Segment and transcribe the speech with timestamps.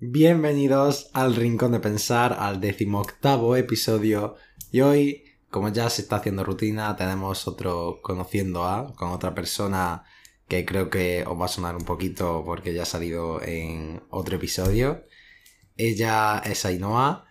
[0.00, 4.34] Bienvenidos al Rincón de Pensar, al decimoctavo episodio.
[4.72, 10.02] Y hoy, como ya se está haciendo rutina, tenemos otro conociendo a, con otra persona
[10.48, 14.34] que creo que os va a sonar un poquito porque ya ha salido en otro
[14.34, 15.04] episodio.
[15.76, 17.26] Ella es Ainhoa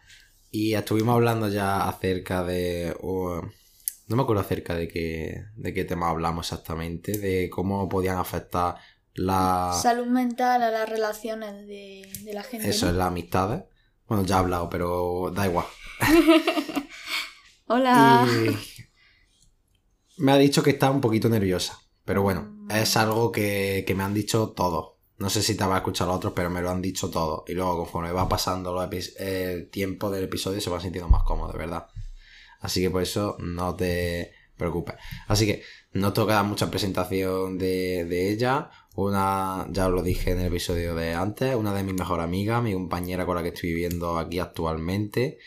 [0.50, 2.96] y estuvimos hablando ya acerca de...
[3.02, 8.78] no me acuerdo acerca de qué, de qué tema hablamos exactamente, de cómo podían afectar
[9.16, 9.78] la...
[9.82, 12.70] Salud mental a las relaciones de, de la gente.
[12.70, 12.92] Eso ¿no?
[12.92, 13.64] es las amistades.
[14.08, 15.66] Bueno, ya he hablado, pero da igual.
[17.68, 18.28] Hola.
[18.28, 21.80] Y me ha dicho que está un poquito nerviosa.
[22.06, 24.94] Pero bueno, es algo que, que me han dicho todos.
[25.18, 27.44] No sé si te va a escuchar los otros, pero me lo han dicho todos.
[27.48, 31.54] Y luego, conforme va pasando los el tiempo del episodio, se va sintiendo más cómodo,
[31.54, 31.88] verdad.
[32.60, 34.96] Así que por eso no te preocupes.
[35.28, 38.70] Así que no toca mucha presentación de, de ella.
[38.96, 42.62] Una, ya os lo dije en el episodio de antes, una de mis mejores amigas,
[42.62, 45.40] mi compañera con la que estoy viviendo aquí actualmente.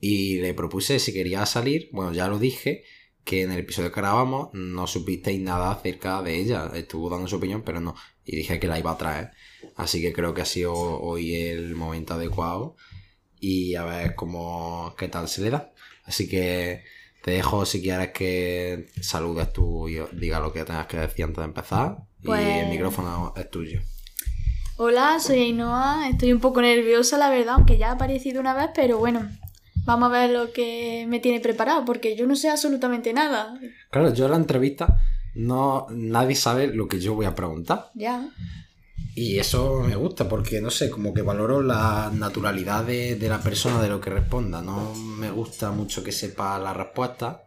[0.00, 2.84] Y le propuse si quería salir, bueno, ya lo dije,
[3.24, 6.70] que en el episodio que grabamos no supisteis nada acerca de ella.
[6.74, 7.94] Estuvo dando su opinión, pero no.
[8.24, 9.30] Y dije que la iba a traer.
[9.76, 12.76] Así que creo que ha sido hoy el momento adecuado.
[13.40, 15.72] Y a ver cómo, qué tal se le da.
[16.04, 16.84] Así que
[17.22, 21.38] te dejo si quieres que saludes tú y diga lo que tengas que decir antes
[21.38, 21.98] de empezar.
[22.24, 23.80] Y Pues- el micrófono es tuyo.
[24.78, 26.08] Hola, soy Ainhoa.
[26.08, 29.28] Estoy un poco nerviosa, la verdad, aunque ya ha aparecido una vez, pero bueno.
[29.84, 33.60] Vamos a ver lo que me tiene preparado, porque yo no sé absolutamente nada.
[33.90, 34.96] Claro, yo en la entrevista
[35.34, 37.90] no nadie sabe lo que yo voy a preguntar.
[37.94, 38.26] Ya.
[39.14, 43.40] Y eso me gusta porque, no sé, como que valoro la naturalidad de, de la
[43.42, 44.62] persona de lo que responda.
[44.62, 47.42] No me gusta mucho que sepa la respuesta.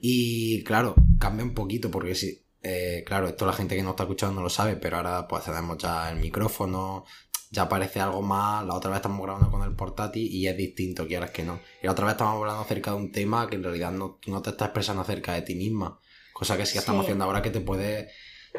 [0.00, 4.02] Y claro, cambia un poquito porque sí, eh, claro, esto la gente que no está
[4.04, 7.04] escuchando no lo sabe, pero ahora pues tenemos ya el micrófono,
[7.50, 8.64] ya aparece algo más.
[8.66, 11.60] La otra vez estamos grabando con el portátil y es distinto, quieras que no.
[11.82, 14.42] Y la otra vez estamos hablando acerca de un tema que en realidad no, no
[14.42, 15.98] te estás expresando acerca de ti misma.
[16.32, 17.06] Cosa que sí que estamos Sí.
[17.08, 18.10] haciendo ahora que te puede,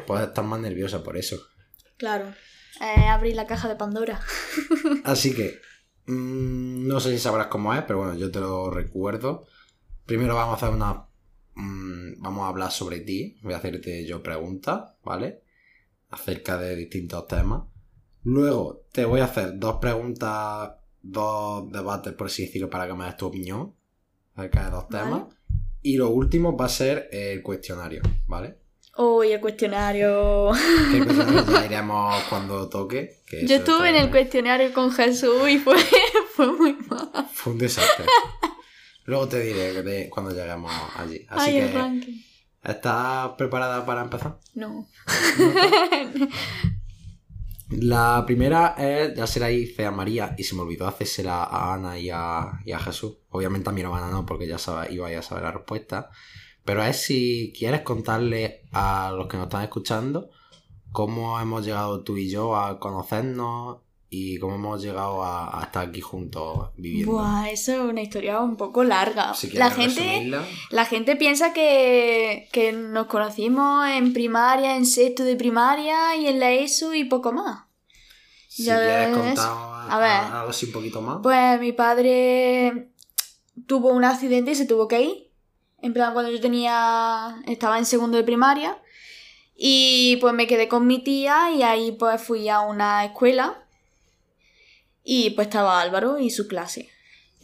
[0.07, 1.37] puedes estar más nerviosa por eso.
[1.97, 2.33] Claro.
[2.79, 4.19] Eh, abrir la caja de Pandora.
[5.03, 5.59] Así que
[6.07, 9.45] mm, no sé si sabrás cómo es, pero bueno, yo te lo recuerdo.
[10.05, 11.05] Primero vamos a hacer una.
[11.55, 13.37] Mm, vamos a hablar sobre ti.
[13.41, 15.41] Voy a hacerte yo preguntas, ¿vale?
[16.09, 17.63] Acerca de distintos temas.
[18.23, 23.05] Luego te voy a hacer dos preguntas, dos debates, por así decirlo, para que me
[23.05, 23.73] des tu opinión
[24.35, 25.03] acerca de dos Vale.
[25.05, 25.23] temas.
[25.81, 28.57] Y lo último va a ser el cuestionario, ¿vale?
[28.97, 30.51] Uy, el cuestionario.
[30.93, 33.21] El cuestionario ya iremos cuando toque.
[33.25, 35.77] que Yo estuve en el cuestionario con Jesús y fue,
[36.35, 37.27] fue muy mal.
[37.33, 38.05] Fue un desastre.
[39.05, 41.25] Luego te diré de cuando lleguemos allí.
[41.29, 42.21] Así Ay, el que, ranking.
[42.63, 44.39] ¿estás preparada para empezar?
[44.53, 44.87] No.
[47.69, 51.73] La primera es, ya se la hice a María y se me olvidó hacérsela a
[51.73, 53.19] Ana y a, y a Jesús.
[53.29, 56.09] Obviamente a mi hermana no, porque ya sabe, iba a saber la respuesta.
[56.65, 60.29] Pero es si quieres contarle a los que nos están escuchando
[60.91, 63.79] cómo hemos llegado tú y yo a conocernos
[64.13, 67.13] y cómo hemos llegado a, estar aquí juntos viviendo.
[67.13, 69.33] Buah, eso es una historia un poco larga.
[69.33, 70.45] Si la gente, resumirla.
[70.69, 76.41] la gente piensa que, que nos conocimos en primaria, en sexto de primaria y en
[76.41, 77.63] la ESO y poco más.
[78.49, 79.49] Si Ya quieres contar
[79.89, 80.33] A ver.
[80.35, 81.19] algo así un poquito más.
[81.23, 82.89] Pues mi padre
[83.65, 85.31] tuvo un accidente y se tuvo que ir.
[85.81, 87.41] En plan, cuando yo tenía.
[87.47, 88.77] estaba en segundo de primaria.
[89.55, 93.63] Y pues me quedé con mi tía y ahí pues fui a una escuela.
[95.03, 96.89] Y pues estaba Álvaro y su clase.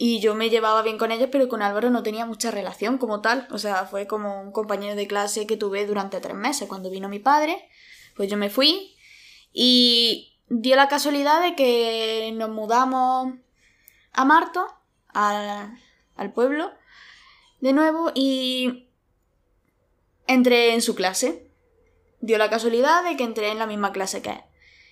[0.00, 3.20] Y yo me llevaba bien con ellos, pero con Álvaro no tenía mucha relación como
[3.20, 3.48] tal.
[3.50, 6.68] O sea, fue como un compañero de clase que tuve durante tres meses.
[6.68, 7.68] Cuando vino mi padre,
[8.16, 8.96] pues yo me fui.
[9.52, 13.34] Y dio la casualidad de que nos mudamos
[14.12, 14.66] a Marto,
[15.08, 15.76] al,
[16.14, 16.70] al pueblo,
[17.60, 18.88] de nuevo, y
[20.28, 21.50] entré en su clase.
[22.20, 24.47] Dio la casualidad de que entré en la misma clase que él.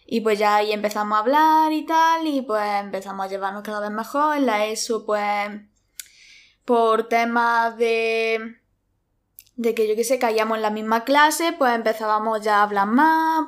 [0.07, 3.81] Y pues ya ahí empezamos a hablar y tal, y pues empezamos a llevarnos cada
[3.81, 4.37] vez mejor.
[4.37, 5.51] En la ESO, pues,
[6.65, 8.57] por temas de...
[9.57, 12.87] de que yo qué sé, caíamos en la misma clase, pues empezábamos ya a hablar
[12.87, 13.47] más.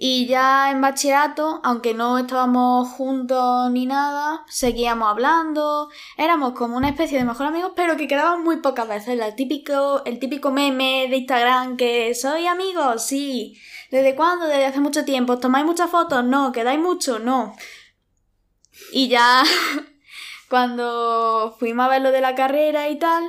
[0.00, 5.88] Y ya en bachillerato, aunque no estábamos juntos ni nada, seguíamos hablando.
[6.16, 9.18] Éramos como una especie de mejor amigos, pero que quedaban muy pocas veces.
[9.18, 13.58] El típico, el típico meme de Instagram que soy amigos, sí.
[13.90, 14.46] ¿Desde cuándo?
[14.46, 15.34] Desde hace mucho tiempo.
[15.34, 16.24] ¿Os ¿Tomáis muchas fotos?
[16.24, 16.52] No.
[16.52, 17.18] ¿Quedáis mucho?
[17.18, 17.56] No.
[18.92, 19.42] Y ya
[20.50, 23.24] cuando fuimos a ver lo de la carrera y tal,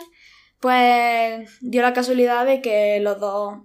[0.60, 3.60] pues dio la casualidad de que los dos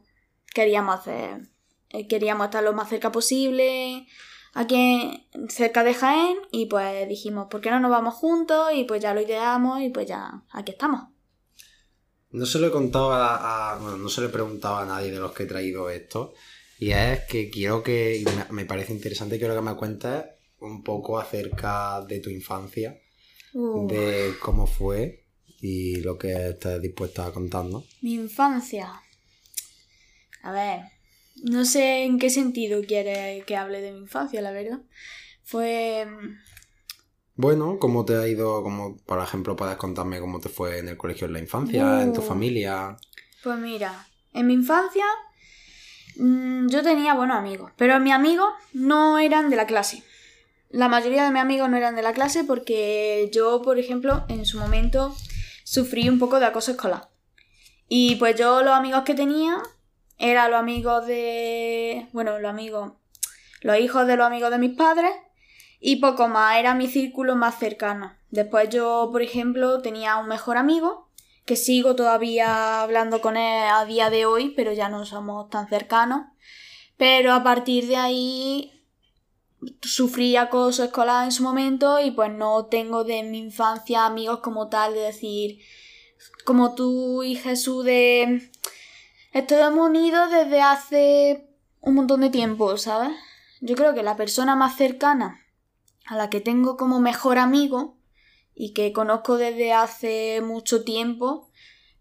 [0.55, 1.49] queríamos hacer,
[1.91, 4.07] eh, queríamos estar lo más cerca posible,
[4.55, 8.71] aquí cerca de Jaén y pues dijimos, ¿por qué no nos vamos juntos?
[8.75, 11.09] Y pues ya lo ideamos y pues ya aquí estamos.
[12.31, 15.21] No se lo he contado a, bueno, no se lo he preguntado a nadie de
[15.21, 16.33] los que he traído esto.
[16.79, 20.25] Y es que quiero que, me, parece interesante, quiero que me cuentes
[20.61, 23.01] un poco acerca de tu infancia,
[23.57, 25.27] Uh, de cómo fue
[25.61, 27.85] y lo que estés dispuesta a contarnos.
[28.03, 28.93] Mi infancia.
[30.43, 30.81] A ver,
[31.45, 34.81] no sé en qué sentido quiere que hable de mi infancia, la verdad.
[35.45, 36.05] Fue...
[37.37, 38.63] Bueno, ¿cómo te ha ido?
[38.65, 42.13] Como, por ejemplo, puedes contarme cómo te fue en el colegio en la infancia, en
[42.13, 42.25] tu Uh.
[42.25, 42.97] familia.
[43.45, 45.05] Pues mira, en mi infancia
[46.17, 50.03] mm, yo tenía buenos amigos, pero mis amigos no eran de la clase.
[50.71, 54.45] La mayoría de mis amigos no eran de la clase porque yo, por ejemplo, en
[54.45, 55.15] su momento
[55.63, 57.09] sufrí un poco de acoso escolar.
[57.89, 59.63] Y pues yo los amigos que tenía
[60.19, 62.09] eran los amigos de...
[62.13, 62.93] Bueno, los amigos...
[63.61, 65.13] Los hijos de los amigos de mis padres
[65.87, 68.15] y poco más, era mi círculo más cercano.
[68.31, 71.04] Después yo, por ejemplo, tenía un mejor amigo
[71.45, 75.69] que sigo todavía hablando con él a día de hoy, pero ya no somos tan
[75.69, 76.27] cercanos.
[76.97, 78.85] Pero a partir de ahí
[79.83, 84.69] sufrí acoso escolar en su momento y pues no tengo de mi infancia amigos como
[84.69, 85.59] tal de decir,
[86.45, 88.51] como tú y Jesús de...
[89.33, 91.49] Estamos unidos desde hace
[91.81, 93.11] un montón de tiempo, ¿sabes?
[93.61, 95.41] Yo creo que la persona más cercana
[96.07, 97.97] a la que tengo como mejor amigo
[98.55, 101.51] y que conozco desde hace mucho tiempo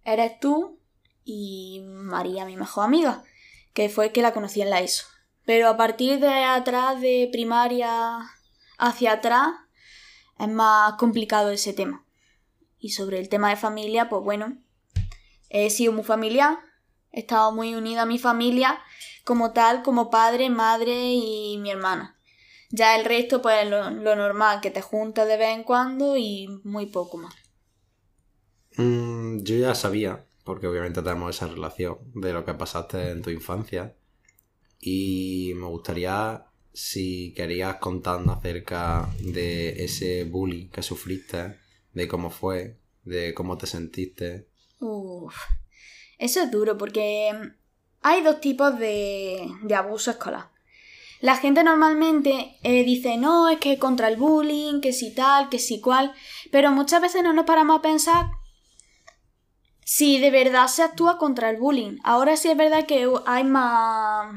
[0.04, 0.80] eres tú
[1.24, 3.24] y María, mi mejor amiga,
[3.74, 5.06] que fue que la conocí en la ESO.
[5.46, 8.20] Pero a partir de atrás, de primaria
[8.78, 9.50] hacia atrás,
[10.40, 12.06] es más complicado ese tema.
[12.80, 14.58] Y sobre el tema de familia, pues bueno,
[15.50, 16.60] he sido muy familiar,
[17.12, 18.82] he estado muy unida a mi familia
[19.24, 22.18] como tal, como padre, madre y mi hermana.
[22.76, 26.48] Ya el resto, pues lo, lo normal, que te juntas de vez en cuando y
[26.64, 27.36] muy poco más.
[28.78, 33.30] Mm, yo ya sabía, porque obviamente tenemos esa relación de lo que pasaste en tu
[33.30, 33.96] infancia.
[34.80, 41.60] Y me gustaría, si querías contarnos acerca de ese bullying que sufriste,
[41.94, 44.48] de cómo fue, de cómo te sentiste.
[44.80, 45.36] Uf.
[46.18, 47.32] Eso es duro porque
[48.02, 50.53] hay dos tipos de, de abuso escolar.
[51.24, 55.58] La gente normalmente eh, dice, no, es que contra el bullying, que si tal, que
[55.58, 56.14] si cual,
[56.52, 58.26] pero muchas veces no nos paramos a pensar
[59.86, 61.96] si de verdad se actúa contra el bullying.
[62.04, 64.36] Ahora sí es verdad que hay más,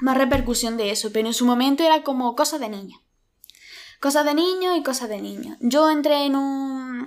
[0.00, 3.00] más repercusión de eso, pero en su momento era como cosas de niño.
[4.00, 5.58] Cosas de niño y cosas de niño.
[5.60, 7.04] Yo entré en un...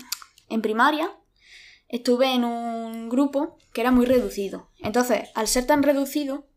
[0.47, 1.11] en primaria,
[1.89, 4.69] estuve en un grupo que era muy reducido.
[4.79, 6.47] Entonces, al ser tan reducido,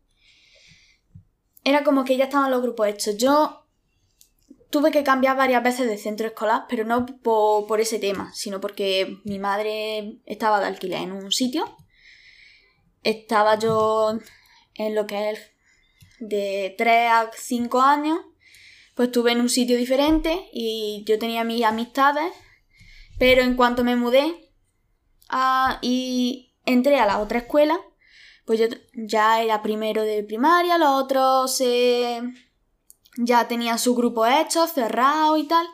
[1.63, 3.17] era como que ya estaban los grupos hechos.
[3.17, 3.67] Yo
[4.69, 9.17] tuve que cambiar varias veces de centro escolar, pero no por, ese tema, sino porque
[9.23, 11.75] mi madre estaba de alquiler en un sitio.
[13.03, 14.19] Estaba yo
[14.75, 15.39] en lo que es
[16.19, 18.19] de 3 a 5 años,
[18.95, 22.33] pues estuve en un sitio diferente y yo tenía mis amistades,
[23.19, 24.51] pero en cuanto me mudé
[25.29, 27.79] a- y entré a la otra escuela,
[28.47, 32.21] pues yo ya era primero de primaria, los otros se
[33.17, 35.67] ya tenían su grupo hecho, cerrado y tal.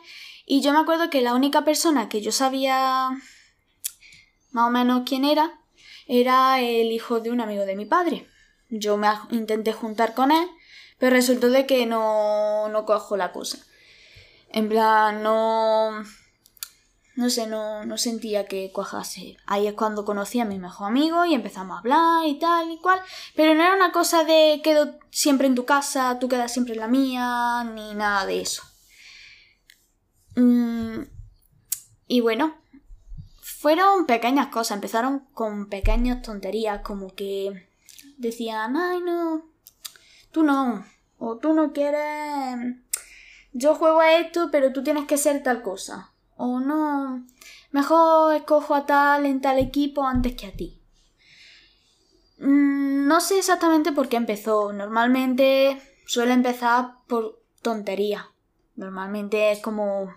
[0.44, 3.10] Y yo me acuerdo que la única persona que yo sabía
[4.50, 5.60] más o menos quién era,
[6.08, 8.26] era el hijo de un amigo de mi padre.
[8.70, 10.48] Yo me intenté juntar con él,
[10.98, 13.58] pero resultó de que no, no cojo la cosa.
[14.50, 16.02] En plan, no...
[17.16, 19.36] No sé, no, no sentía que cuajase.
[19.46, 22.78] Ahí es cuando conocí a mi mejor amigo y empezamos a hablar y tal y
[22.78, 23.00] cual.
[23.36, 26.80] Pero no era una cosa de quedo siempre en tu casa, tú quedas siempre en
[26.80, 28.64] la mía, ni nada de eso.
[30.34, 31.02] Mm,
[32.08, 32.56] y bueno,
[33.40, 34.76] fueron pequeñas cosas.
[34.76, 37.68] Empezaron con pequeñas tonterías como que
[38.16, 39.44] decían, ay no,
[40.32, 40.84] tú no,
[41.18, 42.76] o tú no quieres...
[43.52, 46.10] Yo juego a esto, pero tú tienes que ser tal cosa.
[46.36, 47.24] O no,
[47.70, 50.80] mejor escojo a tal en tal equipo antes que a ti.
[52.38, 54.72] Mm, No sé exactamente por qué empezó.
[54.72, 58.30] Normalmente suele empezar por tontería.
[58.76, 60.12] Normalmente es como...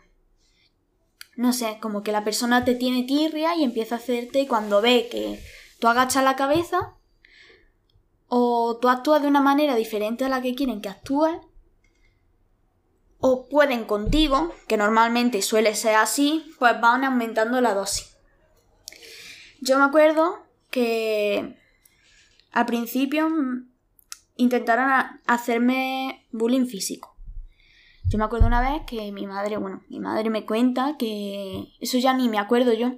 [1.36, 4.82] No sé, como que la persona te tiene tirria y empieza a hacerte y cuando
[4.82, 5.40] ve que
[5.80, 6.96] tú agachas la cabeza
[8.28, 11.38] o tú actúas de una manera diferente a la que quieren que actúes
[13.20, 18.16] o pueden contigo, que normalmente suele ser así, pues van aumentando la dosis.
[19.62, 21.58] Yo me acuerdo que
[22.52, 23.30] al principio
[24.36, 24.90] intentaron
[25.26, 27.16] hacerme bullying físico.
[28.10, 31.98] Yo me acuerdo una vez que mi madre, bueno, mi madre me cuenta que eso
[31.98, 32.94] ya ni me acuerdo yo.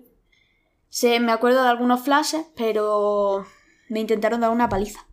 [0.89, 3.45] Se, me acuerdo de algunos flashes, pero
[3.89, 5.05] me intentaron dar una paliza.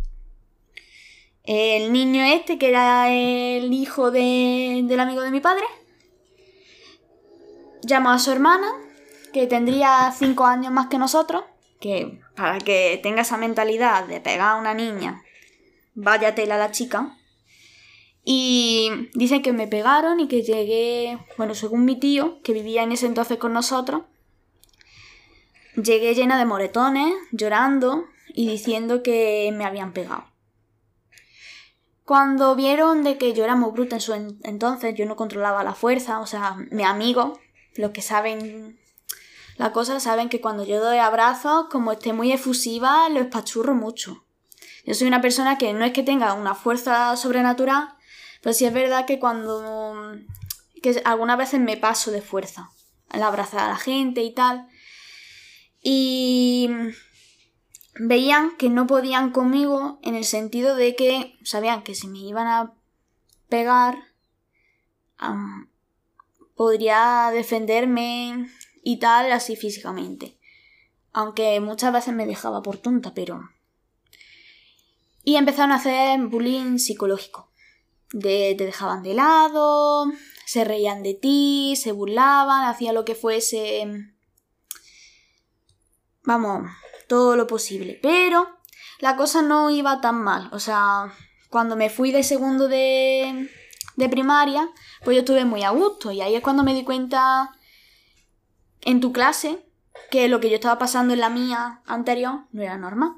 [1.47, 5.65] El niño este, que era el hijo de- del amigo de mi padre,
[7.83, 8.67] llamó a su hermana,
[9.33, 11.45] que tendría cinco años más que nosotros,
[11.81, 15.23] que para que tenga esa mentalidad de pegar a una niña,
[15.95, 17.17] vaya tela la chica.
[18.25, 22.91] Y dicen que me pegaron y que llegué, bueno, según mi tío, que vivía en
[22.91, 24.03] ese entonces con nosotros,
[25.77, 30.25] llegué llena de moretones, llorando y diciendo que me habían pegado.
[32.07, 35.65] Cuando vieron de que yo era muy bruta en su en- entonces, yo no controlaba
[35.65, 37.39] la fuerza, o sea, mi amigo,
[37.75, 38.79] los que saben
[39.57, 44.25] la cosa, saben que cuando yo doy abrazos, como esté muy efusiva, lo espachurro mucho.
[44.85, 47.89] Yo soy una persona que no es que tenga una fuerza sobrenatural,
[48.41, 50.15] pero sí es verdad que cuando...
[50.83, 52.71] que algunas veces me paso de fuerza
[53.09, 54.69] al abrazar a la gente y tal.
[55.83, 56.71] Y
[57.99, 62.47] veían que no podían conmigo en el sentido de que sabían que si me iban
[62.47, 62.75] a
[63.49, 63.97] pegar
[66.55, 68.49] podría defenderme
[68.83, 70.39] y tal así físicamente.
[71.13, 73.49] Aunque muchas veces me dejaba por tonta pero
[75.25, 77.51] y empezaron a hacer bullying psicológico.
[78.11, 80.07] Te dejaban de lado
[80.47, 84.13] se reían de ti se burlaban hacían lo que fuese.
[86.23, 86.71] Vamos
[87.07, 87.99] todo lo posible.
[88.03, 88.49] Pero
[89.01, 90.49] la cosa no iba tan mal.
[90.53, 91.13] O sea,
[91.51, 93.51] cuando me fui de segundo de,
[93.97, 94.69] de primaria,
[95.05, 96.13] pues yo estuve muy a gusto.
[96.13, 97.53] Y ahí es cuando me di cuenta
[98.83, 99.65] en tu clase
[100.11, 103.15] que lo que yo estaba pasando en la mía anterior no era normal.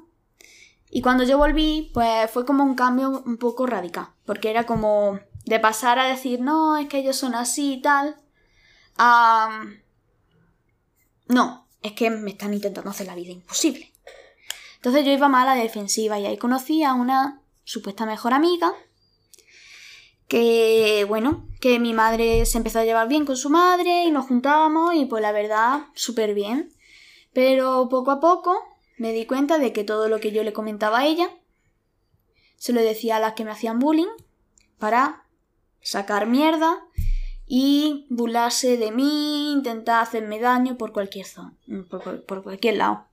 [0.91, 4.07] Y cuando yo volví, pues fue como un cambio un poco radical.
[4.25, 8.15] Porque era como de pasar a decir, no, es que ellos son así y tal.
[8.97, 9.65] A...
[11.27, 13.91] No, es que me están intentando hacer la vida imposible.
[14.75, 18.73] Entonces yo iba mal a la defensiva y ahí conocí a una supuesta mejor amiga
[20.27, 24.27] que, bueno, que mi madre se empezó a llevar bien con su madre y nos
[24.27, 26.71] juntábamos y pues la verdad, súper bien.
[27.33, 28.55] Pero poco a poco
[28.97, 31.29] me di cuenta de que todo lo que yo le comentaba a ella
[32.57, 34.07] se lo decía a las que me hacían bullying
[34.77, 35.25] para
[35.81, 36.85] sacar mierda
[37.51, 41.53] y burlarse de mí, intentar hacerme daño por cualquier zona,
[41.89, 43.07] por, por- por cualquier lado.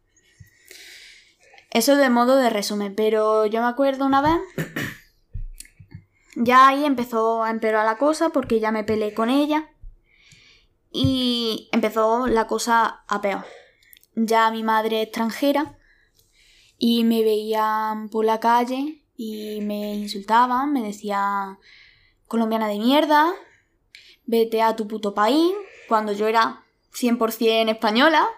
[1.71, 4.39] Eso de modo de resumen, pero yo me acuerdo una vez,
[6.37, 9.71] ya ahí empezó a empeorar la cosa porque ya me peleé con ella
[10.93, 13.45] y empezó la cosa a peor.
[14.15, 15.79] Ya mi madre extranjera
[16.79, 21.59] y me veían por la calle y me insultaban, me decían
[22.27, 23.33] colombiana de mierda,
[24.27, 25.53] vete a tu puto país,
[25.89, 28.29] cuando yo era 100% española,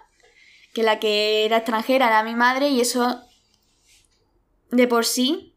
[0.75, 3.23] que la que era extranjera era mi madre y eso
[4.71, 5.55] de por sí,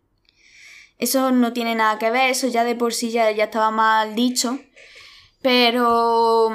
[0.98, 4.16] eso no tiene nada que ver, eso ya de por sí ya, ya estaba mal
[4.16, 4.60] dicho,
[5.42, 6.52] pero,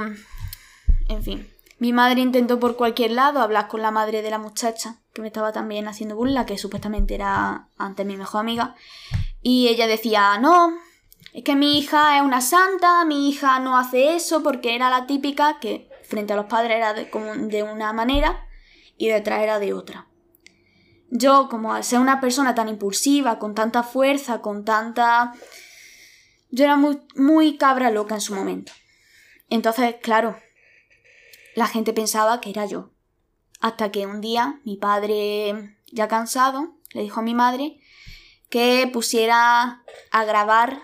[1.08, 5.00] en fin, mi madre intentó por cualquier lado hablar con la madre de la muchacha,
[5.12, 8.76] que me estaba también haciendo burla, que supuestamente era antes mi mejor amiga,
[9.42, 10.72] y ella decía, no,
[11.36, 15.06] es que mi hija es una santa, mi hija no hace eso porque era la
[15.06, 18.48] típica que frente a los padres era de, como de una manera
[18.96, 20.08] y detrás era de otra.
[21.10, 25.34] Yo, como al ser una persona tan impulsiva, con tanta fuerza, con tanta...
[26.48, 28.72] Yo era muy, muy cabra loca en su momento.
[29.50, 30.38] Entonces, claro,
[31.54, 32.92] la gente pensaba que era yo.
[33.60, 37.78] Hasta que un día mi padre, ya cansado, le dijo a mi madre
[38.48, 40.80] que pusiera a grabar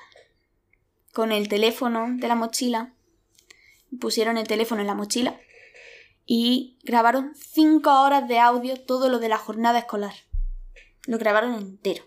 [1.12, 2.94] con el teléfono de la mochila.
[4.00, 5.38] Pusieron el teléfono en la mochila
[6.24, 10.14] y grabaron cinco horas de audio todo lo de la jornada escolar.
[11.06, 12.04] Lo grabaron entero.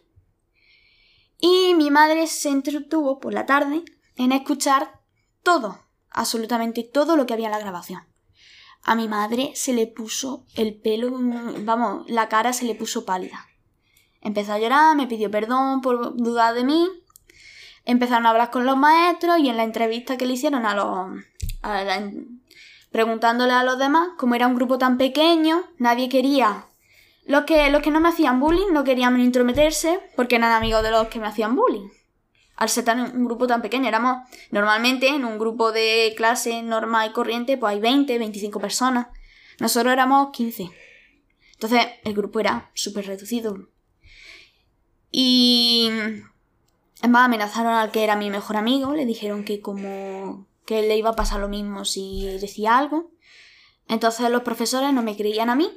[1.39, 3.83] Y mi madre se entretuvo por la tarde
[4.15, 5.01] en escuchar
[5.43, 8.01] todo, absolutamente todo lo que había en la grabación.
[8.83, 13.47] A mi madre se le puso el pelo, vamos, la cara se le puso pálida.
[14.21, 16.87] Empezó a llorar, me pidió perdón por dudar de mí.
[17.85, 21.23] Empezaron a hablar con los maestros y en la entrevista que le hicieron a los...
[22.91, 26.65] preguntándole a los demás, como era un grupo tan pequeño, nadie quería...
[27.27, 30.91] Los que, los que no me hacían bullying no querían intrometerse porque eran amigos de
[30.91, 31.89] los que me hacían bullying.
[32.55, 34.17] Al ser tan, un grupo tan pequeño, éramos
[34.51, 39.07] normalmente en un grupo de clase normal y corriente, pues hay 20, 25 personas.
[39.59, 40.69] Nosotros éramos 15.
[41.53, 43.69] Entonces el grupo era súper reducido.
[45.11, 45.89] Y
[47.05, 50.97] Es más, amenazaron al que era mi mejor amigo, le dijeron que como que le
[50.97, 53.11] iba a pasar lo mismo si decía algo.
[53.87, 55.69] Entonces los profesores no me creían a mí,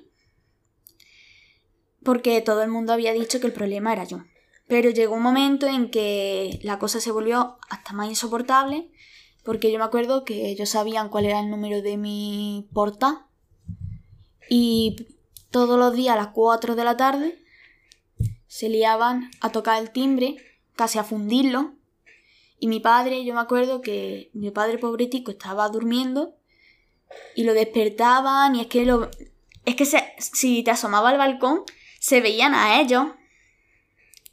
[2.03, 4.25] porque todo el mundo había dicho que el problema era yo.
[4.69, 8.91] Pero llegó un momento en que la cosa se volvió hasta más insoportable,
[9.45, 13.27] porque yo me acuerdo que ellos sabían cuál era el número de mi porta
[14.49, 14.97] y
[15.51, 17.45] todos los días a las 4 de la tarde
[18.47, 20.39] se liaban a tocar el timbre,
[20.79, 21.75] casi a fundirlo.
[22.61, 26.37] Y mi padre, yo me acuerdo que mi padre pobretico estaba durmiendo
[27.35, 29.11] y lo despertaban y es que lo...
[29.65, 31.65] Es que si te asomaba al balcón
[32.01, 33.09] se veían a ellos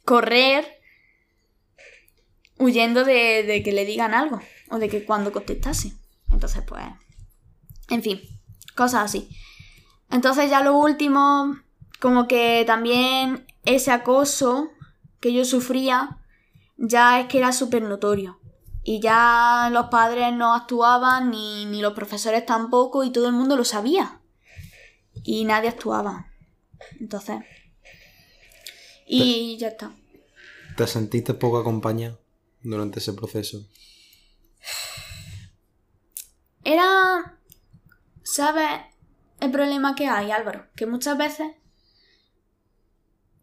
[0.04, 0.80] correr
[2.58, 5.92] huyendo de, de que le digan algo o de que cuando contestase.
[6.30, 6.84] Entonces, pues,
[7.90, 8.22] en fin,
[8.74, 9.28] cosas así.
[10.10, 11.58] Entonces ya lo último,
[12.00, 14.70] como que también ese acoso
[15.20, 16.18] que yo sufría,
[16.76, 18.40] ya es que era súper notorio.
[18.82, 23.56] Y ya los padres no actuaban, ni, ni los profesores tampoco, y todo el mundo
[23.56, 24.20] lo sabía.
[25.24, 26.32] Y nadie actuaba.
[27.00, 27.38] Entonces.
[29.06, 29.92] Y ya está.
[30.76, 32.18] ¿Te sentiste poco acompañada
[32.62, 33.66] durante ese proceso?
[36.62, 37.38] Era.
[38.22, 38.80] ¿Sabes?
[39.40, 41.52] el problema que hay, Álvaro, que muchas veces,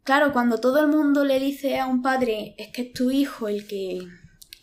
[0.03, 3.47] claro, cuando todo el mundo le dice a un padre, es que es tu hijo
[3.47, 4.07] el que...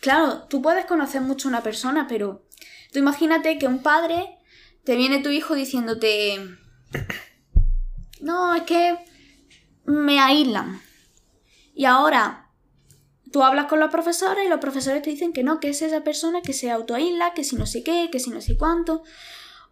[0.00, 2.46] Claro, tú puedes conocer mucho a una persona, pero
[2.92, 4.38] tú imagínate que un padre
[4.84, 6.38] te viene tu hijo diciéndote,
[8.20, 8.98] no, es que
[9.84, 10.80] me aíslan.
[11.74, 12.50] Y ahora
[13.32, 16.02] tú hablas con los profesores y los profesores te dicen que no, que es esa
[16.02, 19.02] persona que se autoaísla, que si no sé qué, que si no sé cuánto.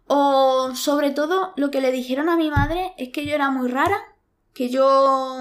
[0.07, 3.69] O sobre todo lo que le dijeron a mi madre es que yo era muy
[3.69, 3.99] rara,
[4.53, 5.37] que yo...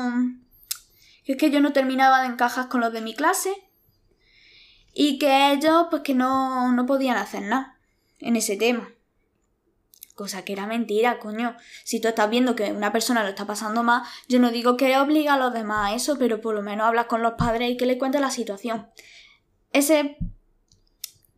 [1.25, 3.53] es que yo no terminaba de encajar con los de mi clase
[4.95, 7.79] y que ellos pues que no, no podían hacer nada
[8.19, 8.89] en ese tema.
[10.15, 11.57] Cosa que era mentira, coño.
[11.85, 14.99] Si tú estás viendo que una persona lo está pasando mal, yo no digo que
[14.99, 17.77] obliga a los demás a eso, pero por lo menos hablas con los padres y
[17.77, 18.89] que le cuentes la situación.
[19.73, 20.17] Ese,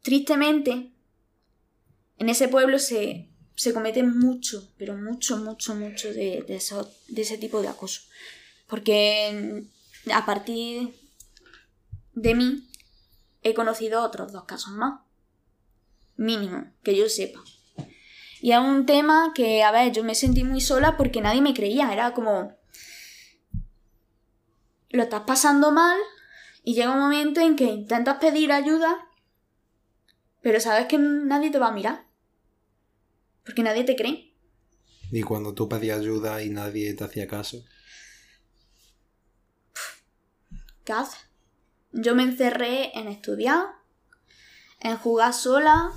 [0.02, 0.92] tristemente,
[2.16, 3.30] en ese pueblo se,
[3.61, 8.01] se comete mucho, pero mucho, mucho, mucho de, de ese tipo de acoso.
[8.66, 9.68] Porque
[10.07, 10.94] mm, a partir
[12.14, 12.66] de mí
[13.42, 15.01] he conocido otros dos casos más.
[16.16, 17.44] Mínimo, que yo sepa.
[18.40, 21.53] Y es un tema que, a ver, yo me sentí muy sola porque nadie me
[21.53, 21.92] creía.
[21.92, 22.57] Era como.
[24.88, 25.99] Lo estás pasando mal
[26.64, 29.07] y llega un momento en que intentas pedir ayuda,
[30.40, 32.10] pero sabes que nadie te va a mirar.
[33.50, 34.32] Porque nadie te cree.
[35.10, 37.64] ¿Y cuando tú pedías ayuda y nadie te hacía caso?
[40.84, 41.18] ¿Qué haces?
[41.90, 43.66] Yo me encerré en estudiar,
[44.78, 45.90] en jugar sola.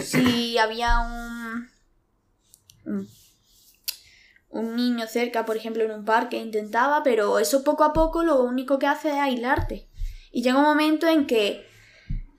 [0.00, 1.68] Si había un,
[4.50, 8.40] un niño cerca, por ejemplo, en un parque, intentaba, pero eso poco a poco lo
[8.40, 9.88] único que hace es aislarte.
[10.30, 11.66] Y llega un momento en que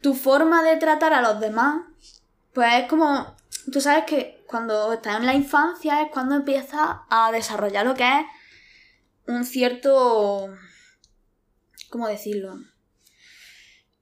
[0.02, 1.84] tu forma de tratar a los demás,
[2.54, 3.36] pues es como,
[3.74, 8.04] tú sabes que cuando estás en la infancia es cuando empiezas a desarrollar lo que
[8.04, 8.26] es
[9.26, 10.54] un cierto...
[11.90, 12.60] ¿Cómo decirlo?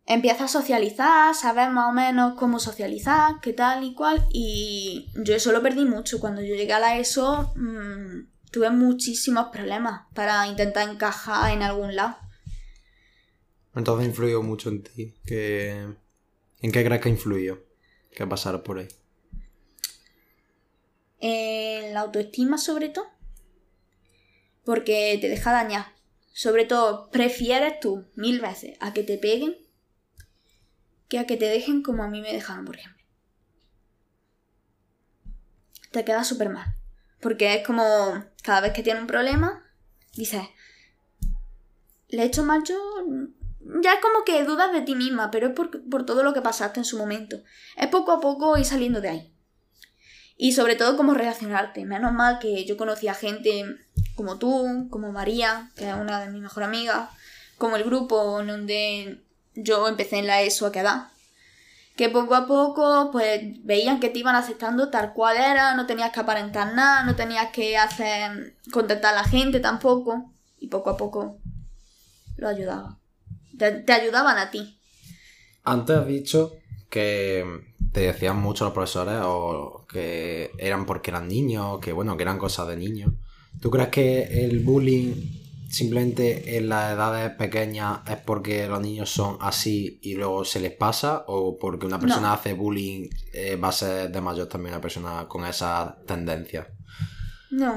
[0.06, 4.28] Empiezas a socializar, sabes más o menos cómo socializar, qué tal y cual.
[4.32, 6.20] Y yo eso lo perdí mucho.
[6.20, 11.96] Cuando yo llegué a la ESO mmm, tuve muchísimos problemas para intentar encajar en algún
[11.96, 12.18] lado.
[13.76, 15.16] Entonces influyó mucho en ti.
[15.28, 17.64] ¿En qué crees que influyó?
[18.12, 18.88] Que pasar por ahí
[21.19, 23.10] en la autoestima sobre todo,
[24.63, 25.88] porque te deja dañar.
[26.34, 29.55] Sobre todo, prefieres tú mil veces a que te peguen
[31.08, 33.03] que a que te dejen como a mí me dejaron, por ejemplo.
[35.91, 36.67] Te queda súper mal.
[37.19, 39.67] Porque es como cada vez que tiene un problema,
[40.13, 40.43] dices,
[42.10, 42.77] ¿le he hecho mal yo?
[43.82, 46.41] Ya es como que dudas de ti misma, pero es por, por todo lo que
[46.41, 47.41] pasaste en su momento.
[47.75, 49.34] Es poco a poco ir saliendo de ahí
[50.41, 51.86] y sobre todo cómo reaccionarte.
[51.86, 53.65] Menos mal que yo conocía gente
[54.15, 57.10] como tú, como María, que es una de mis mejores amigas,
[57.58, 59.21] como el grupo en donde
[59.54, 61.10] yo empecé en la ESO a quedar.
[61.97, 66.12] Que poco a poco, pues veían que te iban aceptando tal cual era, no tenías
[66.13, 70.32] que aparentar nada, no tenías que hacer contentar a la gente tampoco.
[70.58, 71.38] Y poco a poco
[72.38, 72.97] lo ayudaba.
[73.58, 74.80] Te ayudaban a ti.
[75.65, 76.54] Antes has dicho
[76.89, 82.23] que te decían mucho los profesores o que eran porque eran niños, que bueno, que
[82.23, 83.13] eran cosas de niños.
[83.60, 85.13] ¿Tú crees que el bullying
[85.69, 90.71] simplemente en las edades pequeñas es porque los niños son así y luego se les
[90.71, 94.82] pasa o porque una persona hace bullying eh, va a ser de mayor también una
[94.82, 96.67] persona con esa tendencia.
[97.52, 97.75] No,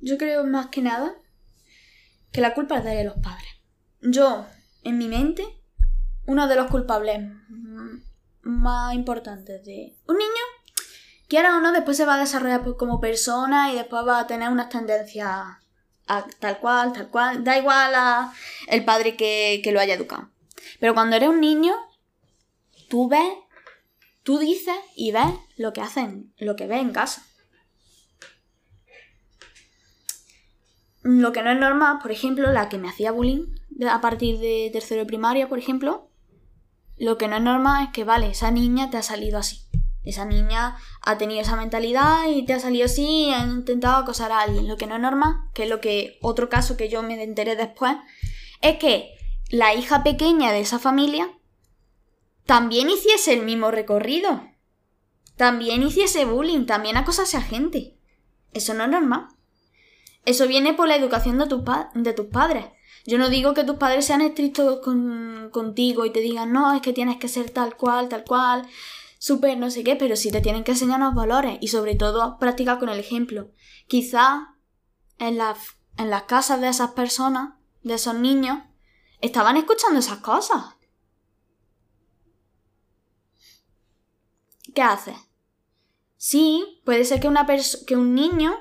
[0.00, 1.14] yo creo más que nada
[2.32, 3.48] que la culpa es de los padres.
[4.02, 4.46] Yo,
[4.82, 5.44] en mi mente,
[6.26, 7.20] uno de los culpables
[8.50, 10.30] más importantes de un niño,
[11.28, 14.50] quiera o no, después se va a desarrollar como persona y después va a tener
[14.50, 15.60] unas tendencias
[16.40, 17.44] tal cual, tal cual.
[17.44, 18.32] Da igual a
[18.66, 20.30] el padre que, que lo haya educado.
[20.78, 21.74] Pero cuando eres un niño,
[22.88, 23.32] tú ves,
[24.22, 27.24] tú dices y ves lo que hacen, lo que ves en casa.
[31.02, 33.46] Lo que no es normal, por ejemplo, la que me hacía bullying
[33.88, 36.09] a partir de tercero de primaria, por ejemplo,
[37.00, 39.62] lo que no es normal es que, vale, esa niña te ha salido así.
[40.04, 44.32] Esa niña ha tenido esa mentalidad y te ha salido así y ha intentado acosar
[44.32, 44.68] a alguien.
[44.68, 47.56] Lo que no es normal, que es lo que otro caso que yo me enteré
[47.56, 47.96] después,
[48.60, 49.14] es que
[49.48, 51.30] la hija pequeña de esa familia
[52.44, 54.44] también hiciese el mismo recorrido.
[55.36, 57.96] También hiciese bullying, también acosase a gente.
[58.52, 59.28] Eso no es normal.
[60.26, 61.46] Eso viene por la educación de,
[61.94, 62.66] de tus padres.
[63.06, 64.80] Yo no digo que tus padres sean estrictos
[65.52, 68.66] contigo y te digan, no, es que tienes que ser tal cual, tal cual,
[69.18, 72.38] súper no sé qué, pero sí te tienen que enseñar los valores y sobre todo
[72.38, 73.50] practicar con el ejemplo.
[73.86, 74.54] Quizá
[75.18, 75.38] en,
[75.96, 78.58] en las casas de esas personas, de esos niños,
[79.20, 80.76] estaban escuchando esas cosas.
[84.74, 85.16] ¿Qué haces?
[86.16, 88.54] Sí, puede ser que, una que un niño,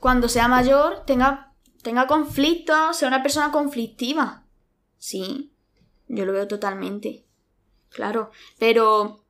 [0.00, 1.51] cuando sea mayor, tenga,
[1.82, 4.44] tenga conflictos, sea una persona conflictiva.
[4.98, 5.52] Sí,
[6.08, 7.24] yo lo veo totalmente.
[7.90, 9.24] Claro, pero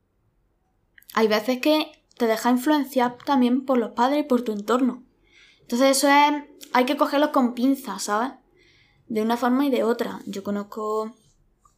[1.13, 5.03] hay veces que te deja influenciar también por los padres y por tu entorno.
[5.61, 8.33] Entonces eso es, hay que cogerlo con pinzas, ¿sabes?
[9.07, 10.21] De una forma y de otra.
[10.25, 11.15] Yo conozco,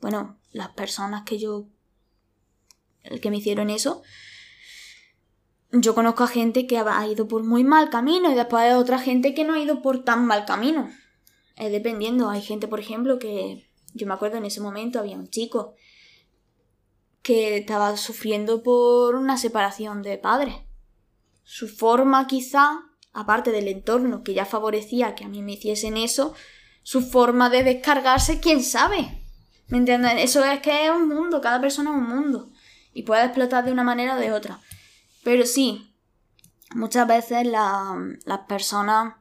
[0.01, 1.65] bueno, las personas que yo,
[3.03, 4.03] el que me hicieron eso,
[5.81, 8.99] yo conozco a gente que ha ido por muy mal camino y después hay otra
[8.99, 10.89] gente que no ha ido por tan mal camino.
[11.55, 12.29] Es dependiendo.
[12.29, 15.75] Hay gente, por ejemplo, que yo me acuerdo en ese momento había un chico
[17.21, 20.55] que estaba sufriendo por una separación de padres.
[21.43, 22.81] Su forma quizá,
[23.13, 26.33] aparte del entorno que ya favorecía que a mí me hiciesen eso,
[26.83, 29.23] su forma de descargarse, quién sabe.
[29.67, 30.13] ¿Me entiendes?
[30.17, 32.51] Eso es que es un mundo, cada persona es un mundo.
[32.93, 34.61] Y puede explotar de una manera o de otra.
[35.25, 35.91] Pero sí,
[36.75, 39.15] muchas veces las personas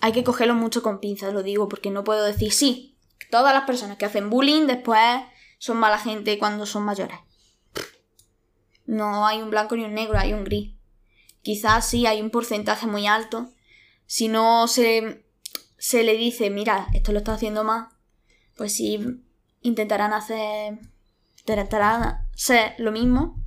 [0.00, 2.96] hay que cogerlo mucho con pinzas, lo digo, porque no puedo decir sí.
[3.30, 5.20] Todas las personas que hacen bullying después
[5.58, 7.18] son mala gente cuando son mayores.
[8.86, 10.74] No hay un blanco ni un negro, hay un gris.
[11.42, 13.52] Quizás sí hay un porcentaje muy alto.
[14.06, 15.26] Si no se,
[15.76, 17.92] se le dice, mira, esto lo está haciendo más,
[18.56, 19.20] pues sí
[19.60, 20.78] intentarán hacer.
[21.36, 23.43] intentarán ser lo mismo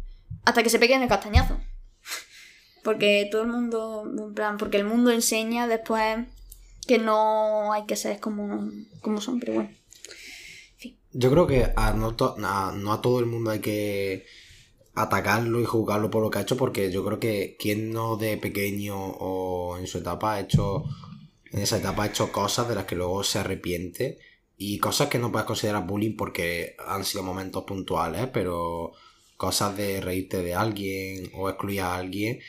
[0.48, 1.60] hasta que se peguen el castañazo.
[2.82, 6.20] Porque todo el mundo, plan, porque el mundo enseña después
[6.88, 9.70] que no hay que ser como, como son, pero bueno.
[11.12, 14.26] Yo creo que a no, a, todo el mundo hay que
[14.96, 18.38] atacarlo y juzgarlo por lo que ha hecho, porque yo creo que quien no de
[18.38, 20.86] pequeño o en su etapa ha hecho,
[21.52, 24.18] en esa etapa ha hecho cosas de las que luego se arrepiente
[24.56, 28.94] y cosas que no puedes considerar bullying porque han sido momentos puntuales, pero
[29.38, 32.40] cosas de reírte de alguien o excluir a alguien.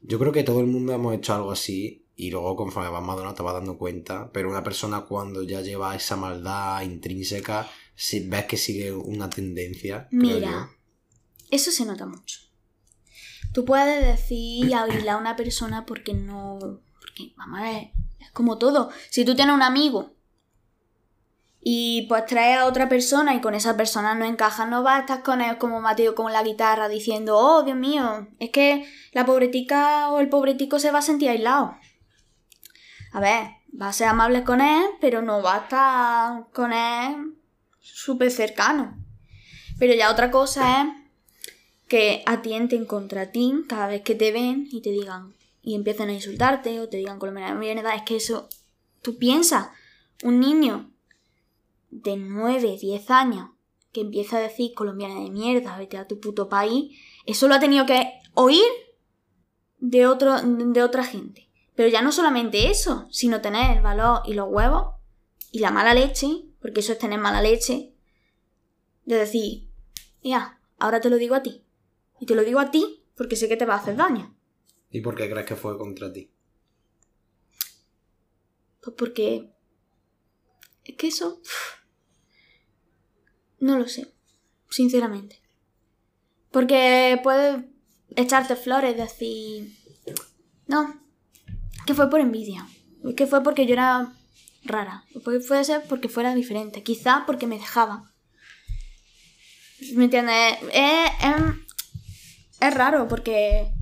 [0.00, 3.34] Yo creo que todo el mundo hemos hecho algo así y luego conforme vas madurando
[3.34, 8.46] te vas dando cuenta, pero una persona cuando ya lleva esa maldad intrínseca si ves
[8.46, 10.08] que sigue una tendencia.
[10.10, 10.70] Mira,
[11.50, 12.40] eso se nota mucho.
[13.52, 16.58] Tú puedes decir y a una persona porque no.
[17.00, 18.90] Porque, vamos a ver, es como todo.
[19.10, 20.17] Si tú tienes un amigo
[21.60, 25.00] y pues traes a otra persona y con esa persona no encajas, no vas a
[25.00, 29.26] estar con él como Mateo con la guitarra diciendo, oh Dios mío, es que la
[29.26, 31.76] pobretica o el pobretico se va a sentir aislado.
[33.12, 33.48] A ver,
[33.80, 37.34] va a ser amable con él, pero no va a estar con él
[37.80, 38.96] súper cercano.
[39.78, 40.88] Pero ya otra cosa es
[41.88, 46.12] que atienten contra ti cada vez que te ven y te digan y empiecen a
[46.12, 47.94] insultarte o te digan colombiana de edad.
[47.96, 48.48] Es que eso,
[49.02, 49.68] tú piensas,
[50.22, 50.92] un niño
[51.90, 53.50] de 9, 10 años
[53.92, 57.60] que empieza a decir colombiana de mierda, vete a tu puto país, eso lo ha
[57.60, 58.66] tenido que oír
[59.78, 61.48] de, otro, de otra gente.
[61.74, 64.94] Pero ya no solamente eso, sino tener el valor y los huevos
[65.50, 67.94] y la mala leche porque eso es tener mala leche,
[69.04, 69.68] de decir,
[70.22, 71.64] ya, ahora te lo digo a ti.
[72.20, 74.36] Y te lo digo a ti porque sé que te va a hacer daño.
[74.90, 76.32] ¿Y por qué crees que fue contra ti?
[78.82, 79.50] Pues porque
[80.84, 81.40] Es que eso...
[83.60, 84.12] No lo sé,
[84.70, 85.40] sinceramente.
[86.50, 87.64] Porque puedes
[88.16, 89.76] echarte flores, decir...
[90.66, 91.00] No,
[91.86, 92.66] que fue por envidia.
[93.16, 94.12] Que fue porque yo era
[94.64, 95.04] rara.
[95.24, 96.82] Puede ser porque fuera diferente.
[96.82, 98.12] Quizá porque me dejaba.
[99.94, 100.58] ¿Me entiendes?
[100.72, 101.10] Es,
[102.60, 103.72] es, raro porque...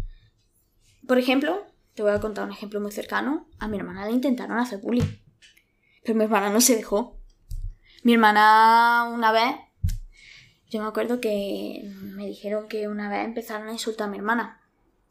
[1.07, 3.49] Por ejemplo, te voy a contar un ejemplo muy cercano.
[3.59, 5.19] A mi hermana le intentaron hacer bullying.
[6.03, 7.19] Pero mi hermana no se dejó.
[8.05, 9.57] Mi hermana una vez
[10.69, 14.61] yo me acuerdo que me dijeron que una vez empezaron a insultar a mi hermana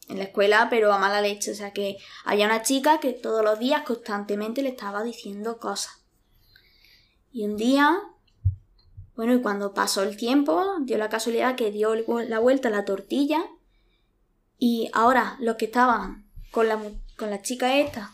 [0.10, 1.52] en la escuela, pero a mala leche.
[1.52, 6.04] O sea que había una chica que todos los días constantemente le estaba diciendo cosas.
[7.32, 7.98] Y un día,
[9.15, 12.86] bueno, y cuando pasó el tiempo, dio la casualidad que dio la vuelta a la
[12.86, 13.44] tortilla.
[14.58, 16.80] Y ahora los que estaban con la,
[17.18, 18.13] con la chica esta,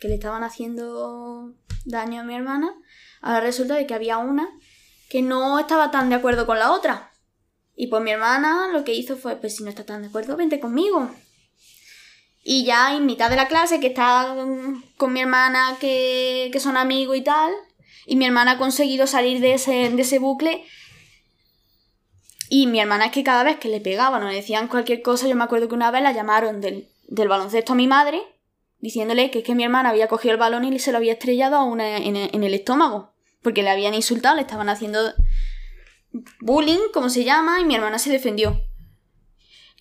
[0.00, 2.74] que le estaban haciendo daño a mi hermana,
[3.20, 4.48] ahora resulta de que había una
[5.14, 7.12] que no estaba tan de acuerdo con la otra.
[7.76, 10.36] Y pues mi hermana lo que hizo fue, pues si no está tan de acuerdo,
[10.36, 11.08] vente conmigo.
[12.42, 14.34] Y ya en mitad de la clase, que está
[14.96, 17.52] con mi hermana, que, que son amigos y tal,
[18.06, 20.64] y mi hermana ha conseguido salir de ese, de ese bucle.
[22.48, 25.28] Y mi hermana es que cada vez que le pegaban o le decían cualquier cosa,
[25.28, 28.20] yo me acuerdo que una vez la llamaron del, del baloncesto a mi madre,
[28.80, 31.54] diciéndole que es que mi hermana había cogido el balón y se lo había estrellado
[31.54, 33.13] a una en, en el estómago
[33.44, 34.98] porque le habían insultado, le estaban haciendo
[36.40, 38.60] bullying, como se llama, y mi hermana se defendió.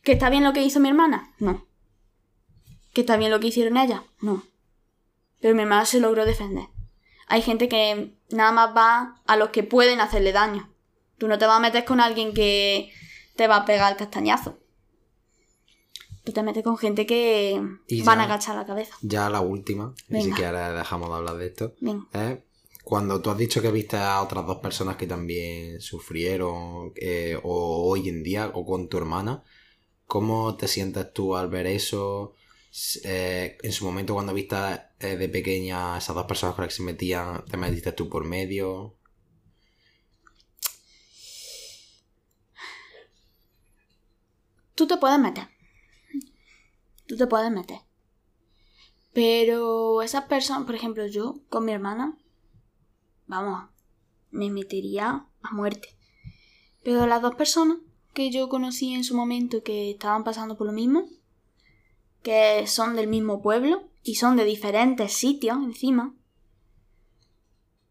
[0.04, 1.34] ¿Que está bien lo que hizo mi hermana?
[1.40, 1.66] No.
[2.94, 4.04] ¿Que está bien lo que hicieron ella?
[4.20, 4.44] No.
[5.40, 6.66] Pero mi hermana se logró defender.
[7.28, 10.70] Hay gente que nada más va a los que pueden hacerle daño.
[11.18, 12.92] Tú no te vas a meter con alguien que
[13.38, 14.60] te va a pegar el castañazo.
[16.26, 17.62] Tú te metes con gente que
[18.04, 18.96] van a agachar la cabeza.
[19.02, 21.74] Ya la última, ni siquiera dejamos de hablar de esto.
[22.84, 27.90] Cuando tú has dicho que viste a otras dos personas que también sufrieron, eh, o
[27.90, 29.44] hoy en día, o con tu hermana,
[30.06, 32.36] ¿cómo te sientes tú al ver eso?
[33.04, 34.56] Eh, en su momento cuando viste
[35.00, 38.26] eh, de pequeña esas dos personas con las que se metían, ¿te metiste tú por
[38.26, 38.96] medio?
[44.76, 45.48] Tú te puedes meter.
[47.08, 47.78] Tú te puedes meter.
[49.14, 52.18] Pero esas personas, por ejemplo, yo con mi hermana,
[53.42, 53.70] vamos,
[54.32, 55.90] me metería a muerte.
[56.84, 57.78] Pero las dos personas
[58.14, 61.08] que yo conocí en su momento que estaban pasando por lo mismo,
[62.22, 66.14] que son del mismo pueblo y son de diferentes sitios encima,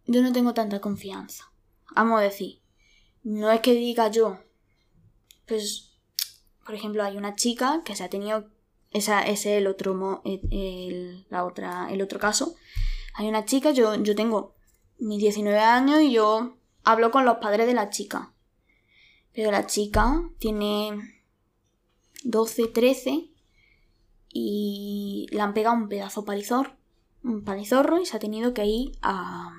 [0.06, 1.52] yo no tengo tanta confianza.
[1.94, 2.60] Vamos a decir,
[3.22, 4.38] no es que diga yo,
[5.46, 5.98] pues,
[6.64, 8.48] por ejemplo, hay una chica que se ha tenido,
[8.90, 12.54] esa, ese es el otro, el, la otra, el otro caso,
[13.14, 14.54] hay una chica, yo, yo tengo
[15.02, 18.32] mis 19 años y yo hablo con los padres de la chica.
[19.34, 21.20] Pero la chica tiene
[22.22, 23.28] 12, 13
[24.28, 26.76] y le han pegado un pedazo palizor,
[27.24, 29.52] un palizorro y se ha tenido que ir a,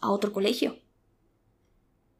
[0.00, 0.76] a otro colegio.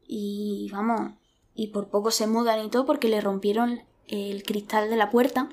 [0.05, 1.13] Y vamos,
[1.55, 5.47] y por poco se mudan y todo porque le rompieron el cristal de la puerta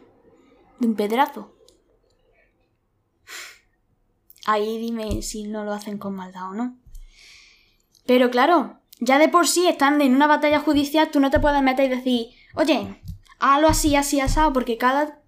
[0.81, 1.55] de un pedrazo.
[4.44, 6.80] Ahí dime si no lo hacen con maldad o no.
[8.11, 11.62] Pero claro, ya de por sí están en una batalla judicial, tú no te puedes
[11.62, 13.01] meter y decir, oye,
[13.38, 15.20] hazlo así, así, asado, porque cada,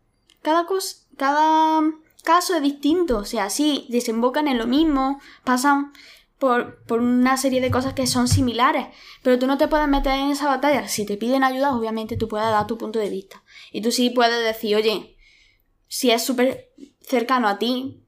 [0.42, 1.80] cada, cosa, cada
[2.24, 3.18] caso es distinto.
[3.18, 5.92] O sea, sí, desembocan en lo mismo, pasan
[6.40, 8.88] por, por, una serie de cosas que son similares,
[9.22, 10.88] pero tú no te puedes meter en esa batalla.
[10.88, 13.44] Si te piden ayuda, obviamente tú puedes dar tu punto de vista.
[13.70, 15.16] Y tú sí puedes decir, oye,
[15.86, 18.02] si es súper cercano a ti,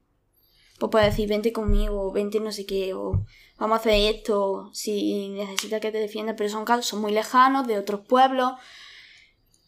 [0.79, 3.25] pues puedes decir, vente conmigo, vente no sé qué, o
[3.57, 7.77] vamos a hacer esto, si necesitas que te defienda, pero son casos muy lejanos, de
[7.77, 8.53] otros pueblos,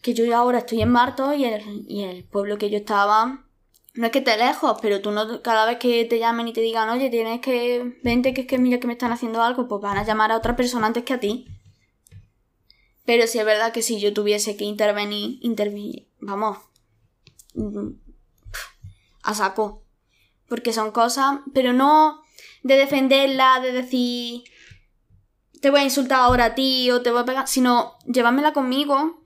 [0.01, 3.45] que yo ahora estoy en Marto y el, y el pueblo que yo estaba,
[3.93, 6.61] no es que esté lejos, pero tú no, cada vez que te llamen y te
[6.61, 9.81] digan, oye, tienes que, vente que es que mira que me están haciendo algo, pues
[9.81, 11.47] van a llamar a otra persona antes que a ti.
[13.05, 16.57] Pero si es verdad que si yo tuviese que intervenir, intervenir, vamos,
[17.55, 17.91] mm,
[19.23, 19.83] a saco.
[20.47, 22.21] Porque son cosas, pero no
[22.67, 24.43] de defenderla, de decir
[25.61, 29.25] te voy a insultar ahora a ti o te voy a pegar, sino llevármela conmigo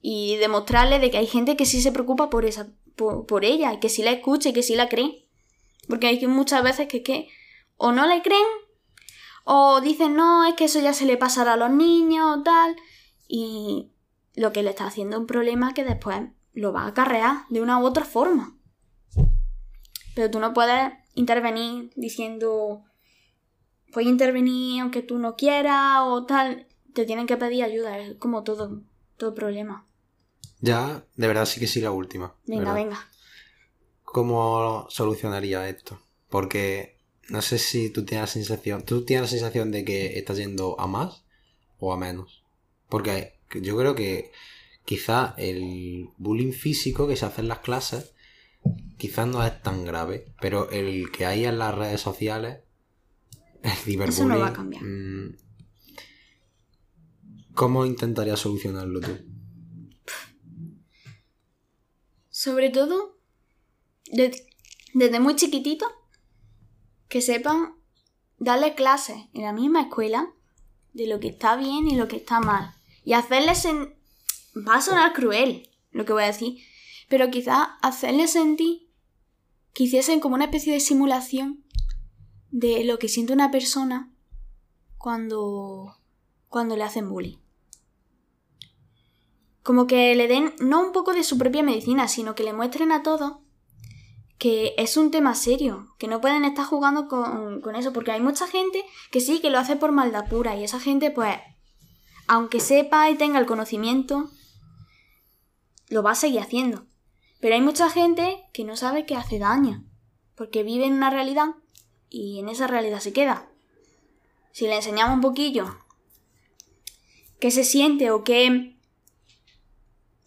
[0.00, 3.80] y demostrarle de que hay gente que sí se preocupa por esa por, ella, y
[3.80, 5.26] que sí la escucha y que sí la cree.
[5.88, 7.28] Porque hay muchas veces que, que
[7.76, 8.46] o no le creen
[9.44, 12.76] o dicen no, es que eso ya se le pasará a los niños o tal
[13.26, 13.90] y
[14.34, 16.20] lo que le está haciendo un problema que después
[16.52, 18.56] lo va a acarrear de una u otra forma.
[20.14, 22.84] Pero tú no puedes intervenir diciendo
[23.92, 26.66] puedes intervenir aunque tú no quieras o tal.
[26.94, 28.82] Te tienen que pedir ayuda, es como todo,
[29.16, 29.86] todo problema.
[30.60, 32.34] Ya, de verdad sí que sí la última.
[32.46, 32.74] Venga, ¿verdad?
[32.74, 33.08] venga.
[34.04, 36.00] ¿Cómo solucionaría esto?
[36.28, 36.98] Porque
[37.28, 40.78] no sé si tú tienes la sensación, tú tienes la sensación de que estás yendo
[40.78, 41.24] a más
[41.78, 42.44] o a menos.
[42.88, 44.32] Porque yo creo que
[44.84, 48.14] quizá el bullying físico que se hace en las clases
[48.98, 52.60] quizás no es tan grave, pero el que hay en las redes sociales,
[53.62, 54.82] el ciberbullying, Eso no va a cambiar.
[54.82, 55.36] mm,
[57.54, 59.18] ¿Cómo intentarías solucionarlo tú?
[62.30, 63.18] Sobre todo,
[64.10, 64.46] de-
[64.94, 65.86] desde muy chiquitito,
[67.08, 67.74] que sepan
[68.38, 70.32] darle clases en la misma escuela
[70.94, 72.74] de lo que está bien y lo que está mal.
[73.04, 73.94] Y hacerles en...
[74.66, 76.58] Va a sonar cruel lo que voy a decir,
[77.08, 78.88] pero quizás hacerles sentir
[79.74, 81.64] que hiciesen como una especie de simulación
[82.50, 84.12] de lo que siente una persona
[84.98, 85.98] cuando,
[86.48, 87.38] cuando le hacen bullying.
[89.62, 92.92] Como que le den no un poco de su propia medicina, sino que le muestren
[92.92, 93.38] a todos
[94.42, 98.20] que es un tema serio, que no pueden estar jugando con, con eso, porque hay
[98.20, 101.36] mucha gente que sí, que lo hace por maldad pura, y esa gente, pues,
[102.26, 104.28] aunque sepa y tenga el conocimiento,
[105.90, 106.86] lo va a seguir haciendo.
[107.42, 109.84] Pero hay mucha gente que no sabe que hace daño,
[110.36, 111.48] porque vive en una realidad
[112.08, 113.48] y en esa realidad se queda.
[114.52, 115.76] Si le enseñamos un poquillo
[117.40, 118.76] qué se siente o qué...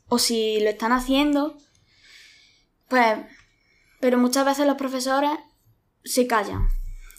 [0.10, 1.58] o si lo están haciendo,
[2.90, 3.18] pues...
[4.02, 5.32] Pero muchas veces los profesores
[6.04, 6.68] se callan.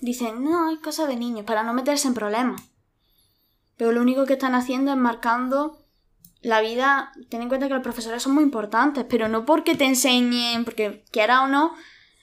[0.03, 2.61] Dicen, no, es cosa de niños, para no meterse en problemas.
[3.79, 5.86] Pero lo único que están haciendo es marcando
[6.41, 7.13] la vida.
[7.29, 11.05] Ten en cuenta que los profesores son muy importantes, pero no porque te enseñen, porque
[11.11, 11.75] quiera o no,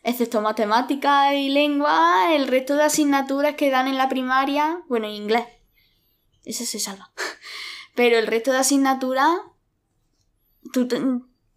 [0.04, 5.14] excepto matemáticas y lengua, el resto de asignaturas que dan en la primaria, bueno, en
[5.14, 5.46] inglés,
[6.46, 7.12] ese se salva.
[7.96, 9.30] Pero el resto de asignaturas,
[10.72, 11.02] ¿tú te,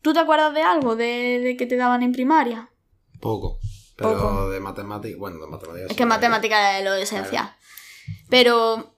[0.03, 2.71] ¿tú te acuerdas de algo de, de que te daban en primaria?
[3.21, 3.59] Poco.
[3.97, 4.51] Pero Poco.
[4.51, 5.91] de matemáticas, bueno, de matemáticas.
[5.91, 7.57] Es que matemática es lo esencial.
[8.29, 8.95] Pero,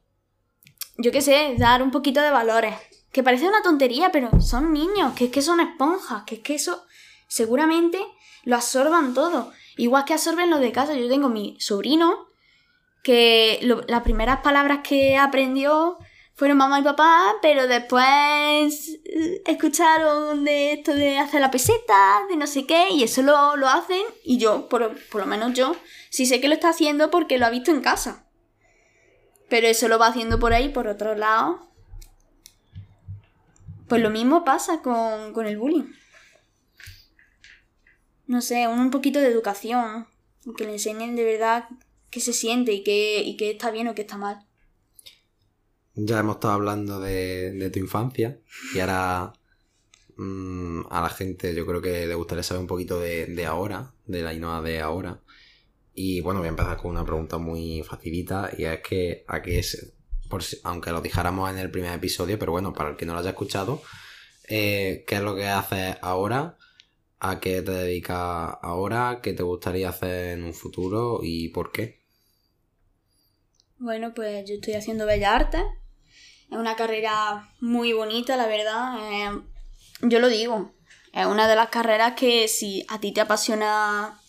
[0.96, 2.74] yo qué sé, dar un poquito de valores.
[3.18, 6.54] Que parece una tontería, pero son niños, que es que son esponjas, que es que
[6.54, 6.86] eso
[7.26, 7.98] seguramente
[8.44, 9.50] lo absorban todo.
[9.76, 10.94] Igual que absorben lo de casa.
[10.94, 12.28] Yo tengo mi sobrino
[13.02, 15.98] que las primeras palabras que aprendió
[16.36, 19.00] fueron mamá y papá, pero después
[19.44, 23.68] escucharon de esto de hacer la peseta, de no sé qué, y eso lo, lo
[23.68, 25.74] hacen, y yo, por, por lo menos yo,
[26.08, 28.28] sí sé que lo está haciendo porque lo ha visto en casa.
[29.48, 31.67] Pero eso lo va haciendo por ahí, por otro lado.
[33.88, 35.90] Pues lo mismo pasa con, con el bullying.
[38.26, 40.06] No sé, un, un poquito de educación.
[40.56, 41.68] Que le enseñen de verdad
[42.10, 44.46] qué se siente y qué, y qué está bien o qué está mal.
[45.94, 48.38] Ya hemos estado hablando de, de tu infancia
[48.72, 49.32] y ahora
[50.16, 53.92] mm, a la gente yo creo que le gustaría saber un poquito de, de ahora,
[54.06, 55.20] de la Ainhoa de ahora.
[55.94, 59.58] Y bueno, voy a empezar con una pregunta muy facilita y es que a qué
[59.58, 59.92] es,
[60.64, 63.30] aunque lo dijéramos en el primer episodio, pero bueno, para el que no lo haya
[63.30, 63.82] escuchado,
[64.48, 66.56] eh, ¿qué es lo que haces ahora?
[67.20, 69.20] ¿A qué te dedicas ahora?
[69.22, 71.98] ¿Qué te gustaría hacer en un futuro y por qué?
[73.78, 75.62] Bueno, pues yo estoy haciendo Bellas Artes.
[76.50, 78.96] Es una carrera muy bonita, la verdad.
[79.12, 79.42] Eh,
[80.02, 80.74] yo lo digo.
[81.12, 84.20] Es una de las carreras que si a ti te apasiona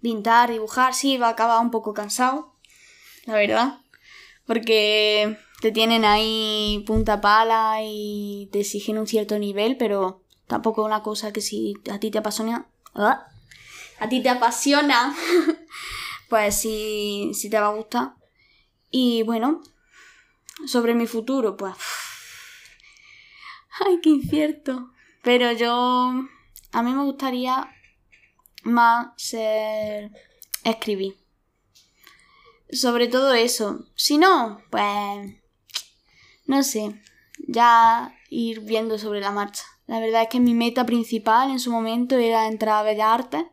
[0.00, 2.54] pintar, dibujar, sí, va a acabar un poco cansado.
[3.26, 3.81] La verdad.
[4.52, 10.86] Porque te tienen ahí punta pala y te exigen un cierto nivel, pero tampoco es
[10.88, 12.66] una cosa que si a ti te apasiona...
[12.94, 15.16] A ti te apasiona,
[16.28, 18.12] pues sí, sí te va a gustar.
[18.90, 19.62] Y bueno,
[20.66, 21.74] sobre mi futuro, pues...
[23.86, 24.90] Ay, qué incierto.
[25.22, 26.12] Pero yo...
[26.72, 27.74] A mí me gustaría
[28.64, 30.10] más ser...
[30.62, 31.21] escribir.
[32.72, 33.84] Sobre todo eso.
[33.94, 35.36] Si no, pues...
[36.46, 37.00] No sé.
[37.46, 39.64] Ya ir viendo sobre la marcha.
[39.86, 43.44] La verdad es que mi meta principal en su momento era entrar a Bellas Artes,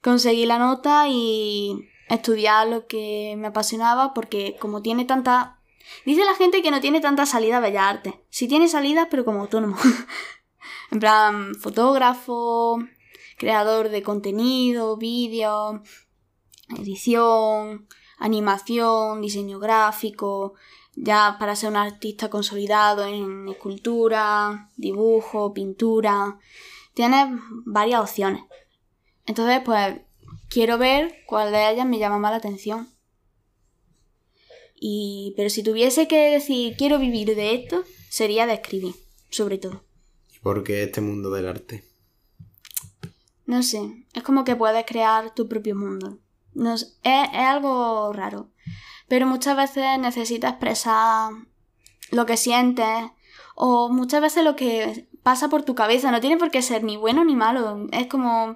[0.00, 5.60] conseguir la nota y estudiar lo que me apasionaba porque como tiene tanta...
[6.06, 8.14] Dice la gente que no tiene tanta salida a Bellas Artes.
[8.30, 9.76] Sí tiene salida, pero como autónomo.
[10.90, 12.78] en plan, fotógrafo,
[13.36, 15.82] creador de contenido, vídeo,
[16.70, 17.86] edición,
[18.18, 20.54] animación, diseño gráfico,
[20.96, 26.38] ya para ser un artista consolidado en escultura, dibujo, pintura.
[26.94, 27.26] Tienes
[27.64, 28.42] varias opciones.
[29.26, 30.00] Entonces, pues,
[30.48, 32.88] quiero ver cuál de ellas me llama más la atención.
[34.76, 38.94] Y, pero si tuviese que decir quiero vivir de esto, sería de escribir,
[39.30, 39.84] sobre todo.
[40.34, 41.84] ¿Y por qué este mundo del arte?
[43.46, 46.18] No sé, es como que puedes crear tu propio mundo.
[46.54, 48.50] Es, algo raro.
[49.08, 51.32] Pero muchas veces necesitas expresar
[52.10, 53.10] lo que sientes
[53.54, 56.10] o muchas veces lo que pasa por tu cabeza.
[56.10, 57.86] No tiene por qué ser ni bueno ni malo.
[57.92, 58.54] Es como,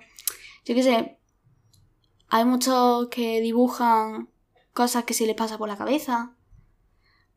[0.65, 1.19] yo qué sé,
[2.29, 4.29] hay muchos que dibujan
[4.73, 6.35] cosas que se les pasa por la cabeza.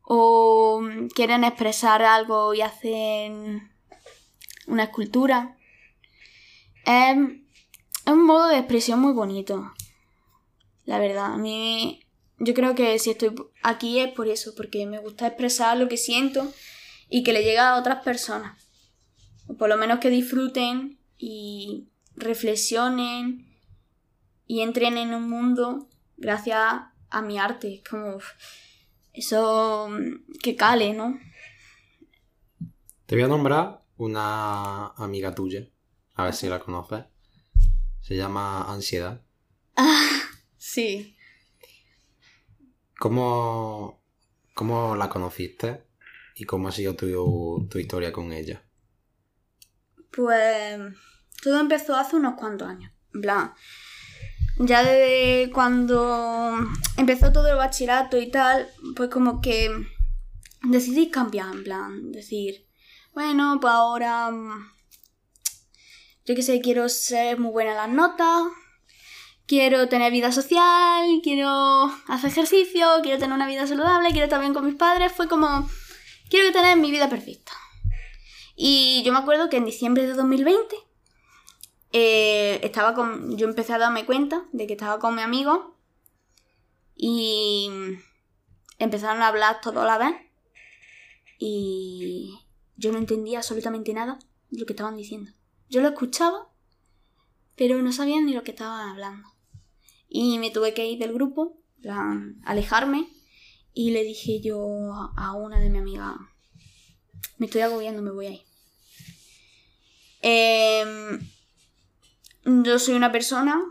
[0.03, 0.82] O
[1.14, 3.72] quieren expresar algo y hacen
[4.68, 5.57] una escultura.
[6.86, 7.18] Es,
[8.05, 9.72] es un modo de expresión muy bonito.
[10.91, 12.05] La verdad, a mí
[12.37, 13.33] yo creo que si estoy
[13.63, 16.51] aquí es por eso, porque me gusta expresar lo que siento
[17.07, 18.61] y que le llegue a otras personas.
[19.47, 21.87] O por lo menos que disfruten y
[22.17, 23.47] reflexionen
[24.47, 25.87] y entren en un mundo
[26.17, 26.59] gracias
[27.09, 27.75] a mi arte.
[27.75, 28.17] Es como
[29.13, 29.89] eso
[30.43, 31.17] que cale, ¿no?
[33.05, 35.69] Te voy a nombrar una amiga tuya,
[36.15, 37.05] a ver si la conoces.
[38.01, 39.21] Se llama Ansiedad.
[40.72, 41.17] Sí.
[42.97, 44.01] ¿Cómo,
[44.53, 45.84] cómo la conociste
[46.34, 48.63] y cómo ha sido tu, tu historia con ella?
[50.15, 50.80] Pues
[51.43, 52.89] todo empezó hace unos cuantos años.
[53.13, 53.53] En plan,
[54.59, 56.55] ya desde cuando
[56.95, 59.69] empezó todo el bachillerato y tal, pues como que
[60.63, 62.65] decidí cambiar, en plan, decir,
[63.13, 64.32] bueno, pues ahora,
[66.26, 68.43] yo qué sé, quiero ser muy buena en las notas,
[69.47, 74.53] quiero tener vida social, quiero hacer ejercicio, quiero tener una vida saludable, quiero estar bien
[74.53, 75.69] con mis padres, fue como,
[76.29, 77.51] quiero tener mi vida perfecta.
[78.55, 80.75] Y yo me acuerdo que en diciembre de 2020
[81.93, 85.77] eh, estaba con, yo empecé a darme cuenta de que estaba con mi amigo
[86.95, 87.69] y
[88.77, 90.15] empezaron a hablar todo a la vez
[91.37, 92.39] y
[92.77, 94.19] yo no entendía absolutamente nada
[94.49, 95.31] de lo que estaban diciendo.
[95.69, 96.49] Yo lo escuchaba,
[97.55, 99.30] pero no sabía ni lo que estaban hablando.
[100.14, 101.57] Y me tuve que ir del grupo,
[102.43, 103.07] alejarme,
[103.74, 104.59] y le dije yo
[105.16, 106.18] a una de mi amiga,
[107.38, 108.41] me estoy agobiando, me voy a ir.
[110.22, 111.20] Em,
[112.43, 113.64] yo soy una persona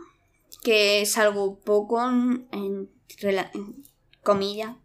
[0.63, 3.85] que salgo poco en, en, en
[4.23, 4.77] comillas.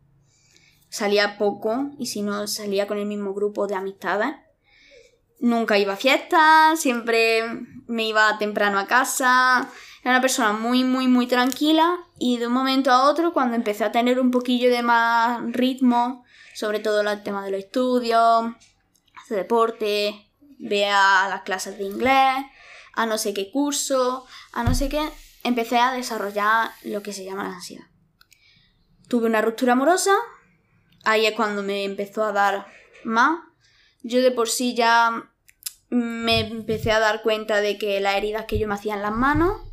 [0.89, 4.35] Salía poco y si no salía con el mismo grupo de amistades.
[5.39, 7.43] Nunca iba a fiestas, siempre
[7.87, 9.71] me iba temprano a casa.
[10.05, 13.83] Era una persona muy, muy, muy tranquila y de un momento a otro, cuando empecé
[13.83, 18.53] a tener un poquillo de más ritmo, sobre todo el tema de los estudios,
[19.19, 20.29] hacer deporte,
[20.59, 22.35] ve a las clases de inglés,
[22.93, 25.01] a no sé qué curso, a no sé qué,
[25.43, 27.87] empecé a desarrollar lo que se llama la ansiedad.
[29.07, 30.13] Tuve una ruptura amorosa,
[31.03, 32.67] ahí es cuando me empezó a dar
[33.05, 33.39] más.
[34.03, 35.31] Yo de por sí ya
[35.89, 39.11] me empecé a dar cuenta de que las heridas que yo me hacía en las
[39.11, 39.64] manos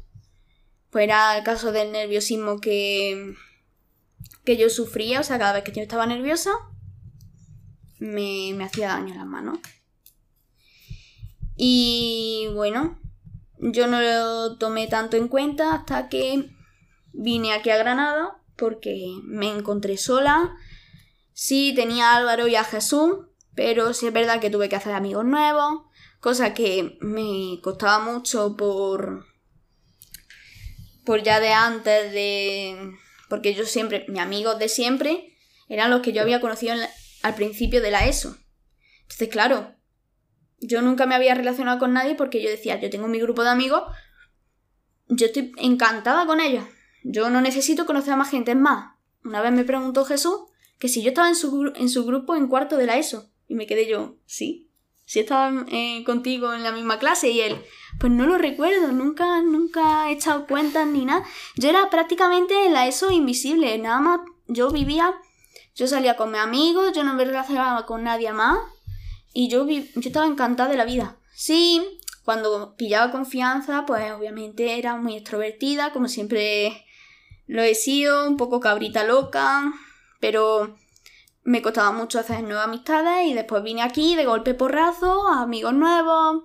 [0.93, 3.35] pues era el caso del nerviosismo que,
[4.45, 6.51] que yo sufría, o sea, cada vez que yo estaba nerviosa,
[7.99, 9.59] me, me hacía daño en las manos.
[11.57, 12.99] Y bueno,
[13.57, 16.51] yo no lo tomé tanto en cuenta hasta que
[17.15, 20.55] vine aquí a Granada porque me encontré sola.
[21.33, 23.15] Sí, tenía a Álvaro y a Jesús,
[23.55, 25.85] pero sí es verdad que tuve que hacer amigos nuevos,
[26.21, 29.32] cosa que me costaba mucho por,
[31.05, 32.93] por ya de antes de...
[33.29, 35.35] Porque yo siempre, mis amigos de siempre,
[35.69, 36.75] eran los que yo había conocido
[37.23, 38.37] al principio de la ESO.
[39.03, 39.75] Entonces, claro,
[40.61, 43.51] yo nunca me había relacionado con nadie porque yo decía, yo tengo mi grupo de
[43.51, 43.83] amigos,
[45.09, 46.65] yo estoy encantada con ellos.
[47.05, 48.53] Yo no necesito conocer a más gente.
[48.53, 48.95] Es más,
[49.25, 50.37] una vez me preguntó Jesús
[50.79, 53.31] que si yo estaba en su, en su grupo en cuarto de la ESO.
[53.49, 54.72] Y me quedé yo, sí,
[55.13, 57.63] si estaba eh, contigo en la misma clase y él,
[58.01, 61.23] pues no lo recuerdo, nunca, nunca he echado cuentas ni nada.
[61.55, 65.13] Yo era prácticamente la ESO invisible, nada más yo vivía,
[65.75, 68.57] yo salía con mis amigos, yo no me relacionaba con nadie más
[69.35, 71.19] y yo, yo estaba encantada de la vida.
[71.35, 71.83] Sí,
[72.25, 76.87] cuando pillaba confianza, pues obviamente era muy extrovertida, como siempre
[77.47, 79.75] lo he sido, un poco cabrita loca,
[80.21, 80.75] pero
[81.45, 86.43] me costaba mucho hacer nuevas amistades y después vine aquí de golpe porrazo, amigos nuevos,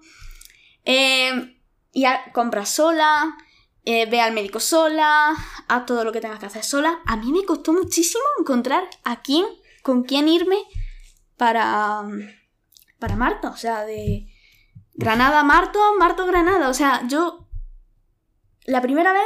[0.86, 3.38] eh, y a compras sola,
[3.86, 5.36] eh, ve al médico sola,
[5.68, 7.00] haz todo lo que tengas que hacer sola.
[7.06, 9.46] A mí me costó muchísimo encontrar a quién,
[9.84, 10.58] con quién irme
[11.38, 12.04] para,
[13.00, 14.28] para Marto, o sea, de
[14.94, 17.48] Granada a Marto, Marto Granada, o sea, yo
[18.66, 19.22] la primera vez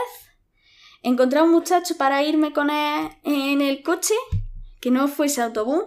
[1.02, 4.14] encontré a un muchacho para irme con él en el coche
[4.82, 5.86] que no fuese autobús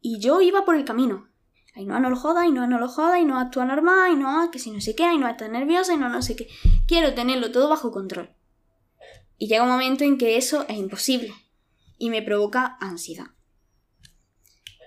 [0.00, 1.28] y yo iba por el camino.
[1.74, 4.16] Ay, no, no lo joda, y no, no lo joda, y no actúa normal, y
[4.16, 6.48] no, que si no sé qué, y no está nerviosa, y no, no sé qué.
[6.86, 8.34] Quiero tenerlo todo bajo control.
[9.36, 11.32] Y llega un momento en que eso es imposible
[11.98, 13.26] y me provoca ansiedad.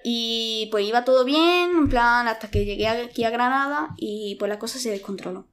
[0.03, 4.49] Y pues iba todo bien, en plan, hasta que llegué aquí a Granada y pues
[4.49, 5.47] la cosa se descontroló.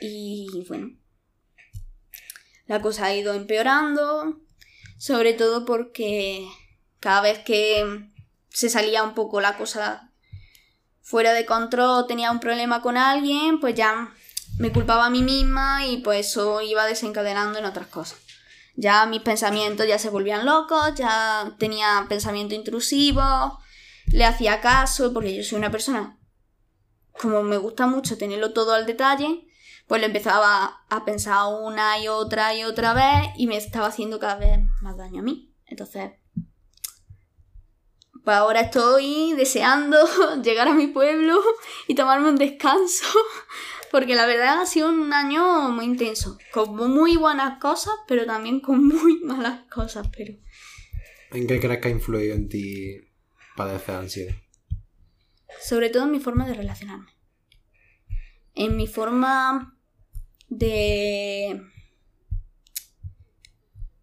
[0.00, 0.96] Y bueno,
[2.66, 4.40] la cosa ha ido empeorando,
[5.04, 6.48] sobre todo porque
[6.98, 8.08] cada vez que
[8.48, 10.10] se salía un poco la cosa
[11.02, 14.14] fuera de control, tenía un problema con alguien, pues ya
[14.56, 18.18] me culpaba a mí misma y pues eso iba desencadenando en otras cosas.
[18.76, 23.58] Ya mis pensamientos ya se volvían locos, ya tenía pensamiento intrusivo,
[24.06, 26.16] le hacía caso, porque yo soy una persona,
[27.20, 29.46] como me gusta mucho tenerlo todo al detalle,
[29.86, 34.18] pues le empezaba a pensar una y otra y otra vez y me estaba haciendo
[34.18, 35.54] cada vez más daño a mí.
[35.66, 36.12] Entonces,
[38.24, 39.98] pues ahora estoy deseando
[40.42, 41.40] llegar a mi pueblo
[41.86, 43.06] y tomarme un descanso
[43.90, 48.60] porque la verdad ha sido un año muy intenso, con muy buenas cosas, pero también
[48.60, 50.34] con muy malas cosas, pero...
[51.30, 53.00] ¿En qué crees que ha influido en ti
[53.56, 54.34] padecer ansiedad?
[55.60, 57.10] Sobre todo en mi forma de relacionarme.
[58.54, 59.73] En mi forma
[60.58, 61.60] de...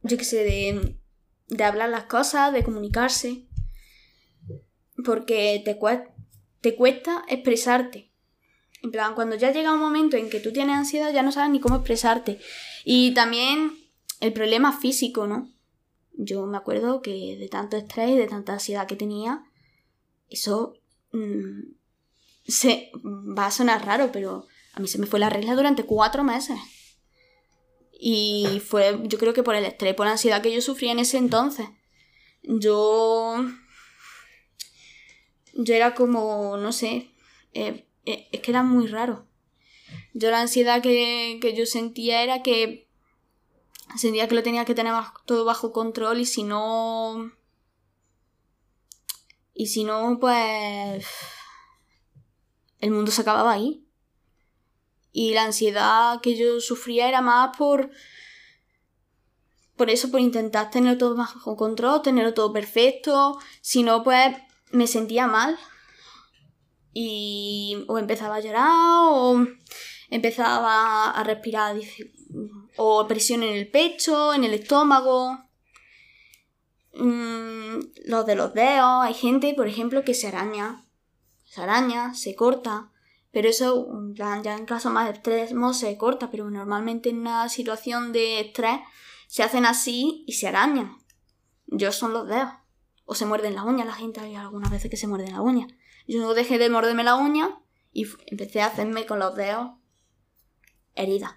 [0.04, 0.98] Yo qué sé, de,
[1.48, 3.48] de hablar las cosas, de comunicarse.
[5.04, 5.78] Porque te,
[6.76, 8.12] cuesta expresarte
[8.84, 11.52] en plan, cuando ya llega un momento en que tú tienes ansiedad, ya no sabes
[11.52, 12.40] ni cómo expresarte.
[12.84, 13.74] Y también
[14.20, 15.52] el problema físico, ¿no?
[16.14, 19.44] Yo me acuerdo que de tanto estrés de tanta ansiedad que tenía,
[20.30, 20.74] eso
[21.12, 21.74] mm,
[22.48, 26.24] se, va a sonar raro, pero a mí se me fue la regla durante cuatro
[26.24, 26.60] meses.
[27.92, 31.00] Y fue, yo creo que por el estrés, por la ansiedad que yo sufría en
[31.00, 31.68] ese entonces.
[32.44, 33.46] Yo.
[35.54, 37.12] Yo era como, no sé,
[37.54, 39.28] eh, eh, es que era muy raro.
[40.14, 42.90] Yo la ansiedad que, yo sentía era que
[43.98, 44.94] sentía que lo tenía que tener
[45.26, 47.32] todo bajo control y si no...
[49.54, 51.06] Y si no, pues...
[52.80, 53.86] El mundo se acababa ahí.
[55.12, 57.92] Y la ansiedad que yo sufría era más por...
[59.76, 63.40] Por eso, por intentar tener todo bajo control, tenerlo todo perfecto.
[63.62, 64.36] Si no, pues
[64.72, 65.58] me sentía mal
[66.94, 69.48] y o empezaba a llorar o
[70.10, 71.78] empezaba a respirar
[72.78, 75.40] o presión en el pecho, en el estómago.
[76.94, 80.84] Mm, los de los dedos, hay gente, por ejemplo, que se araña,
[81.46, 82.91] se araña, se corta,
[83.32, 88.42] pero eso ya en caso más extremo se corta, pero normalmente en una situación de
[88.42, 88.80] estrés
[89.28, 90.98] se hacen así y se arañan.
[91.68, 92.52] Yo son los dedos.
[93.06, 95.72] O se muerden las uñas, la gente hay algunas veces que se muerden las uñas.
[96.08, 97.62] Yo dejé de morderme la uña
[97.94, 99.72] y empecé a hacerme con los dedos
[100.96, 101.34] heridas.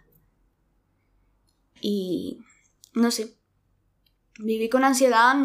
[1.80, 2.44] Y
[2.92, 3.36] no sé,
[4.38, 5.36] viví con ansiedad.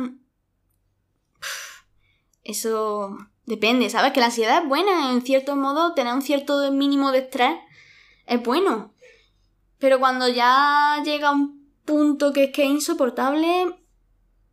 [2.43, 3.16] Eso
[3.50, 4.14] depende, ¿sabes?
[4.14, 7.58] Que la ansiedad es buena, en cierto modo, tener un cierto mínimo de estrés
[8.28, 8.93] es bueno.
[9.80, 13.76] Pero cuando ya llega un punto que es que es insoportable,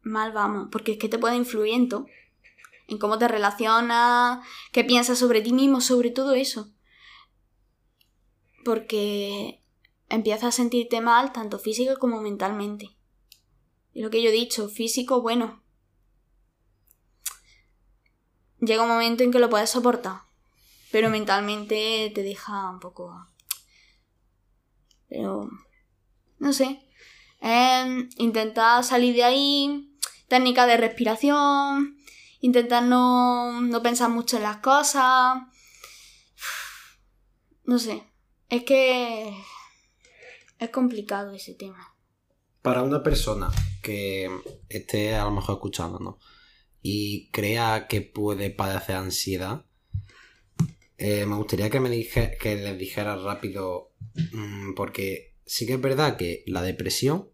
[0.02, 2.06] mal vamos, porque es que te puede influir en todo
[2.88, 6.72] en cómo te relacionas, qué piensas sobre ti mismo, sobre todo eso.
[8.64, 9.60] Porque
[10.08, 12.96] empiezas a sentirte mal tanto físico como mentalmente.
[13.92, 15.62] Y lo que yo he dicho, físico, bueno.
[18.60, 20.22] Llega un momento en que lo puedes soportar,
[20.90, 23.26] pero mentalmente te deja un poco...
[25.08, 25.48] Pero...
[26.38, 26.80] No sé.
[27.40, 29.96] Eh, intentar salir de ahí,
[30.28, 31.96] técnica de respiración,
[32.40, 35.42] intentar no, no pensar mucho en las cosas.
[37.64, 38.04] No sé,
[38.48, 39.36] es que
[40.60, 41.96] es complicado ese tema.
[42.62, 43.50] Para una persona
[43.82, 44.30] que
[44.68, 46.14] esté a lo mejor escuchándonos
[46.88, 49.64] y crea que puede padecer ansiedad,
[50.98, 53.90] eh, me gustaría que me dije, que les dijera rápido,
[54.32, 57.28] mm, porque sí que es verdad que la depresión,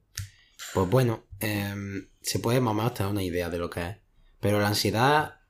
[0.73, 3.97] pues bueno, em, se puede más o menos tener una idea de lo que es.
[4.41, 5.41] Pero la ansiedad,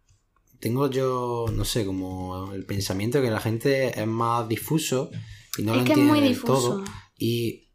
[0.59, 5.13] tengo yo, no sé, como el pensamiento que la gente es más difuso
[5.57, 6.83] y no lo entiende del todo.
[7.17, 7.69] Y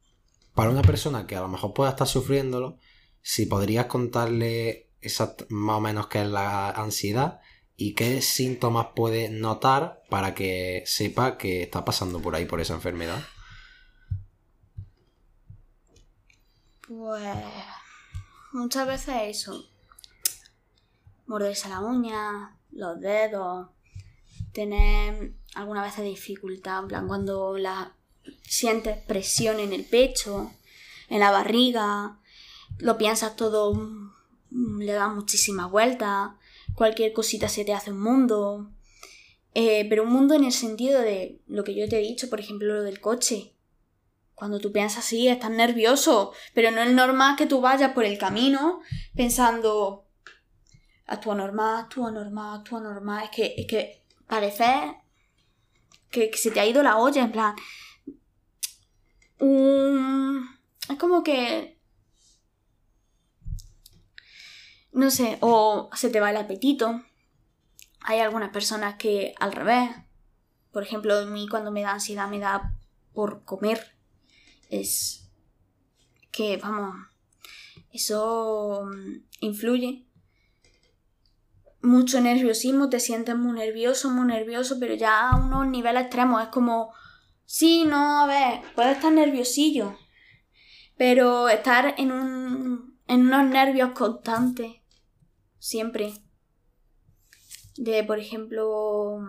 [0.54, 2.80] para una persona que a lo mejor pueda estar sufriéndolo,
[3.22, 4.87] si podrías contarle
[5.50, 7.42] más o menos qué es la ansiedad
[7.76, 12.74] y qué síntomas puede notar para que sepa que está pasando por ahí por esa
[12.74, 13.24] enfermedad.
[16.88, 17.36] Pues
[18.54, 19.66] muchas veces eso
[21.28, 23.68] morderse la uña, los dedos,
[24.54, 27.94] tener alguna vez dificultad, en plan cuando la
[28.44, 30.52] sientes presión en el pecho,
[31.10, 32.20] en la barriga,
[32.80, 33.74] lo piensas todo,
[34.52, 36.32] le das muchísimas vueltas,
[36.76, 38.72] cualquier cosita se te hace un mundo.
[39.54, 42.40] Eh, pero un mundo en el sentido de lo que yo te he dicho, por
[42.40, 43.54] ejemplo, lo del coche.
[44.36, 48.20] Cuando tú piensas así, estás nervioso, pero no es normal que tú vayas por el
[48.20, 48.82] camino
[49.16, 50.06] pensando,
[51.08, 53.24] actúa normal, actúa normal, actúa normal.
[53.24, 55.02] Es que, es que parece
[56.12, 57.56] que, se te ha ido la olla, en plan.
[60.90, 61.77] es como que.
[64.98, 67.04] No sé, o se te va el apetito.
[68.00, 69.92] Hay algunas personas que al revés.
[70.72, 72.74] Por ejemplo, a mí cuando me da ansiedad me da
[73.14, 73.96] por comer.
[74.72, 75.30] Es
[76.32, 76.96] que, vamos,
[77.92, 80.08] eso mm, influye
[81.84, 86.42] mucho nerviosismo, te sientes muy nervioso, muy nervioso, pero ya a unos niveles extremos.
[86.42, 86.92] Es como,
[87.46, 89.96] sí, no, a ver, puedes estar nerviosillo,
[90.98, 94.78] pero estar en, un, en unos nervios constantes,
[95.68, 96.14] siempre.
[97.76, 99.20] De, por ejemplo,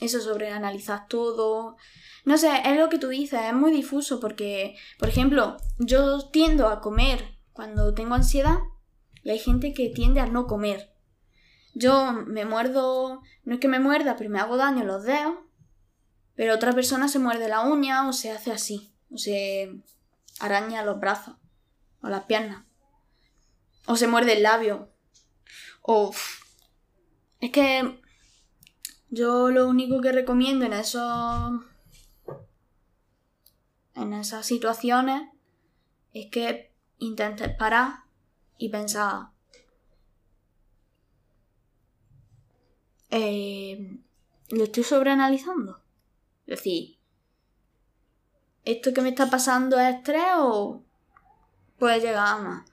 [0.00, 1.76] eso sobre analizar todo.
[2.24, 6.68] No sé, es lo que tú dices, es muy difuso porque, por ejemplo, yo tiendo
[6.68, 8.58] a comer cuando tengo ansiedad
[9.22, 10.94] y hay gente que tiende a no comer.
[11.74, 15.34] Yo me muerdo, no es que me muerda, pero me hago daño en los dedos,
[16.34, 19.82] pero otra persona se muerde la uña o se hace así, o se
[20.40, 21.36] araña los brazos
[22.00, 22.64] o las piernas,
[23.86, 24.93] o se muerde el labio,
[25.86, 26.12] o...
[27.40, 28.00] Es que
[29.10, 31.60] yo lo único que recomiendo en esos...
[33.94, 35.28] en esas situaciones
[36.14, 38.04] es que intentes parar
[38.56, 39.28] y pensar,
[43.10, 43.98] eh,
[44.50, 45.80] lo estoy sobreanalizando.
[46.46, 46.98] Es decir,
[48.64, 50.82] ¿esto que me está pasando es estrés o
[51.78, 52.70] puede llegar a más?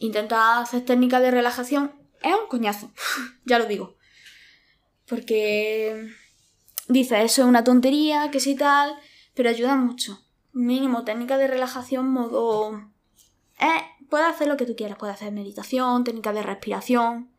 [0.00, 2.90] Intentar hacer técnicas de relajación es un coñazo,
[3.44, 3.96] ya lo digo.
[5.06, 6.08] Porque
[6.88, 8.96] dice, eso es una tontería, que sí tal,
[9.34, 10.24] pero ayuda mucho.
[10.52, 12.90] Mínimo técnica de relajación, modo...
[13.58, 17.32] Eh, puedes hacer lo que tú quieras, puedes hacer meditación, técnica de respiración,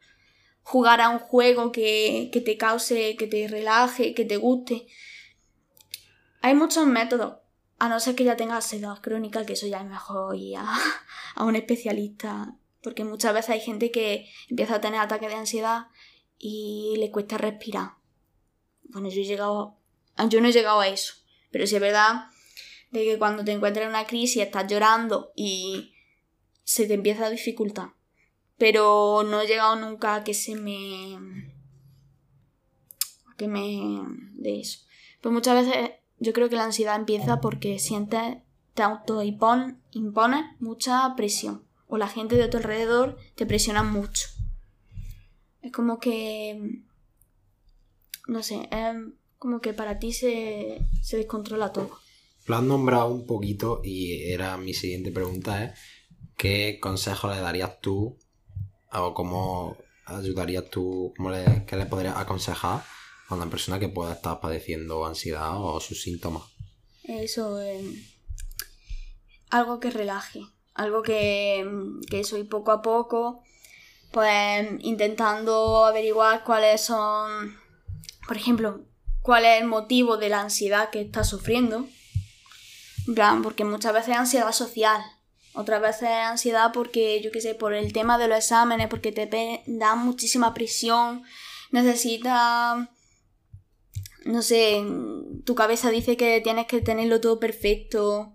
[0.63, 4.87] jugar a un juego que, te cause, que te relaje, que te guste.
[6.41, 7.37] Hay muchos métodos,
[7.79, 10.65] a no ser que ya tengas ansiedad crónica, que eso ya es mejor ir a,
[11.35, 15.87] a un especialista, porque muchas veces hay gente que empieza a tener ataques de ansiedad
[16.37, 17.93] y le cuesta respirar.
[18.83, 19.77] Bueno, yo he llegado,
[20.29, 21.13] yo no he llegado a eso,
[21.49, 22.27] pero sí es verdad
[22.91, 25.93] de que cuando te encuentras en una crisis estás llorando y
[26.63, 27.93] se te empieza a dificultar
[28.63, 31.51] pero no he llegado nunca a que se me...
[33.35, 34.05] que me...
[34.35, 34.79] de eso.
[35.19, 38.37] Pues muchas veces yo creo que la ansiedad empieza porque sientes,
[38.73, 44.27] te autoimpones impone mucha presión o la gente de tu alrededor te presiona mucho.
[45.61, 46.81] Es como que...
[48.27, 48.95] no sé, es
[49.37, 51.99] como que para ti se, se descontrola todo.
[52.47, 55.73] Lo has nombrado un poquito y era mi siguiente pregunta, ¿eh?
[56.35, 58.17] ¿Qué consejo le darías tú
[58.91, 62.83] o cómo ayudarías tú, cómo le, qué le podrías aconsejar
[63.27, 66.41] a una persona que pueda estar padeciendo ansiedad o sus síntomas?
[67.03, 67.83] Eso, eh,
[69.51, 70.41] algo que relaje,
[70.75, 71.65] algo que,
[72.09, 73.43] que soy poco a poco,
[74.11, 77.57] pues intentando averiguar cuáles son,
[78.27, 78.81] por ejemplo,
[79.21, 81.87] cuál es el motivo de la ansiedad que estás sufriendo.
[83.07, 85.01] En plan, porque muchas veces es ansiedad social,
[85.53, 89.63] otras veces ansiedad porque, yo qué sé, por el tema de los exámenes, porque te
[89.67, 91.23] da muchísima presión,
[91.71, 92.87] necesitas,
[94.25, 94.83] no sé,
[95.45, 98.32] tu cabeza dice que tienes que tenerlo todo perfecto.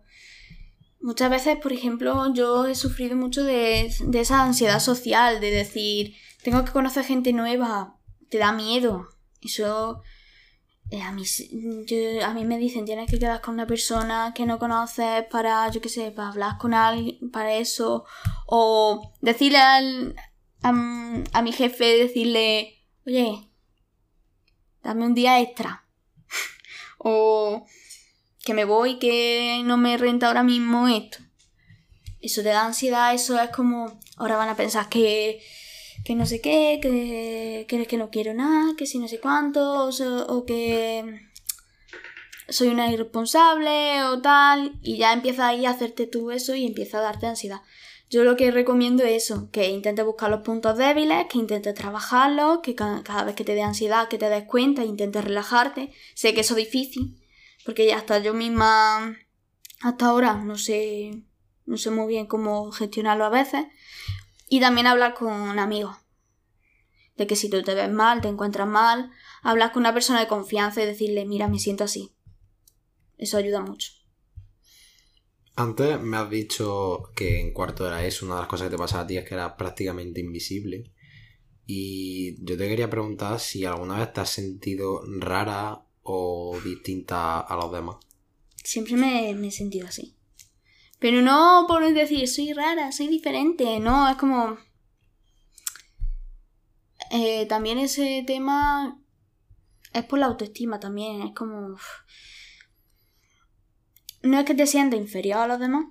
[1.01, 6.15] Muchas veces, por ejemplo, yo he sufrido mucho de, de esa ansiedad social, de decir,
[6.43, 7.97] tengo que conocer gente nueva,
[8.29, 9.09] te da miedo.
[9.41, 10.03] Eso
[10.91, 11.23] eh, a, mí,
[12.25, 15.81] a mí me dicen, tienes que quedar con una persona que no conoces para, yo
[15.83, 18.05] qué sé, para hablar con alguien, para eso.
[18.47, 19.81] O decirle a,
[20.63, 23.51] a mi jefe, decirle, oye,
[24.83, 25.85] dame un día extra.
[26.99, 27.67] o
[28.49, 31.19] que me voy, que no me renta ahora mismo esto.
[32.23, 35.43] Eso te da ansiedad, eso es como, ahora van a pensar que
[36.03, 39.91] que no sé qué, que, que, que no quiero nada, que si no sé cuánto,
[39.91, 41.21] o, que
[42.49, 47.01] soy una irresponsable o tal, y ya empieza ahí a hacerte tú eso y empieza
[47.01, 47.61] a darte ansiedad.
[48.09, 52.61] Yo lo que recomiendo es eso, que intentes buscar los puntos débiles, que intentes trabajarlos,
[52.63, 55.93] que cada, vez que te dé ansiedad, que te des cuenta, intentes relajarte.
[56.15, 57.19] Sé que eso es difícil,
[57.65, 59.17] porque ya hasta yo misma,
[59.81, 61.23] hasta ahora, no sé,
[61.67, 63.67] no sé muy bien cómo gestionarlo a veces.
[64.49, 65.97] Y también hablar con amigos.
[67.17, 69.11] De que si tú te ves mal, te encuentras mal,
[69.43, 72.15] hablar con una persona de confianza y decirle, mira, me siento así.
[73.19, 73.91] Eso ayuda mucho.
[75.57, 78.71] Antes me has dicho que en cuarto de la ESO una de las cosas que
[78.71, 80.93] te pasaba a ti es que eras prácticamente invisible.
[81.67, 87.57] Y yo te quería preguntar si alguna vez te has sentido rara o distinta a
[87.57, 87.97] los demás.
[88.65, 90.17] Siempre me, he sentido así.
[90.99, 93.79] Pero no por decir soy rara, soy diferente.
[93.81, 94.59] No, es como.
[97.11, 99.01] Eh, también ese tema
[99.93, 101.23] es por la autoestima también.
[101.23, 101.77] Es como
[104.23, 105.87] no es que te sientas inferior a los demás,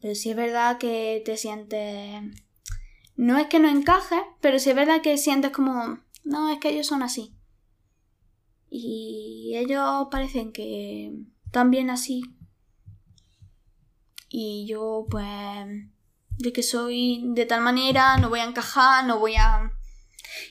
[0.00, 2.22] pero sí es verdad que te sientes...
[3.14, 6.00] No es que no encajes, pero sí es verdad que sientes como...
[6.24, 7.34] No, es que ellos son así.
[8.74, 11.12] Y ellos parecen que
[11.44, 12.22] están bien así.
[14.30, 15.66] Y yo pues...
[16.38, 19.70] De que soy de tal manera, no voy a encajar, no voy a...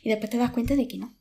[0.04, 1.16] Y después te das cuenta de que no.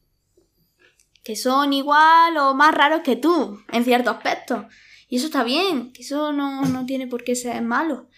[1.24, 4.66] Que son igual o más raros que tú, en ciertos aspectos.
[5.08, 8.10] Y eso está bien, que eso no, tiene por qué ser malo.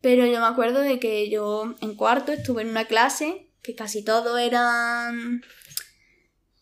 [0.00, 4.02] Pero yo me acuerdo de que yo en cuarto estuve en una clase que casi
[4.02, 5.42] todo eran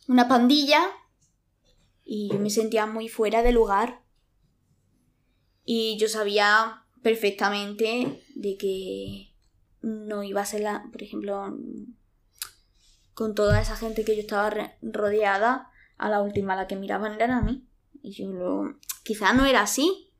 [0.09, 0.85] una pandilla
[2.13, 4.03] y yo me sentía muy fuera de lugar.
[5.65, 9.33] Y yo sabía perfectamente de que
[9.81, 11.57] no iba a ser la, por ejemplo,
[13.15, 14.51] con toda esa gente que yo estaba
[14.83, 17.65] rodeada, a la última a la que miraban era a mí.
[18.03, 20.13] Y yo lo, Quizá no era así,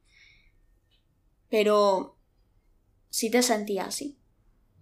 [1.49, 2.21] pero
[3.09, 4.17] sí te sentía así.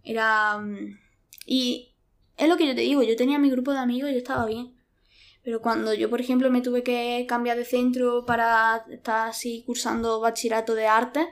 [0.03, 0.59] Era...
[0.59, 0.99] Mm,
[1.47, 1.95] y
[2.37, 4.45] es lo que yo te digo, yo tenía mi grupo de amigos y yo estaba
[4.45, 4.78] bien.
[5.43, 10.21] Pero cuando yo, por ejemplo, me tuve que cambiar de centro para estar así cursando
[10.21, 11.27] bachillerato de arte,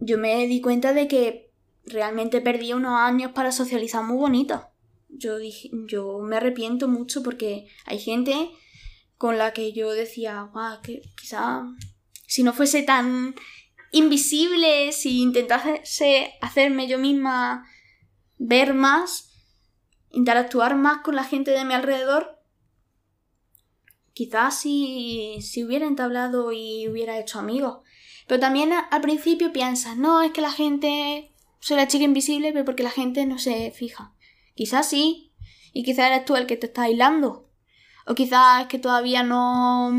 [0.00, 1.52] yo me di cuenta de que
[1.84, 4.66] realmente perdí unos años para socializar muy bonito.
[5.08, 8.50] Yo dije, yo me arrepiento mucho porque hay gente
[9.16, 11.64] con la que yo decía, guau, que quizá
[12.26, 13.34] si no fuese tan
[13.92, 17.66] invisible, si intentase hacerme yo misma
[18.38, 19.30] ver más,
[20.10, 22.35] interactuar más con la gente de mi alrededor,
[24.16, 27.80] quizás si, si hubiera entablado y hubiera hecho amigos.
[28.26, 32.64] Pero también al principio piensas, no, es que la gente, soy la chica invisible, pero
[32.64, 34.14] porque la gente no se fija.
[34.54, 35.34] Quizás sí,
[35.74, 37.50] y quizás eres tú el que te está aislando.
[38.06, 39.90] O quizás es que todavía no,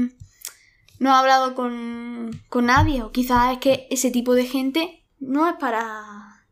[0.97, 3.03] no ha hablado con, con nadie.
[3.03, 6.47] O quizás es que ese tipo de gente no es para...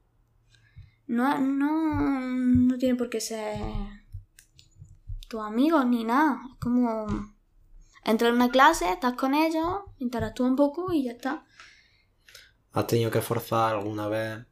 [1.08, 3.58] No, no, no tiene por qué ser
[5.28, 6.40] tus amigos ni nada.
[6.54, 7.35] Es como
[8.06, 11.46] entrar en una clase, estás con ellos, interactúa un poco y ya está.
[12.72, 14.46] ¿Has tenido que forzar alguna vez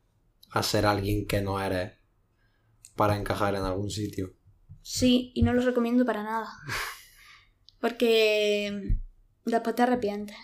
[0.51, 1.93] a ser alguien que no eres
[2.95, 4.33] para encajar en algún sitio?
[4.81, 6.49] Sí, y no lo recomiendo para nada.
[7.79, 8.97] Porque
[9.45, 10.37] después te arrepientes.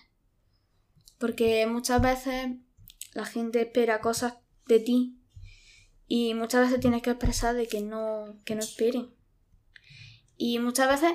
[1.18, 2.58] Porque muchas veces
[3.14, 4.36] la gente espera cosas
[4.68, 5.20] de ti
[6.08, 9.14] y muchas veces tienes que expresar de que no, que no esperen.
[10.38, 11.14] Y muchas veces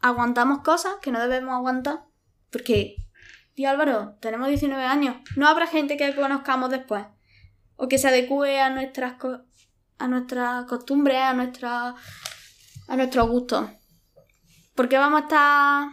[0.00, 2.04] aguantamos cosas que no debemos aguantar
[2.50, 2.96] porque,
[3.54, 7.06] tío Álvaro, tenemos 19 años, no habrá gente que conozcamos después
[7.76, 9.14] o que se adecue a nuestras,
[9.98, 11.94] a nuestras costumbres, a, nuestra,
[12.88, 13.70] a nuestros gustos.
[14.74, 15.88] Porque vamos a estar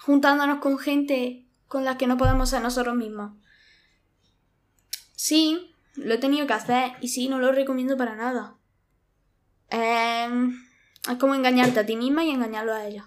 [0.00, 3.32] juntándonos con gente con la que no podemos ser nosotros mismos.
[5.14, 8.56] Sí, lo he tenido que hacer y sí, no lo recomiendo para nada.
[9.70, 10.63] Em,
[11.10, 13.04] es como engañarte a ti misma y engañarlo a ellos.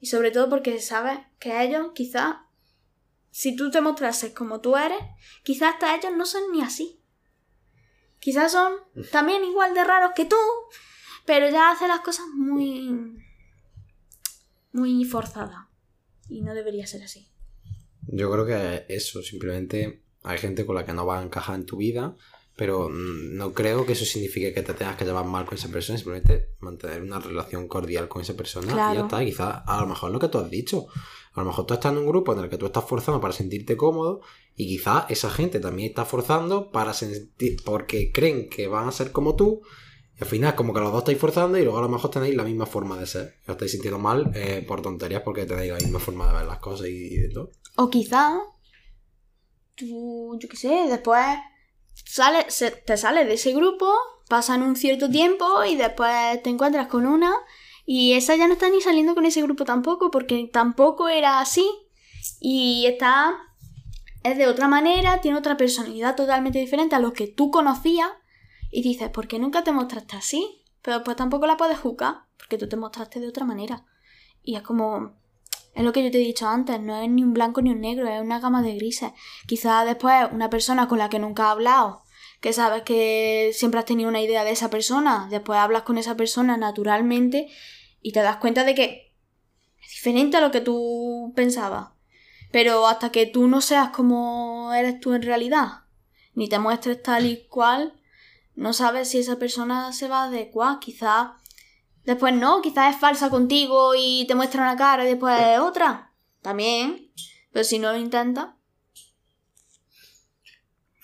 [0.00, 2.36] Y sobre todo porque sabes que ellos quizás,
[3.30, 5.00] si tú te mostrases como tú eres,
[5.42, 7.00] quizás hasta ellos no son ni así.
[8.18, 8.74] Quizás son
[9.12, 10.36] también igual de raros que tú,
[11.26, 13.16] pero ya hace las cosas muy.
[14.72, 15.66] muy forzadas.
[16.28, 17.28] Y no debería ser así.
[18.06, 21.66] Yo creo que eso, simplemente hay gente con la que no va a encajar en
[21.66, 22.16] tu vida,
[22.56, 25.98] pero no creo que eso signifique que te tengas que llevar mal con esa persona,
[25.98, 29.24] simplemente mantener una relación cordial con esa persona y ya está.
[29.24, 30.86] Quizás a lo mejor lo que tú has dicho.
[31.32, 33.34] A lo mejor tú estás en un grupo en el que tú estás forzando para
[33.34, 34.20] sentirte cómodo
[34.54, 39.10] y quizás esa gente también está forzando para sentir porque creen que van a ser
[39.10, 39.62] como tú
[40.16, 42.36] y al final, como que los dos estáis forzando y luego a lo mejor tenéis
[42.36, 43.34] la misma forma de ser.
[43.42, 46.60] Os estáis sintiendo mal eh, por tonterías porque tenéis la misma forma de ver las
[46.60, 47.50] cosas y, de todo.
[47.76, 48.38] O quizá
[49.74, 51.26] tú, yo qué sé, después
[52.14, 53.92] sale, se- te sales de ese grupo,
[54.28, 57.32] pasan un cierto tiempo y después te encuentras con una
[57.84, 61.68] y esa ya no está ni saliendo con ese grupo tampoco porque tampoco era así
[62.38, 63.36] y está
[64.22, 68.08] es de otra manera, tiene otra personalidad totalmente diferente a lo que tú conocías
[68.70, 70.62] y dices, ¿por qué nunca te mostraste así?
[70.82, 73.84] Pero pues tampoco la puedes juzgar porque tú te mostraste de otra manera.
[74.42, 75.14] Y es como,
[75.74, 77.80] es lo que yo te he dicho antes, no es ni un blanco ni un
[77.80, 79.10] negro, es una gama de grises.
[79.46, 82.03] Quizás después una persona con la que nunca has hablado,
[82.44, 86.14] que sabes que siempre has tenido una idea de esa persona, después hablas con esa
[86.14, 87.48] persona naturalmente
[88.02, 89.14] y te das cuenta de que
[89.82, 91.92] es diferente a lo que tú pensabas.
[92.52, 95.84] Pero hasta que tú no seas como eres tú en realidad,
[96.34, 97.98] ni te muestres tal y cual,
[98.54, 100.80] no sabes si esa persona se va a adecuar.
[100.80, 101.28] Quizás
[102.04, 106.12] después no, quizás es falsa contigo y te muestra una cara y después es otra.
[106.42, 107.10] También.
[107.52, 108.48] Pero si no lo intentas,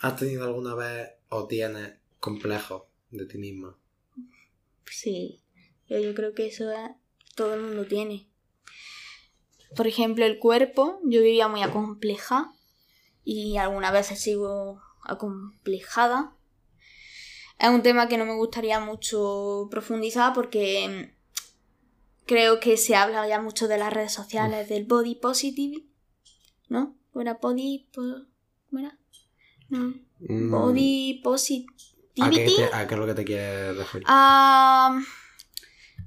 [0.02, 3.76] ¿Has tenido alguna vez o tienes complejos de ti misma?
[4.84, 5.40] sí.
[5.88, 6.90] Yo creo que eso es,
[7.34, 8.28] todo el mundo tiene.
[9.74, 12.52] Por ejemplo, el cuerpo, yo vivía muy acompleja
[13.24, 16.36] y algunas veces sigo acomplejada.
[17.58, 21.12] Es un tema que no me gustaría mucho profundizar porque
[22.24, 25.84] creo que se habla ya mucho de las redes sociales, del body positive,
[26.68, 26.96] ¿no?
[27.12, 27.88] ¿O era body...
[27.92, 28.26] po-.
[29.68, 29.94] No.
[30.20, 32.30] Mm, Body ¿A positivity.
[32.34, 34.06] qué, te- a qué es lo que te quieres referir?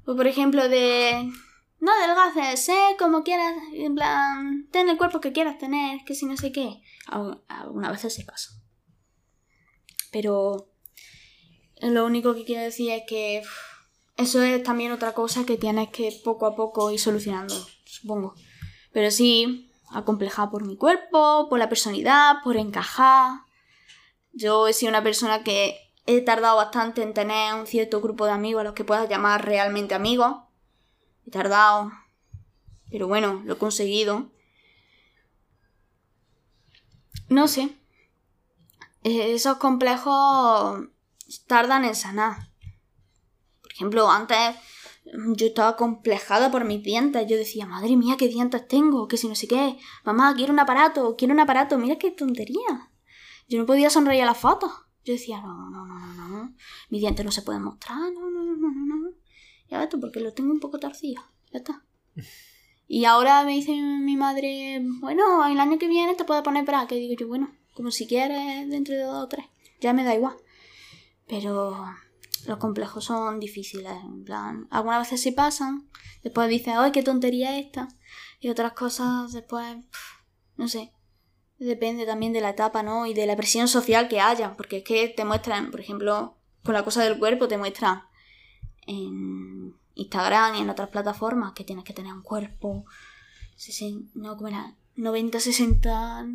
[0.06, 1.32] Pues por ejemplo, de.
[1.80, 6.26] No adelgaces, sé como quieras, en plan, ten el cuerpo que quieras tener, que si
[6.26, 6.82] no sé qué.
[7.08, 8.52] Algu- Algunas veces se pasa.
[10.12, 10.70] Pero.
[11.82, 13.44] Lo único que quiero decir es que.
[14.16, 18.36] Eso es también otra cosa que tienes que poco a poco ir solucionando, supongo.
[18.92, 23.40] Pero sí, acomplejada por mi cuerpo, por la personalidad, por encajar.
[24.34, 28.32] Yo he sido una persona que he tardado bastante en tener un cierto grupo de
[28.32, 30.36] amigos a los que puedas llamar realmente amigos.
[31.26, 31.92] He tardado.
[32.90, 34.32] Pero bueno, lo he conseguido.
[37.30, 37.78] No sé.
[39.04, 40.88] Esos complejos
[41.48, 42.50] tardan en sanar.
[43.62, 44.56] Por ejemplo, antes
[45.36, 47.28] yo estaba complejada por mis dientes.
[47.28, 49.78] Yo decía, madre mía, qué dientes tengo, que si no sé qué.
[50.04, 51.78] Mamá, quiero un aparato, quiero un aparato.
[51.78, 52.92] Mira qué tontería.
[53.48, 54.72] Yo no podía sonreír a las fotos.
[55.04, 56.56] Yo decía, no, no, no, no, no.
[56.90, 59.12] Mis dientes no se pueden mostrar, no, no, no, no, no.
[59.70, 61.22] Ya ves porque lo tengo un poco torcido.
[61.52, 61.84] Ya está.
[62.88, 66.96] Y ahora me dice mi madre, bueno, el año que viene te puedes poner braque.
[66.96, 69.46] Y digo yo, bueno, como si quieres, dentro de dos o tres.
[69.82, 70.36] Ya me da igual.
[71.28, 71.86] Pero
[72.46, 73.94] los complejos son difíciles.
[74.04, 75.90] En plan, algunas veces se pasan.
[76.24, 77.88] Después dices, ay, qué tontería esta.
[78.40, 80.26] Y otras cosas después, pf,
[80.58, 80.94] no sé.
[81.64, 83.06] Depende también de la etapa, ¿no?
[83.06, 84.56] Y de la presión social que haya.
[84.56, 88.04] Porque es que te muestran, por ejemplo, con la cosa del cuerpo, te muestran
[88.86, 92.86] en Instagram y en otras plataformas que tienes que tener un cuerpo.
[94.14, 94.76] no, ¿cómo era?
[94.96, 96.28] 90, 60.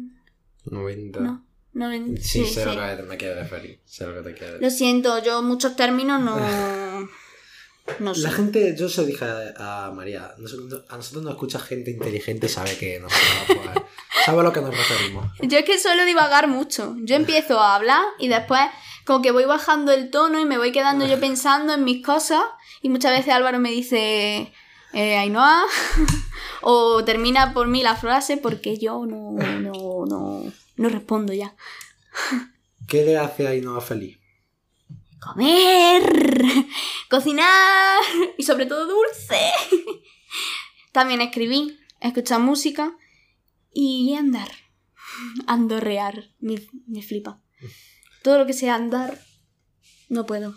[0.65, 1.21] 90.
[1.21, 2.21] No, 90.
[2.21, 2.77] Sí, sí, sé sí.
[2.77, 3.81] lo que me quieres referir.
[3.85, 6.37] Sé lo que te quieres Lo siento, yo muchos términos no.
[7.99, 8.23] No sé.
[8.23, 9.25] La gente, yo se lo dije
[9.57, 10.41] a, María, a
[10.97, 13.85] nosotros nos escucha gente inteligente sabe que nosotros pues,
[14.25, 15.27] sabe a lo que nos referimos.
[15.43, 16.97] Yo es que suelo divagar mucho.
[17.01, 18.63] Yo empiezo a hablar y después
[19.05, 22.43] como que voy bajando el tono y me voy quedando yo pensando en mis cosas
[22.83, 24.53] y muchas veces Álvaro me dice
[24.93, 25.65] eh, Ainhoa
[26.61, 31.55] o termina por mí la frase porque yo no, no, no, no respondo ya.
[32.87, 34.19] ¿Qué le hace a Ainhoa feliz?
[35.21, 36.03] Comer,
[37.11, 38.01] cocinar
[38.39, 39.39] y sobre todo dulce.
[40.93, 42.97] También escribí, escuchar música
[43.73, 44.51] y andar.
[45.47, 46.57] Andorrear, me,
[46.87, 47.43] me flipa.
[48.23, 49.21] Todo lo que sea andar,
[50.09, 50.55] no puedo.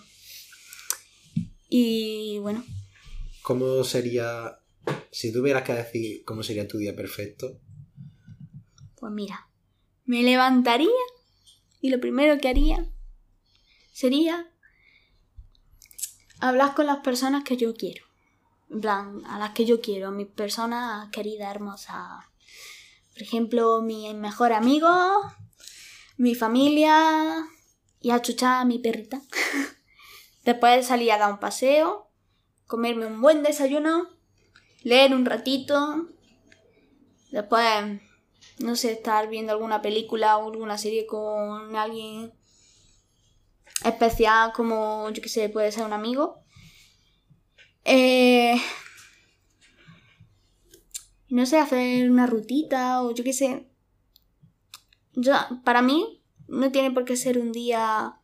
[1.69, 2.63] Y bueno,
[3.41, 4.59] ¿Cómo sería,
[5.11, 7.59] si tuvieras que decir cómo sería tu día perfecto?
[8.97, 9.49] pues mira,
[10.05, 10.87] me levantaría
[11.81, 12.87] y lo primero que haría
[13.91, 14.50] sería
[16.41, 18.05] hablar con las personas que yo quiero.
[18.69, 22.25] En plan, a las que yo quiero, mis personas queridas, hermosas.
[23.13, 24.89] Por ejemplo, mi mejor amigo,
[26.17, 27.45] mi familia
[27.99, 29.21] y a chuchar a mi perrita.
[30.45, 32.09] Después salir a dar un paseo,
[32.65, 34.09] comerme un buen desayuno,
[34.83, 36.07] leer un ratito.
[37.31, 38.01] Después,
[38.59, 42.33] no sé, estar viendo alguna película o alguna serie con alguien
[43.83, 46.39] especial como, yo que sé, puede ser un amigo.
[47.85, 48.55] Eh,
[51.29, 53.67] no sé, hacer una rutita o yo qué sé.
[55.13, 58.17] yo, para mí, no tiene por qué ser un día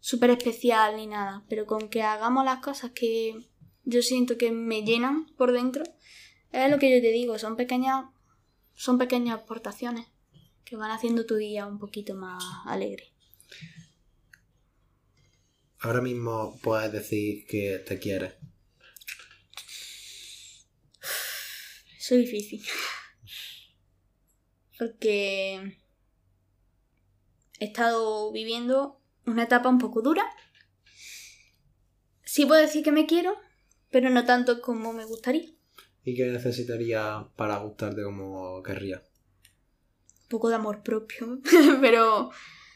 [0.00, 3.48] súper especial ni nada, pero con que hagamos las cosas que
[3.84, 5.84] yo siento que me llenan por dentro,
[6.52, 8.04] es lo que yo te digo, son pequeñas,
[8.74, 10.06] son pequeñas aportaciones
[10.64, 13.12] que van haciendo tu día un poquito más alegre.
[15.80, 18.34] Ahora mismo puedes decir que te quieres.
[21.96, 22.64] Eso es difícil.
[24.78, 25.76] Porque
[27.60, 30.24] he estado viviendo una etapa un poco dura.
[32.24, 33.36] Sí puedo decir que me quiero,
[33.90, 35.50] pero no tanto como me gustaría.
[36.02, 39.02] ¿Y qué necesitaría para gustarte como querría?
[40.22, 41.40] Un poco de amor propio,
[41.80, 42.30] pero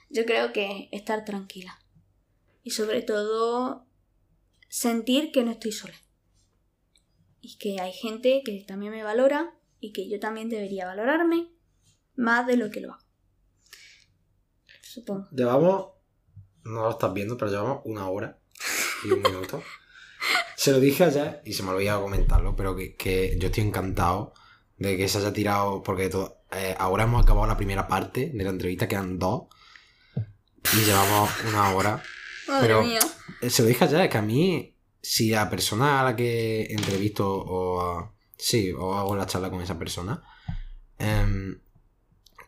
[0.09, 1.82] yo creo que estar tranquila.
[2.63, 3.87] Y sobre todo
[4.69, 5.95] sentir que no estoy sola.
[7.41, 11.51] Y que hay gente que también me valora y que yo también debería valorarme
[12.15, 13.03] más de lo que lo hago.
[14.83, 15.29] Supongo.
[15.33, 15.87] Llevamos,
[16.65, 18.39] no lo estás viendo, pero llevamos una hora
[19.05, 19.63] y un minuto.
[20.57, 24.35] se lo dije ayer y se me olvidó comentarlo, pero que, que yo estoy encantado
[24.77, 28.45] de que se haya tirado, porque todo, eh, ahora hemos acabado la primera parte de
[28.45, 29.45] la entrevista, quedan dos,
[30.75, 32.03] y llevamos una hora.
[32.53, 33.01] Madre Pero- mía.
[33.41, 37.29] Eh, Se lo dije ayer, que a mí, si la persona a la que entrevisto
[37.33, 40.23] o a- sí, o hago la charla con esa persona,
[40.99, 41.61] em,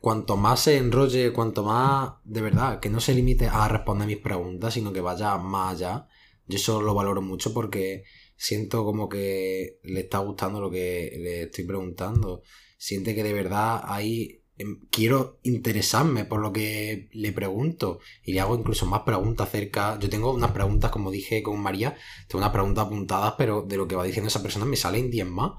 [0.00, 4.18] cuanto más se enrolle, cuanto más, de verdad, que no se limite a responder mis
[4.18, 6.06] preguntas, sino que vaya más allá,
[6.46, 8.04] yo eso lo valoro mucho porque
[8.36, 12.42] siento como que le está gustando lo que le estoy preguntando.
[12.76, 14.43] Siente que de verdad em,
[14.90, 19.98] quiero interesarme por lo que le pregunto y le hago incluso más preguntas acerca.
[19.98, 21.96] Yo tengo unas preguntas, como dije con María,
[22.28, 25.26] tengo unas preguntas apuntadas, pero de lo que va diciendo esa persona me salen 10
[25.26, 25.52] más.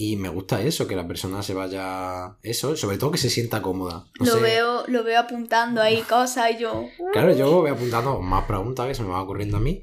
[0.00, 2.36] Y me gusta eso, que la persona se vaya.
[2.42, 4.06] Eso, sobre todo que se sienta cómoda.
[4.20, 4.40] No lo, sé.
[4.40, 6.86] veo, lo veo apuntando ahí cosas y yo.
[7.12, 9.82] Claro, yo voy apuntando más preguntas que se me van ocurriendo a mí.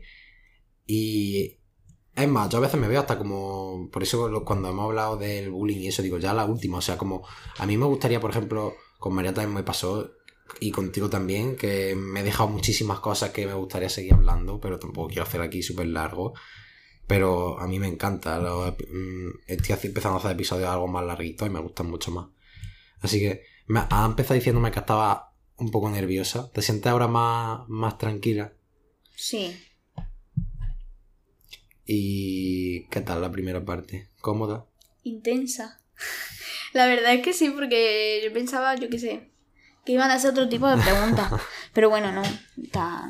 [0.88, 1.58] Y
[2.16, 3.89] es más, yo a veces me veo hasta como.
[3.91, 6.78] Por eso cuando hemos hablado del bullying y eso, digo, ya la última.
[6.78, 7.28] O sea, como.
[7.57, 10.11] A mí me gustaría, por ejemplo, con María también me pasó.
[10.59, 14.80] Y contigo también, que me he dejado muchísimas cosas que me gustaría seguir hablando, pero
[14.80, 16.34] tampoco quiero hacer aquí súper largo.
[17.07, 18.39] Pero a mí me encanta.
[18.39, 22.28] mm, estoy empezando a hacer episodios algo más larguitos y me gustan mucho más.
[23.01, 26.49] Así que me ha empezado diciéndome que estaba un poco nerviosa.
[26.51, 28.53] ¿Te sientes ahora más, más tranquila?
[29.16, 29.55] Sí.
[31.86, 34.10] ¿Y qué tal la primera parte?
[34.22, 34.66] ¿Cómoda?
[35.06, 35.80] intensa.
[36.74, 39.32] La verdad es que sí, porque yo pensaba, yo qué sé,
[39.86, 41.32] que iban a hacer otro tipo de preguntas.
[41.74, 42.24] Pero bueno, no,
[42.62, 43.10] está,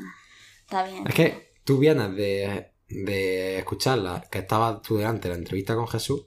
[0.61, 1.07] está bien.
[1.07, 5.87] Es que tú vienes de, de escucharla, que estabas tú delante de la entrevista con
[5.87, 6.25] Jesús,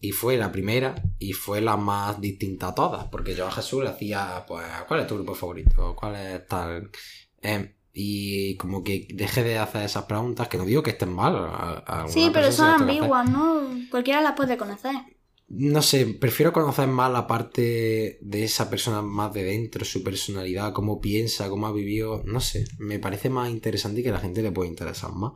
[0.00, 3.84] y fue la primera y fue la más distinta a todas, porque yo a Jesús
[3.84, 5.94] le hacía, pues, ¿cuál es tu grupo favorito?
[5.94, 6.90] ¿Cuál es tal?
[7.42, 11.34] Em, y como que deje de hacer esas preguntas, que no digo que estén mal.
[11.36, 13.62] a- a alguna Sí, pero son ambiguas, ¿no?
[13.90, 14.94] Cualquiera las puede conocer.
[15.48, 20.72] No sé, prefiero conocer más la parte de esa persona más de dentro, su personalidad,
[20.72, 22.22] cómo piensa, cómo ha vivido.
[22.24, 25.32] No sé, me parece más interesante y que a la gente le puede interesar más.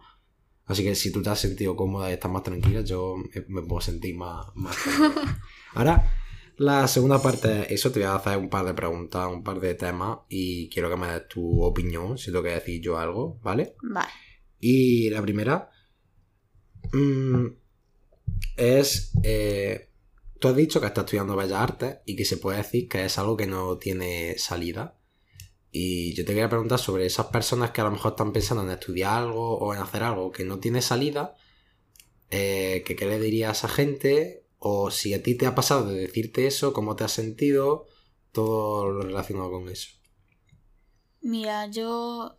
[0.67, 3.17] Así que si tú te has sentido cómoda y estás más tranquila, yo
[3.49, 4.77] me, puedo sentir más, más.
[5.75, 6.09] Ahora,
[6.57, 9.61] la segunda parte es eso, te voy a hacer un par de preguntas, un par
[9.61, 13.41] de temas y quiero que me des tu opinión, si tengo que decir yo algo,
[13.43, 13.75] ¿vale?
[13.83, 14.09] Vale.
[14.61, 15.71] Y la primera
[16.93, 17.47] mm,
[18.57, 19.91] es, eh,
[20.39, 23.19] tú has dicho que estás estudiando Bellas Artes y que se puede decir que es
[23.19, 24.99] algo que no tiene salida.
[25.73, 28.71] Y yo te quería preguntar sobre esas personas que a lo mejor están pensando en
[28.71, 31.35] estudiar algo o en hacer algo que no tiene salida,
[32.31, 35.87] eh, que qué le dirías a esa gente, o si a ti te ha pasado
[35.87, 37.87] de decirte eso, cómo te has sentido,
[38.33, 39.91] todo lo relacionado con eso.
[41.21, 42.35] Mira, yo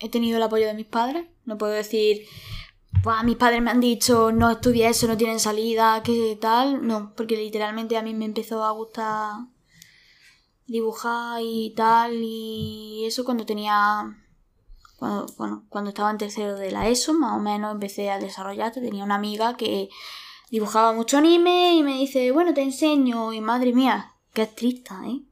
[0.00, 1.26] he tenido el apoyo de mis padres.
[1.44, 2.26] No puedo decir,
[3.02, 6.86] "Buah, mis padres me han dicho, no estudia eso, no tienen salida, qué tal.
[6.86, 9.34] No, porque literalmente a mí me empezó a gustar
[10.66, 12.14] dibujar y tal.
[12.14, 14.04] Y eso cuando tenía.
[14.96, 18.72] Cuando, bueno, cuando estaba en tercero de la ESO, más o menos empecé a desarrollar.
[18.72, 19.90] Tenía una amiga que
[20.50, 23.32] dibujaba mucho anime y me dice, bueno, te enseño.
[23.32, 25.22] Y madre mía, qué estricta, ¿eh?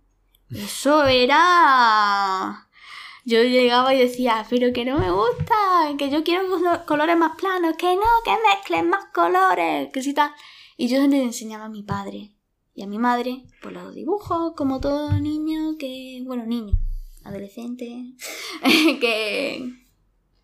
[0.54, 2.60] Eso era...
[3.26, 5.54] Yo llegaba y decía, pero que no me gusta,
[5.96, 10.12] que yo quiero colo- colores más planos, que no, que mezclen más colores, que si
[10.12, 10.30] tal.
[10.76, 12.32] Y yo le enseñaba a mi padre
[12.74, 16.74] y a mi madre, pues los dibujos, como todo niño que, bueno, niño,
[17.24, 18.12] adolescente,
[19.00, 19.72] que,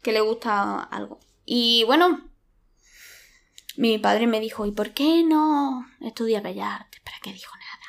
[0.00, 1.20] que le gusta algo.
[1.44, 2.30] Y bueno,
[3.76, 7.00] mi padre me dijo, ¿y por qué no estudias Bellas Artes?
[7.04, 7.86] ¿Para qué dijo nada?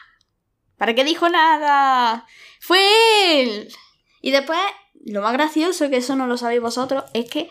[0.77, 2.25] ¿Para qué dijo nada?
[2.59, 2.79] ¡Fue
[3.41, 3.69] él!
[4.21, 4.59] Y después,
[5.05, 7.49] lo más gracioso, que eso no lo sabéis vosotros, es que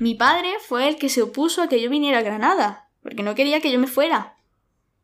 [0.00, 3.34] mi padre fue el que se opuso a que yo viniera a Granada, porque no
[3.34, 4.36] quería que yo me fuera.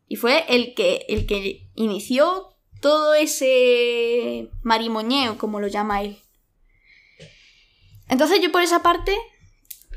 [0.08, 6.18] Y fue el que, el que inició todo ese marimoñeo, como lo llama él.
[8.08, 9.16] Entonces yo por esa parte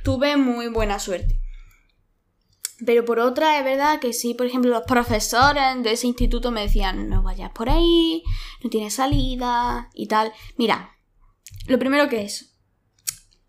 [0.04, 1.45] tuve muy buena suerte.
[2.84, 6.62] Pero por otra, es verdad que sí, por ejemplo, los profesores de ese instituto me
[6.62, 8.24] decían, no vayas por ahí,
[8.64, 10.34] no tienes salida y tal.
[10.58, 10.98] Mira,
[11.68, 12.58] lo primero que es,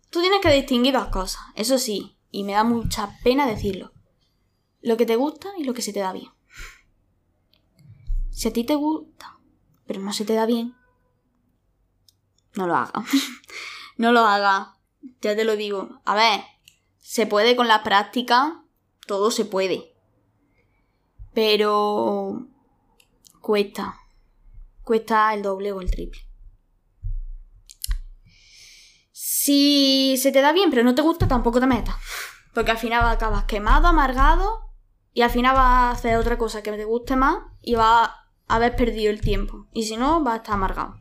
[0.09, 3.91] tú tienes que distinguir dos cosas, eso sí, y me da mucha pena decirlo.
[4.81, 6.31] Lo que te gusta y lo que se te da bien.
[8.29, 9.39] Si a ti te gusta,
[9.85, 10.77] pero no se te da bien,
[12.57, 13.03] no lo hagas.
[13.97, 14.69] no lo hagas.
[15.21, 16.01] Ya te lo digo.
[16.05, 16.43] A ver,
[16.97, 18.63] se puede con la práctica,
[19.07, 19.95] todo se puede.
[21.33, 22.47] Pero
[23.41, 23.95] cuesta.
[24.83, 26.21] Cuesta el doble o el triple.
[29.11, 31.95] Si se te da bien pero no te gusta, tampoco te metas.
[32.53, 34.71] Porque al final acabas quemado, amargado
[35.13, 38.55] y al final vas a hacer otra cosa que te guste más y vas a
[38.55, 39.67] haber perdido el tiempo.
[39.73, 40.95] Y si no, vas a estar amargado.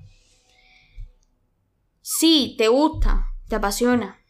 [2.00, 4.20] Si te gusta, te apasiona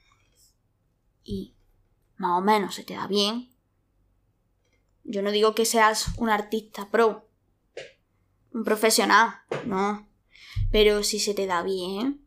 [1.26, 1.56] y
[2.16, 3.50] más o menos se te da bien,
[5.06, 7.28] yo no digo que seas un artista pro,
[8.52, 10.06] un profesional, no.
[10.70, 12.24] Pero si se te da bien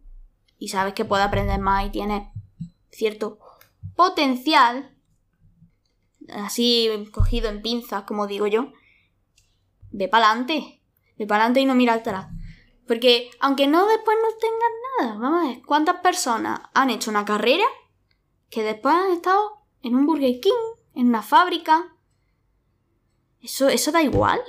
[0.57, 2.27] y sabes que puedes aprender más y tienes
[2.89, 3.39] cierto
[3.95, 4.95] potencial,
[6.29, 8.71] así cogido en pinzas, como digo yo,
[9.91, 10.81] ve para adelante.
[11.17, 12.27] Ve para adelante y no mira atrás.
[12.87, 14.69] Porque aunque no después no tengas
[14.99, 17.65] nada, vamos a ver, ¿cuántas personas han hecho una carrera
[18.49, 20.51] que después han estado en un Burger King,
[20.95, 21.93] en una fábrica,
[23.41, 24.39] eso, eso da igual.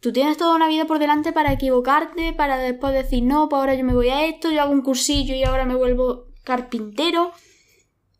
[0.00, 3.74] Tú tienes toda una vida por delante para equivocarte, para después decir, no, pues ahora
[3.74, 7.32] yo me voy a esto, yo hago un cursillo y ahora me vuelvo carpintero.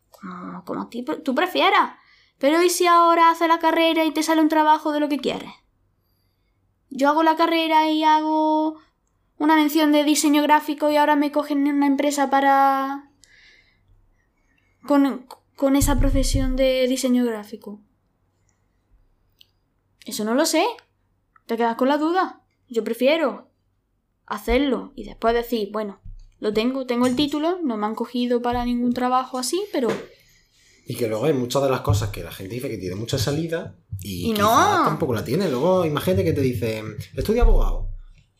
[0.09, 1.97] Como, como tú prefieras.
[2.37, 5.19] Pero ¿y si ahora haces la carrera y te sale un trabajo de lo que
[5.19, 5.51] quieres?
[6.89, 8.79] Yo hago la carrera y hago
[9.37, 13.09] una mención de diseño gráfico y ahora me cogen en una empresa para...
[14.85, 17.81] con, con esa profesión de diseño gráfico.
[20.05, 20.65] Eso no lo sé.
[21.45, 22.41] Te quedas con la duda.
[22.69, 23.49] Yo prefiero
[24.25, 25.99] hacerlo y después decir, bueno,
[26.39, 29.89] lo tengo, tengo el título, no me han cogido para ningún trabajo así, pero...
[30.85, 33.17] Y que luego hay muchas de las cosas que la gente dice que tiene mucha
[33.17, 34.49] salida y, y no.
[34.83, 35.49] tampoco la tiene.
[35.49, 37.89] Luego imagínate que te dicen, estudia abogado.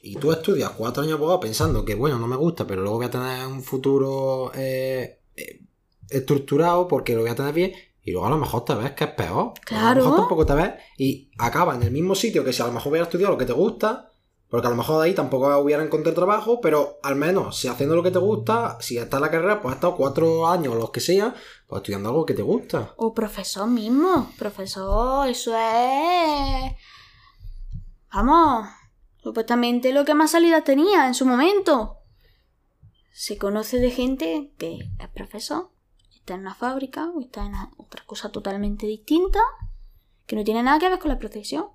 [0.01, 3.05] Y tú estudias cuatro años abogado pensando que, bueno, no me gusta, pero luego voy
[3.05, 5.61] a tener un futuro eh, eh,
[6.09, 7.71] estructurado porque lo voy a tener bien
[8.03, 9.53] y luego a lo mejor te ves que es peor.
[9.65, 9.87] Claro.
[9.87, 12.67] A lo mejor tampoco te ves y acaba en el mismo sitio que si a
[12.67, 14.11] lo mejor hubiera estudiado lo que te gusta,
[14.49, 17.95] porque a lo mejor de ahí tampoco hubiera encontrado trabajo, pero al menos si haciendo
[17.95, 20.77] lo que te gusta, si estás en la carrera, pues has estado cuatro años o
[20.77, 21.33] los que sea,
[21.65, 22.93] pues estudiando algo que te gusta.
[22.97, 24.29] O profesor mismo.
[24.37, 26.73] Profesor, eso es.
[28.13, 28.67] Vamos.
[29.23, 31.99] Supuestamente lo que más salida tenía en su momento.
[33.13, 35.73] Se conoce de gente que es profesor
[36.23, 39.41] está en una fábrica o está en otra cosa totalmente distinta
[40.25, 41.65] que no tiene nada que ver con la protección.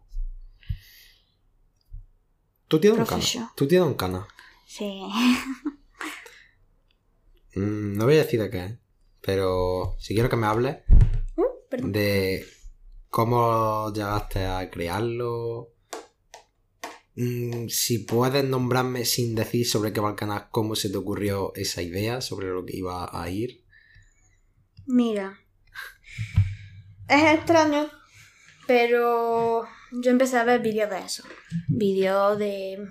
[2.66, 3.52] ¿Tú tienes un cana?
[3.54, 4.26] ¿Tú tienes un cana?
[4.66, 5.02] Sí.
[7.54, 8.78] Mm, no voy a decir de qué,
[9.20, 10.76] pero si quiero que me hables
[11.36, 12.46] uh, de
[13.08, 15.72] cómo llegaste a crearlo.
[17.16, 21.52] Mm, si puedes nombrarme sin decir sobre qué va el canal, cómo se te ocurrió
[21.56, 23.64] esa idea sobre lo que iba a ir.
[24.88, 25.38] Mira.
[27.08, 27.90] Es extraño,
[28.66, 31.24] pero yo empecé a ver vídeos de eso.
[31.68, 32.88] Vídeos de...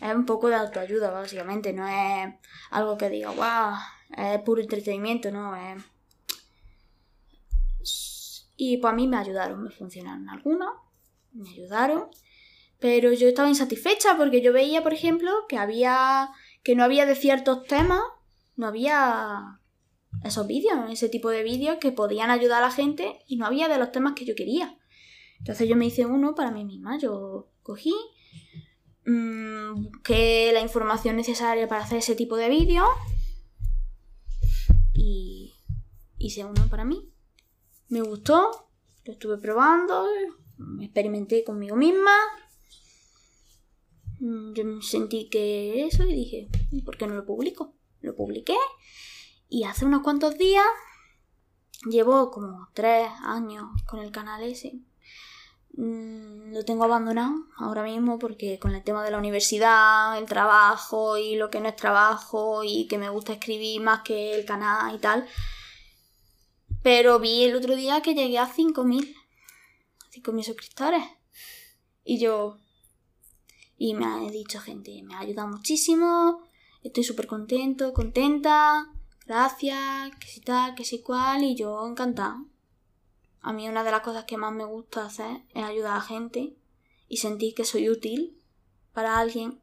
[0.00, 1.72] Es un poco de autoayuda, básicamente.
[1.72, 2.32] No es
[2.70, 3.74] algo que diga, wow,
[4.16, 5.56] es puro entretenimiento, no.
[5.56, 5.82] Es...
[8.56, 10.74] Y pues a mí me ayudaron, me funcionaron algunos,
[11.32, 12.08] me ayudaron.
[12.78, 16.30] Pero yo estaba insatisfecha porque yo veía, por ejemplo, que había.
[16.62, 18.02] que no había de ciertos temas,
[18.54, 19.58] no había
[20.26, 23.68] esos vídeos, ese tipo de vídeos que podían ayudar a la gente y no había
[23.68, 24.78] de los temas que yo quería.
[25.38, 27.94] Entonces yo me hice uno para mí misma, yo cogí,
[29.04, 32.88] mmm, busqué la información necesaria para hacer ese tipo de vídeos
[34.94, 35.54] y
[36.18, 37.12] hice uno para mí.
[37.88, 38.70] Me gustó,
[39.04, 40.06] lo estuve probando,
[40.80, 42.12] experimenté conmigo misma.
[44.18, 46.48] Mm, yo sentí que eso y dije,
[46.84, 47.74] ¿por qué no lo publico?
[48.00, 48.56] Lo publiqué
[49.48, 50.66] y hace unos cuantos días,
[51.88, 54.74] llevo como tres años con el canal ese,
[55.74, 61.16] mm, lo tengo abandonado ahora mismo porque con el tema de la universidad, el trabajo
[61.18, 64.94] y lo que no es trabajo y que me gusta escribir más que el canal
[64.94, 65.26] y tal.
[66.82, 69.14] Pero vi el otro día que llegué a 5.000.
[70.12, 71.04] 5.000 suscriptores.
[72.04, 72.58] Y yo...
[73.78, 76.40] Y me ha dicho gente, me ha ayudado muchísimo.
[76.82, 78.88] Estoy súper contento, contenta.
[79.26, 81.42] Gracias, que si tal, que si cual.
[81.42, 82.44] Y yo encantada.
[83.40, 86.56] A mí una de las cosas que más me gusta hacer es ayudar a gente
[87.08, 88.40] y sentir que soy útil
[88.92, 89.60] para alguien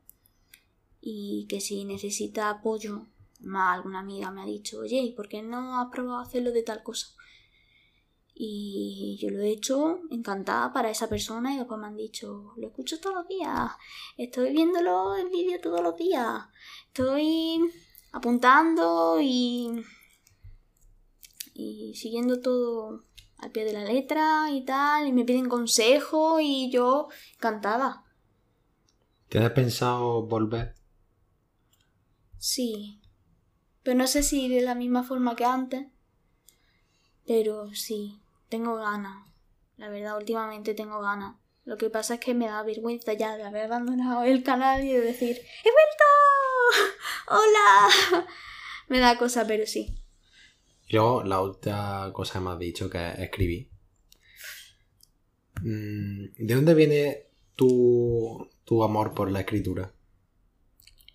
[1.01, 3.07] y que si necesita apoyo,
[3.41, 6.81] más alguna amiga me ha dicho, oye, ¿por qué no has probado hacerlo de tal
[6.81, 7.07] cosa?
[8.33, 12.67] Y yo lo he hecho encantada para esa persona y después me han dicho, lo
[12.67, 13.71] escucho todos los días,
[14.17, 16.45] estoy viéndolo en vídeo todos los días,
[16.87, 17.59] estoy
[18.13, 19.83] apuntando y,
[21.53, 23.03] y siguiendo todo
[23.39, 28.05] al pie de la letra y tal, y me piden consejo y yo encantada.
[29.27, 30.75] ¿Tienes pensado volver?
[32.37, 33.01] Sí,
[33.81, 35.87] pero no sé si de la misma forma que antes,
[37.25, 39.27] pero sí, tengo ganas.
[39.77, 41.35] La verdad, últimamente tengo ganas.
[41.65, 44.93] Lo que pasa es que me da vergüenza ya de haber abandonado el canal y
[44.93, 46.32] de decir, ¡He vuelto!
[47.27, 48.25] ¡Hola!
[48.89, 49.95] me da cosa, pero sí.
[50.87, 53.69] Yo, la última cosa que me has dicho que es escribir.
[55.61, 59.91] Mm, ¿De dónde viene tu, tu amor por la escritura?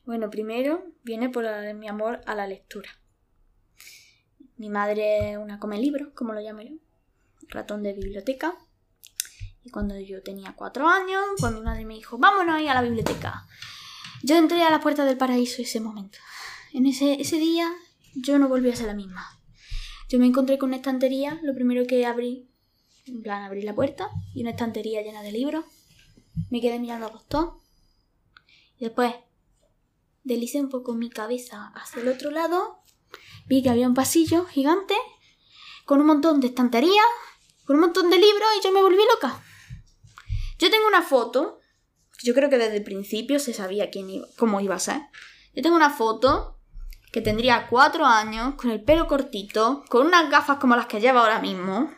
[0.05, 2.89] Bueno, primero viene por la- mi amor a la lectura.
[4.57, 6.75] Mi madre es una come libros, como lo llamo yo,
[7.49, 8.57] ratón de biblioteca.
[9.65, 12.83] Y cuando yo tenía cuatro años, pues mi madre me dijo, vámonos ahí a la
[12.83, 13.47] biblioteca.
[14.23, 16.19] Yo entré a la puerta del paraíso ese momento.
[16.73, 17.73] En ese, ese día
[18.15, 19.27] yo no volví a ser la misma.
[20.09, 22.49] Yo me encontré con una estantería, lo primero que abrí,
[23.07, 25.65] en plan abrí la puerta, y una estantería llena de libros.
[26.51, 27.55] Me quedé mirando a dos.
[28.79, 29.15] Y después
[30.25, 32.83] deslicé un poco mi cabeza hacia el otro lado,
[33.47, 34.95] vi que había un pasillo gigante
[35.85, 37.07] con un montón de estanterías,
[37.65, 39.43] con un montón de libros y yo me volví loca.
[40.59, 41.58] Yo tengo una foto,
[42.23, 45.01] yo creo que desde el principio se sabía quién cómo iba a ser.
[45.55, 46.59] Yo tengo una foto
[47.13, 51.21] que tendría cuatro años, con el pelo cortito, con unas gafas como las que lleva
[51.21, 51.91] ahora mismo,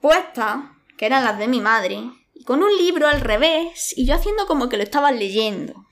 [0.00, 0.58] puestas,
[0.96, 2.00] que eran las de mi madre,
[2.34, 5.86] y con un libro al revés, y yo haciendo como que lo estaba leyendo.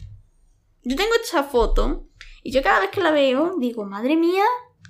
[0.83, 2.09] Yo tengo esa foto
[2.43, 4.45] y yo cada vez que la veo digo, madre mía,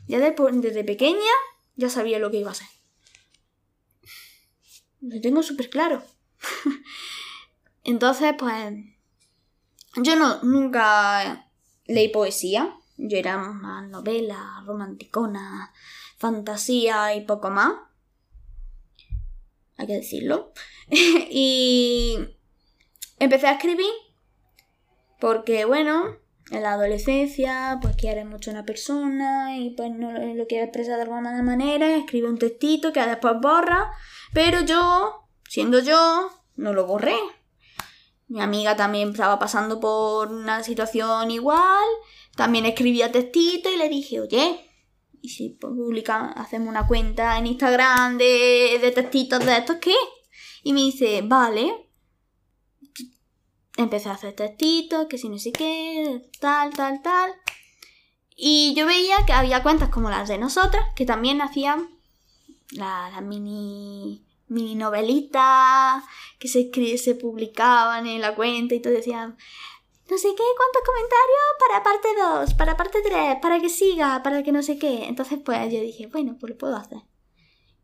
[0.08, 1.30] ya de- desde pequeña
[1.76, 2.66] ya sabía lo que iba a ser.
[5.00, 6.02] Lo tengo súper claro.
[7.84, 8.74] Entonces, pues,
[10.02, 11.50] yo no, nunca
[11.86, 12.74] leí poesía.
[12.96, 15.72] Yo era más novela, romanticona,
[16.16, 17.74] fantasía y poco más.
[19.76, 20.52] Hay que decirlo.
[20.88, 22.16] y
[23.18, 23.92] empecé a escribir
[25.20, 26.16] porque, bueno,
[26.50, 30.68] en la adolescencia, pues quieres mucho a una persona y pues no lo, lo quieres
[30.68, 33.90] expresar de alguna manera, escribe un textito que después borra,
[34.32, 37.16] pero yo, siendo yo, no lo borré.
[38.34, 41.84] Mi amiga también estaba pasando por una situación igual,
[42.34, 44.72] también escribía textito y le dije, oye,
[45.22, 49.94] ¿y si publica, hacemos una cuenta en Instagram de, de textitos de estos qué?
[50.64, 51.88] Y me dice, vale,
[53.76, 57.30] empecé a hacer textitos, que si no sé qué, tal, tal, tal.
[58.34, 61.88] Y yo veía que había cuentas como las de nosotras, que también hacían
[62.72, 64.23] las la mini,
[64.54, 66.02] mini novelitas
[66.38, 69.36] que se, se publicaban en la cuenta y todo decían,
[70.10, 74.42] no sé qué, cuántos comentarios para parte 2, para parte 3, para que siga, para
[74.42, 75.06] que no sé qué.
[75.06, 76.98] Entonces pues yo dije, bueno, pues lo puedo hacer.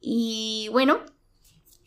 [0.00, 1.00] Y bueno,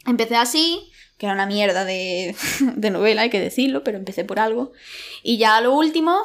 [0.05, 2.35] empecé así, que era una mierda de,
[2.75, 4.71] de novela, hay que decirlo, pero empecé por algo.
[5.21, 6.19] Y ya lo último,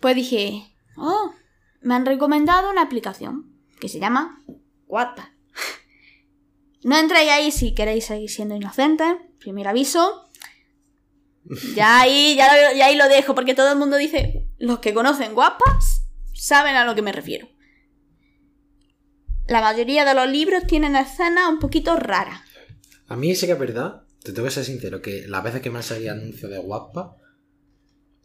[0.00, 1.34] pues dije, oh,
[1.80, 4.42] me han recomendado una aplicación que se llama
[4.86, 5.31] Wattpad.
[6.84, 10.28] No entréis ahí si queréis seguir siendo inocentes, primer aviso.
[11.74, 14.94] Ya ahí, ya, lo- ya ahí lo dejo, porque todo el mundo dice, los que
[14.94, 17.48] conocen guapas saben a lo que me refiero.
[19.48, 22.40] La mayoría de los libros tienen escenas un poquito raras.
[23.08, 25.70] A mí sí que es verdad, te tengo que ser sincero, que las veces que
[25.70, 27.16] me han salido anuncios de guapa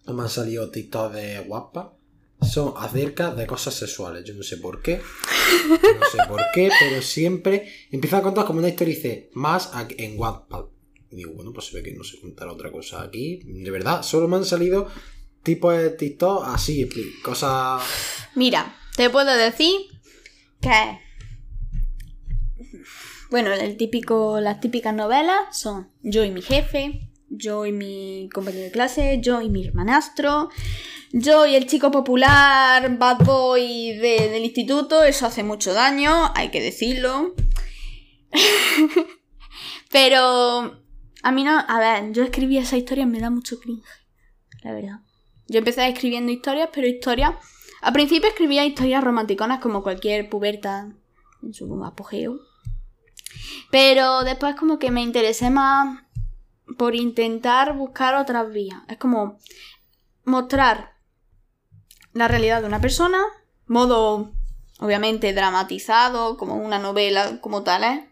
[0.05, 1.96] o me han salido TikTok de guapa
[2.41, 4.23] son acerca de cosas sexuales.
[4.23, 5.01] Yo no sé por qué,
[5.71, 10.65] no sé por qué, pero siempre empiezan a contar como una historia más en Wattpad.
[11.09, 13.41] Y digo, bueno, pues se ve que no sé contar otra cosa aquí.
[13.45, 14.87] De verdad, solo me han salido
[15.41, 16.89] tipos de TikTok así,
[17.23, 17.81] cosas...
[18.35, 19.73] Mira, te puedo decir
[20.59, 20.99] que
[23.29, 28.63] Bueno, el típico, las típicas novelas son Yo y mi jefe, Yo y mi compañero
[28.63, 30.49] de clase, Yo y mi hermanastro,
[31.11, 35.03] Yo y el chico popular bad boy de- del instituto.
[35.03, 37.33] Eso hace mucho daño, hay que decirlo.
[39.91, 40.81] Pero
[41.23, 43.83] a mí no, a ver, yo escribí esa historia me da mucho cringe,
[44.63, 44.99] la verdad.
[45.47, 47.35] Yo empecé escribiendo historias, pero historias...
[47.81, 50.91] Al principio escribía historias romanticonas como cualquier puberta
[51.41, 52.39] en su apogeo.
[53.71, 56.03] Pero después como que me interesé más
[56.77, 58.81] por intentar buscar otras vías.
[58.87, 59.39] Es como
[60.23, 60.97] mostrar
[62.13, 63.23] la realidad de una persona,
[63.65, 64.33] modo
[64.79, 68.09] obviamente dramatizado, como una novela como tal, ¿eh?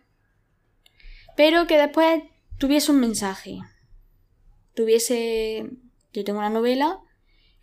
[1.36, 2.23] Pero que después
[2.57, 3.60] tuviese un mensaje.
[4.73, 5.69] Tuviese...
[6.14, 7.02] Yo tengo una novela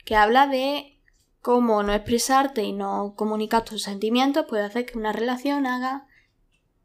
[0.04, 1.00] que habla de
[1.40, 6.06] cómo no expresarte y no comunicar tus sentimientos puede hacer que una relación haga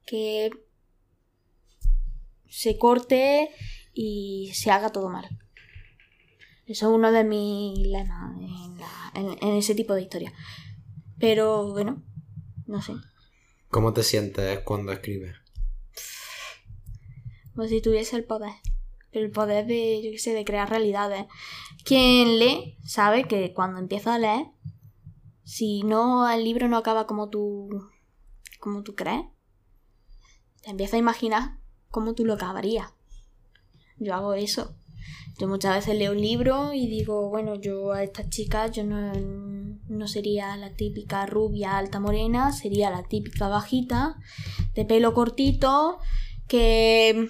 [0.06, 0.50] que
[2.50, 3.52] se corte
[4.00, 5.28] y se haga todo mal.
[6.68, 10.32] Eso es uno de mis lemas en, la- en- en ese tipo de historia.
[11.20, 12.04] Pero bueno,
[12.68, 12.94] no sé.
[13.70, 15.36] ¿Cómo te sientes cuando escribes?
[17.56, 18.54] Como si tuviese el poder.
[19.12, 21.26] El poder de, yo qué sé, de crear realidades.
[21.84, 24.46] Quien lee sabe que cuando empieza a leer,
[25.44, 27.90] si no el libro no acaba como tú,
[28.60, 29.24] como tú crees,
[30.62, 31.58] te empieza a imaginar
[31.90, 32.92] cómo tú lo acabarías.
[34.00, 34.76] Yo hago eso.
[35.40, 39.14] Yo muchas veces leo un libro y digo, bueno, yo a esta chica yo no,
[39.88, 44.18] no sería la típica rubia alta morena, sería la típica bajita,
[44.74, 46.00] de pelo cortito,
[46.48, 47.30] que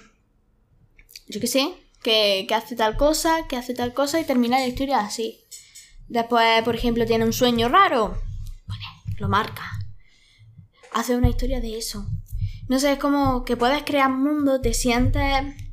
[1.28, 4.66] yo qué sé, que, que hace tal cosa, que hace tal cosa y termina la
[4.66, 5.40] historia así.
[6.08, 8.16] Después, por ejemplo, tiene un sueño raro,
[9.18, 9.70] lo marca.
[10.94, 12.06] Hace una historia de eso.
[12.68, 15.67] No sé, es como que puedes crear mundo, te sientes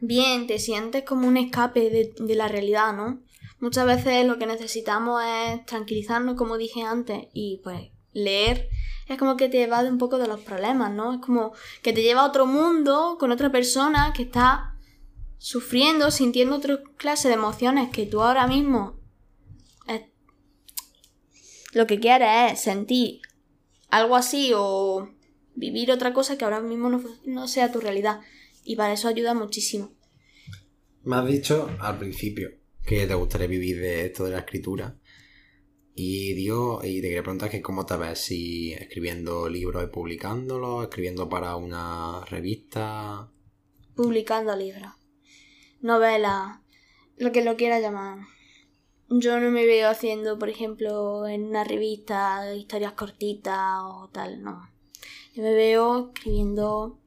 [0.00, 3.20] bien, te sientes como un escape de, de la realidad, ¿no?
[3.60, 8.68] Muchas veces lo que necesitamos es tranquilizarnos, como dije antes, y pues leer
[9.08, 11.14] es como que te evade un poco de los problemas, ¿no?
[11.14, 11.52] Es como
[11.82, 14.76] que te lleva a otro mundo con otra persona que está
[15.38, 18.98] sufriendo, sintiendo otra clase de emociones que tú ahora mismo
[19.86, 20.02] es-
[21.72, 23.20] lo que quieres es sentir
[23.90, 25.08] algo así o
[25.54, 28.20] vivir otra cosa que ahora mismo no, no sea tu realidad.
[28.64, 29.92] Y para eso ayuda muchísimo.
[31.04, 32.50] Me has dicho al principio
[32.84, 34.98] que te gustaría vivir de esto de la escritura.
[35.94, 40.84] Y digo, y te quería preguntar que cómo te ves, si escribiendo libros y publicándolos,
[40.84, 43.30] escribiendo para una revista.
[43.96, 44.92] publicando libros,
[45.80, 46.60] novelas,
[47.16, 48.20] lo que lo quiera llamar.
[49.10, 54.70] Yo no me veo haciendo, por ejemplo, en una revista historias cortitas o tal, no.
[55.34, 57.00] Yo me veo escribiendo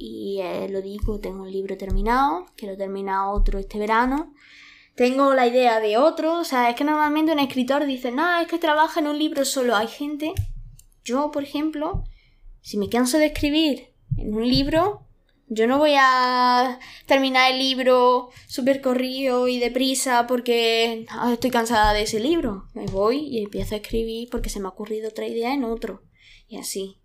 [0.00, 4.32] y eh, lo digo, tengo un libro terminado, quiero terminar otro este verano.
[4.94, 8.48] Tengo la idea de otro, o sea, es que normalmente un escritor dice, no, es
[8.48, 9.76] que trabaja en un libro solo.
[9.76, 10.32] Hay gente,
[11.04, 12.04] yo por ejemplo,
[12.62, 15.06] si me canso de escribir en un libro,
[15.48, 21.92] yo no voy a terminar el libro súper corrido y deprisa porque ah, estoy cansada
[21.92, 22.68] de ese libro.
[22.72, 26.02] Me voy y empiezo a escribir porque se me ha ocurrido otra idea en otro.
[26.48, 26.99] Y así.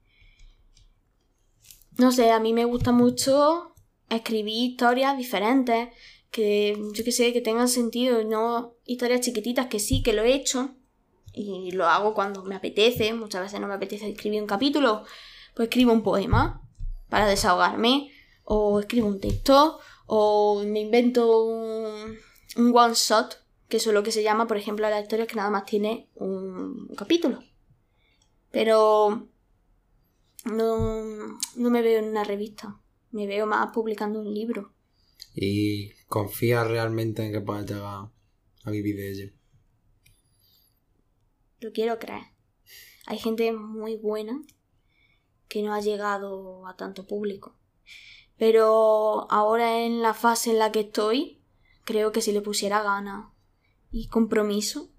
[1.98, 3.74] No sé, a mí me gusta mucho
[4.10, 5.90] escribir historias diferentes,
[6.30, 10.34] que yo que sé, que tengan sentido, no historias chiquititas que sí, que lo he
[10.34, 10.76] hecho
[11.34, 13.14] y lo hago cuando me apetece.
[13.14, 15.04] Muchas veces no me apetece escribir un capítulo,
[15.54, 16.62] pues escribo un poema
[17.10, 18.12] para desahogarme
[18.44, 22.18] o escribo un texto, o me invento un,
[22.58, 25.66] one shot, que es lo que se llama, por ejemplo, la historia que nada más
[25.66, 27.40] tiene un capítulo.
[28.52, 29.28] Pero
[30.46, 32.80] no, no me veo en una revista,
[33.12, 34.74] me veo más publicando un libro.
[35.34, 38.10] ¿Y confías realmente en que puedas llegar
[38.64, 39.34] a vivir de ello?
[41.60, 42.24] Lo quiero creer.
[43.08, 44.42] Hay gente muy buena
[45.48, 47.58] que no ha llegado a tanto público.
[48.38, 51.42] Pero ahora en la fase en la que estoy,
[51.84, 53.34] creo que si le pusiera gana
[53.92, 54.92] y compromiso,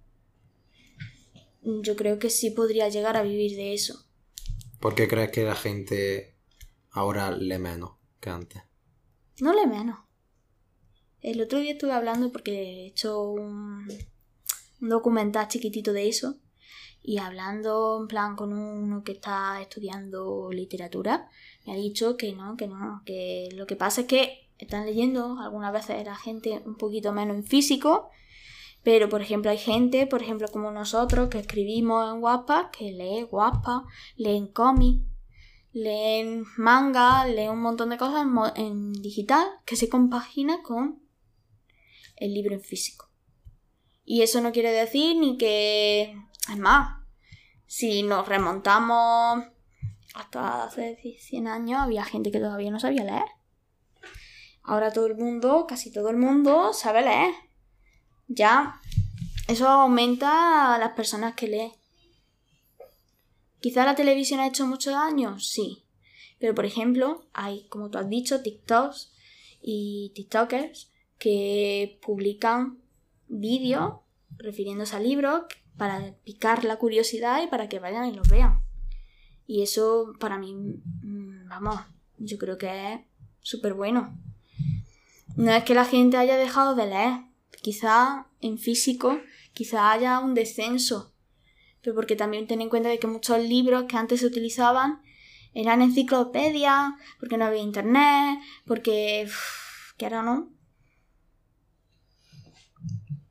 [1.62, 4.05] yo creo que sí podría llegar a vivir de eso.
[4.86, 6.36] ¿Por qué crees que la gente
[6.92, 8.62] ahora lee menos que antes?
[9.40, 9.98] No le menos.
[11.20, 13.88] El otro día estuve hablando porque he hecho un,
[14.80, 16.36] un documental chiquitito de eso
[17.02, 21.30] y hablando en plan con uno que está estudiando literatura,
[21.66, 25.40] me ha dicho que no, que no, que lo que pasa es que están leyendo
[25.40, 28.10] algunas veces la gente un poquito menos en físico,
[28.86, 33.24] pero por ejemplo hay gente, por ejemplo como nosotros, que escribimos en Wattpad, que lee
[33.28, 33.80] Wattpad,
[34.14, 35.02] leen cómics,
[35.72, 41.02] leen manga, leen un montón de cosas en digital que se compagina con
[42.14, 43.10] el libro en físico.
[44.04, 46.16] Y eso no quiere decir ni que...
[46.48, 47.02] Es más,
[47.66, 49.46] si nos remontamos
[50.14, 53.26] hasta hace 100 años, había gente que todavía no sabía leer.
[54.62, 57.45] Ahora todo el mundo, casi todo el mundo, sabe leer.
[58.28, 58.80] Ya,
[59.48, 61.72] eso aumenta a las personas que leen.
[63.60, 65.84] Quizá la televisión ha hecho mucho daño, sí.
[66.38, 69.12] Pero por ejemplo, hay, como tú has dicho, TikToks
[69.62, 72.78] y TikTokers que publican
[73.28, 73.94] vídeos
[74.36, 75.42] refiriéndose a libros
[75.76, 78.62] para picar la curiosidad y para que vayan y los vean.
[79.46, 81.80] Y eso para mí, mm, vamos,
[82.18, 83.00] yo creo que es
[83.40, 84.18] súper bueno.
[85.36, 87.20] No es que la gente haya dejado de leer,
[87.62, 89.18] quizá en físico,
[89.52, 91.14] quizá haya un descenso,
[91.82, 95.02] pero porque también ten en cuenta de que muchos libros que antes se utilizaban
[95.54, 99.24] eran enciclopedias, porque no había internet, porque...
[99.26, 100.52] uff, que ahora no.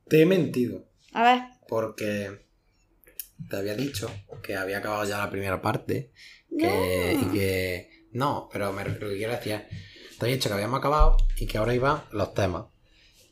[0.08, 0.84] Te he mentido.
[1.12, 1.42] A ver.
[1.68, 2.44] Porque
[3.48, 4.10] te había dicho
[4.42, 6.12] que había acabado ya la primera parte.
[6.58, 7.28] Que, No.
[7.28, 8.06] Y que.
[8.12, 9.62] No, pero me- lo que quiero decir es.
[10.18, 12.64] Te había dicho que habíamos acabado y que ahora iban los temas.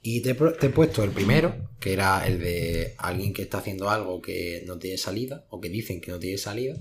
[0.06, 3.40] Y te, he pro- te he puesto el primero, que era el de alguien que
[3.40, 6.74] está haciendo algo que no tiene salida, o que dicen que no tiene salida.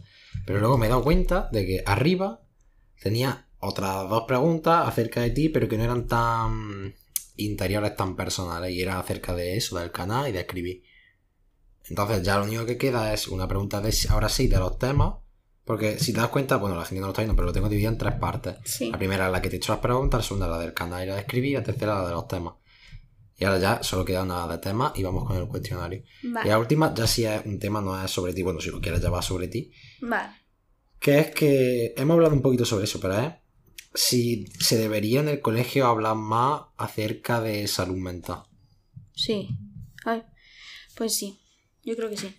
[0.45, 2.41] Pero luego me he dado cuenta de que arriba
[3.01, 6.93] tenía otras dos preguntas acerca de ti, pero que no eran tan
[7.37, 8.71] interiores, tan personales.
[8.73, 10.83] Y era acerca de eso, del canal y de escribir.
[11.89, 15.13] Entonces ya lo único que queda es una pregunta de ahora sí de los temas.
[15.63, 17.69] Porque si te das cuenta, bueno, la gente no lo está viendo, pero lo tengo
[17.69, 18.55] dividido en tres partes.
[18.65, 18.91] Sí.
[18.91, 21.03] La primera es la que te he hecho las preguntas, la segunda la del canal
[21.03, 22.55] y la de escribir, y la tercera la de los temas.
[23.37, 26.03] Y ahora ya solo queda una de temas y vamos con el cuestionario.
[26.21, 28.79] Y la última ya sí es un tema, no es sobre ti, bueno, si lo
[28.79, 29.71] quieres ya va sobre ti.
[30.01, 30.33] Vale.
[30.99, 33.33] Que es que hemos hablado un poquito sobre eso, pero es
[33.93, 38.43] si se debería en el colegio hablar más acerca de salud mental.
[39.13, 39.49] Sí.
[40.05, 40.23] Ay,
[40.95, 41.39] pues sí,
[41.83, 42.35] yo creo que sí.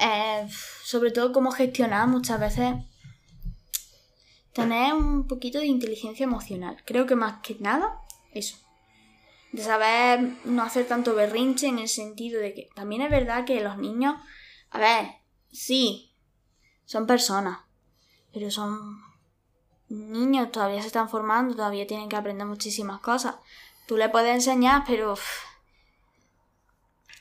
[0.00, 0.48] Eh,
[0.84, 2.74] sobre todo cómo gestionar muchas veces
[4.52, 6.82] tener un poquito de inteligencia emocional.
[6.84, 7.98] Creo que más que nada
[8.32, 8.56] eso.
[9.52, 13.60] De saber no hacer tanto berrinche en el sentido de que también es verdad que
[13.60, 14.14] los niños,
[14.70, 15.06] a ver,
[15.50, 16.14] sí,
[16.84, 17.58] son personas,
[18.32, 19.00] pero son
[19.88, 23.36] niños, todavía se están formando, todavía tienen que aprender muchísimas cosas.
[23.86, 25.16] Tú le puedes enseñar, pero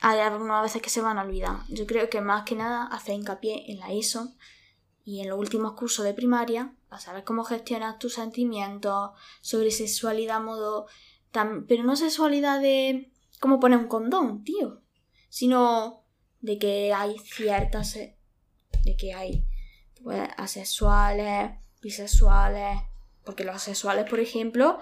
[0.02, 1.62] hay algunas veces que se van a olvidar.
[1.68, 4.32] Yo creo que más que nada hacer hincapié en la ISO
[5.04, 9.12] y en los últimos cursos de primaria para saber cómo gestionar tus sentimientos
[9.42, 10.88] sobre sexualidad modo
[11.32, 14.82] tam- pero no sexualidad de cómo poner un condón, tío,
[15.30, 16.06] sino
[16.42, 19.46] de que hay ciertas de que hay
[20.04, 21.52] pues, asexuales,
[21.82, 22.80] bisexuales,
[23.24, 24.80] porque los asexuales, por ejemplo,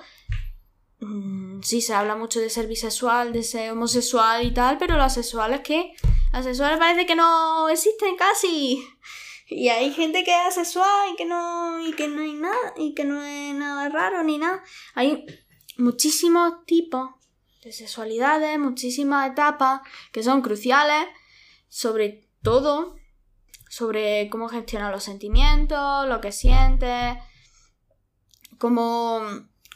[0.99, 5.05] Mm, sí, se habla mucho de ser bisexual, de ser homosexual y tal, pero los
[5.05, 5.93] asexuales que...
[6.31, 8.83] Asexuales parece que no existen casi.
[9.49, 12.93] Y hay gente que es asexual y que no, y que no hay nada, y
[12.93, 14.61] que no es nada raro ni nada.
[14.95, 15.25] Hay
[15.77, 17.11] muchísimos tipos
[17.63, 19.81] de sexualidades, muchísimas etapas
[20.11, 21.07] que son cruciales,
[21.67, 22.95] sobre todo
[23.69, 27.17] sobre cómo gestionar los sentimientos, lo que sientes,
[28.57, 29.21] cómo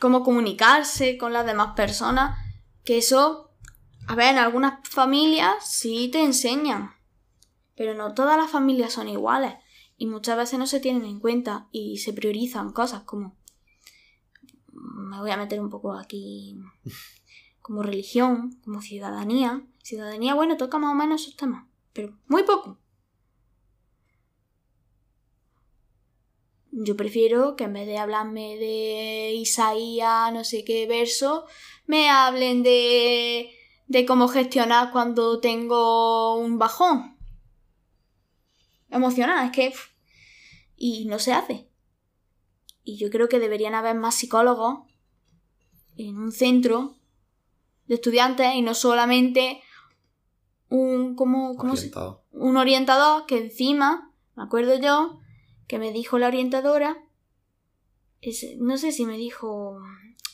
[0.01, 2.37] cómo comunicarse con las demás personas,
[2.83, 3.51] que eso,
[4.07, 6.95] a ver, en algunas familias sí te enseñan,
[7.75, 9.53] pero no todas las familias son iguales
[9.97, 13.37] y muchas veces no se tienen en cuenta y se priorizan cosas como,
[14.81, 16.57] me voy a meter un poco aquí,
[17.61, 19.65] como religión, como ciudadanía.
[19.83, 22.77] Ciudadanía, bueno, toca más o menos esos temas, pero muy poco.
[26.73, 31.45] Yo prefiero que en vez de hablarme de Isaías, no sé qué verso,
[31.85, 33.51] me hablen de,
[33.87, 37.17] de cómo gestionar cuando tengo un bajón.
[38.89, 39.73] Emocional, es que...
[40.77, 41.70] Y no se hace.
[42.83, 44.79] Y yo creo que deberían haber más psicólogos
[45.97, 46.95] en un centro
[47.87, 49.61] de estudiantes y no solamente
[50.69, 51.15] un...
[51.15, 52.25] ¿Cómo, cómo se- Orientado.
[52.31, 55.19] un orientador que encima, me acuerdo yo,
[55.67, 56.97] que me dijo la orientadora,
[58.21, 59.79] ese- no sé si me dijo,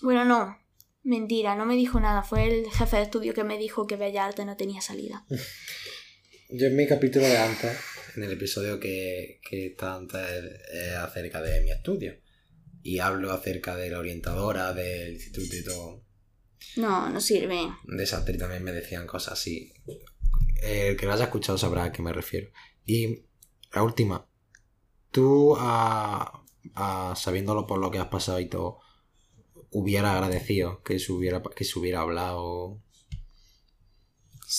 [0.02, 0.57] bueno, no,
[1.03, 4.28] mentira, no me dijo nada, fue el jefe de estudio que me dijo que Bellas
[4.28, 5.26] Artes no tenía salida.
[6.49, 7.78] Yo en mi capítulo de antes,
[8.15, 10.22] en el episodio que, que está antes,
[10.72, 12.14] es acerca de mi estudio.
[12.88, 16.03] Y hablo acerca de la orientadora, del instituto y todo.
[16.77, 17.68] No, no sirve.
[17.84, 19.73] De esa actriz también me decían cosas así.
[20.61, 22.49] El que lo haya escuchado sabrá a qué me refiero.
[22.85, 23.26] Y
[23.73, 24.26] la última.
[25.11, 26.45] Tú, ah,
[27.18, 28.80] sabiéndolo por lo que has pasado y todo,
[29.69, 32.81] hubiera agradecido que se hubiera, que se hubiera hablado?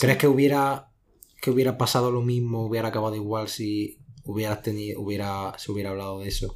[0.01, 0.93] ¿Crees que hubiera,
[1.41, 6.21] que hubiera pasado lo mismo, hubiera acabado igual si hubieras tenido, hubiera, se hubiera hablado
[6.21, 6.53] de eso?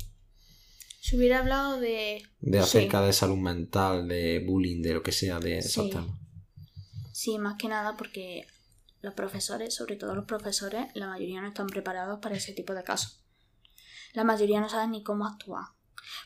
[1.02, 2.22] Se hubiera hablado de...
[2.40, 2.64] De Sí.
[2.64, 5.90] acerca de salud mental, de bullying, de lo que sea, de esos Sí.
[5.90, 6.16] temas.
[7.12, 8.46] Sí, más que nada porque
[9.00, 12.84] los profesores, sobre todo los profesores, la mayoría no están preparados para ese tipo de
[12.84, 13.20] casos.
[14.12, 15.64] La mayoría no saben ni cómo actuar.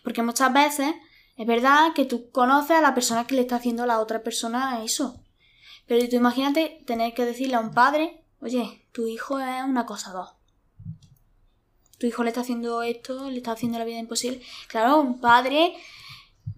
[0.05, 0.95] Porque muchas veces
[1.39, 4.23] es verdad que tú conoces a la persona que le está haciendo a la otra
[4.23, 5.25] persona eso.
[5.87, 10.36] Pero tú imagínate tener que decirle a un padre, oye, tu hijo es un acosador.
[11.99, 14.43] Tu hijo le está haciendo esto, le está haciendo la vida imposible.
[14.69, 15.75] Claro, un padre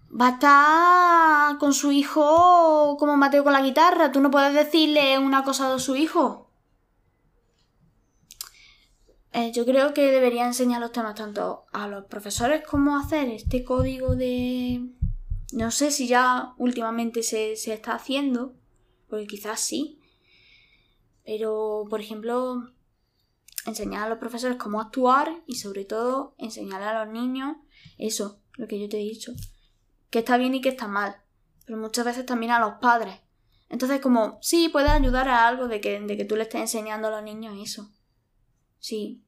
[0.09, 4.11] va a estar con su hijo como Mateo con la guitarra.
[4.11, 6.49] Tú no puedes decirle una cosa a su hijo.
[9.31, 13.63] Eh, yo creo que debería enseñar los temas tanto a los profesores como hacer este
[13.63, 14.89] código de...
[15.51, 18.53] No sé si ya últimamente se, se está haciendo,
[19.07, 19.99] porque quizás sí.
[21.25, 22.71] Pero, por ejemplo,
[23.69, 27.55] enseñar a los profesores cómo actuar y sobre todo enseñar a los niños
[27.97, 29.33] eso, lo que yo te he dicho
[30.09, 31.21] que está bien y que está mal,
[31.65, 33.19] pero muchas veces también a los padres.
[33.69, 37.07] Entonces, como, sí, puedes ayudar a algo de que, de que tú le estés enseñando
[37.07, 37.91] a los niños eso.
[38.79, 39.23] Sí.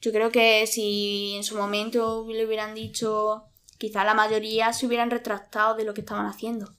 [0.00, 3.46] Yo creo que si en su momento le hubieran dicho,
[3.78, 6.76] quizá la mayoría se hubieran retractado de lo que estaban haciendo.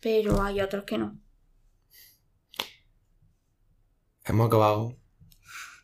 [0.00, 1.20] Pero hay otros que no.
[4.24, 4.96] Hemos acabado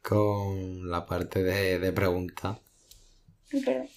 [0.02, 2.58] con la parte de, de preguntas.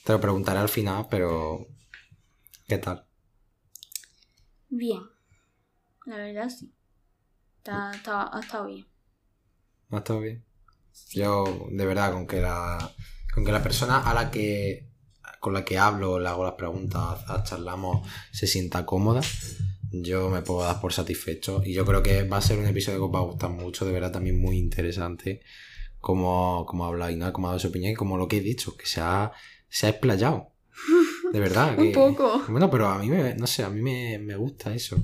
[0.03, 1.67] Te lo preguntaré al final, pero
[2.67, 3.05] ¿qué tal?
[4.69, 5.01] Bien.
[6.05, 6.73] La verdad sí.
[7.57, 8.85] Está, está- ha estado bien.
[9.89, 10.43] ¿No ha estado bien?
[11.11, 12.91] Yo, de verdad, con que la,
[13.33, 14.89] con que la persona a la que
[15.39, 19.19] con la que hablo, le hago las preguntas, charlamos, se sienta cómoda,
[19.91, 21.61] yo me puedo dar por satisfecho.
[21.65, 23.85] Y yo creo que va a ser un episodio que os va a gustar mucho,
[23.85, 25.41] de verdad, también muy interesante.
[26.03, 28.41] Como, como ha hablado y cómo ha dado su opinión y como lo que he
[28.41, 29.31] dicho, que se ha,
[29.69, 30.49] se ha explayado.
[31.31, 31.69] De verdad.
[31.79, 32.43] Un que- poco.
[32.49, 34.97] Bueno, pero a mí me, no sé, a mí me, me gusta eso.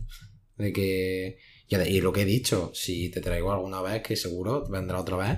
[0.58, 1.38] De que.
[1.70, 5.38] Y lo que he dicho, si te traigo alguna vez, que seguro vendrá otra vez,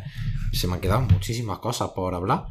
[0.52, 2.46] se me han quedado muchísimas cosas por hablar.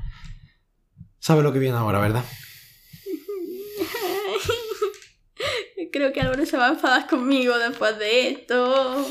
[1.19, 2.25] ¿Sabes lo que viene ahora, verdad?
[5.93, 9.05] Creo que Álvaro se va a enfadar conmigo después de esto.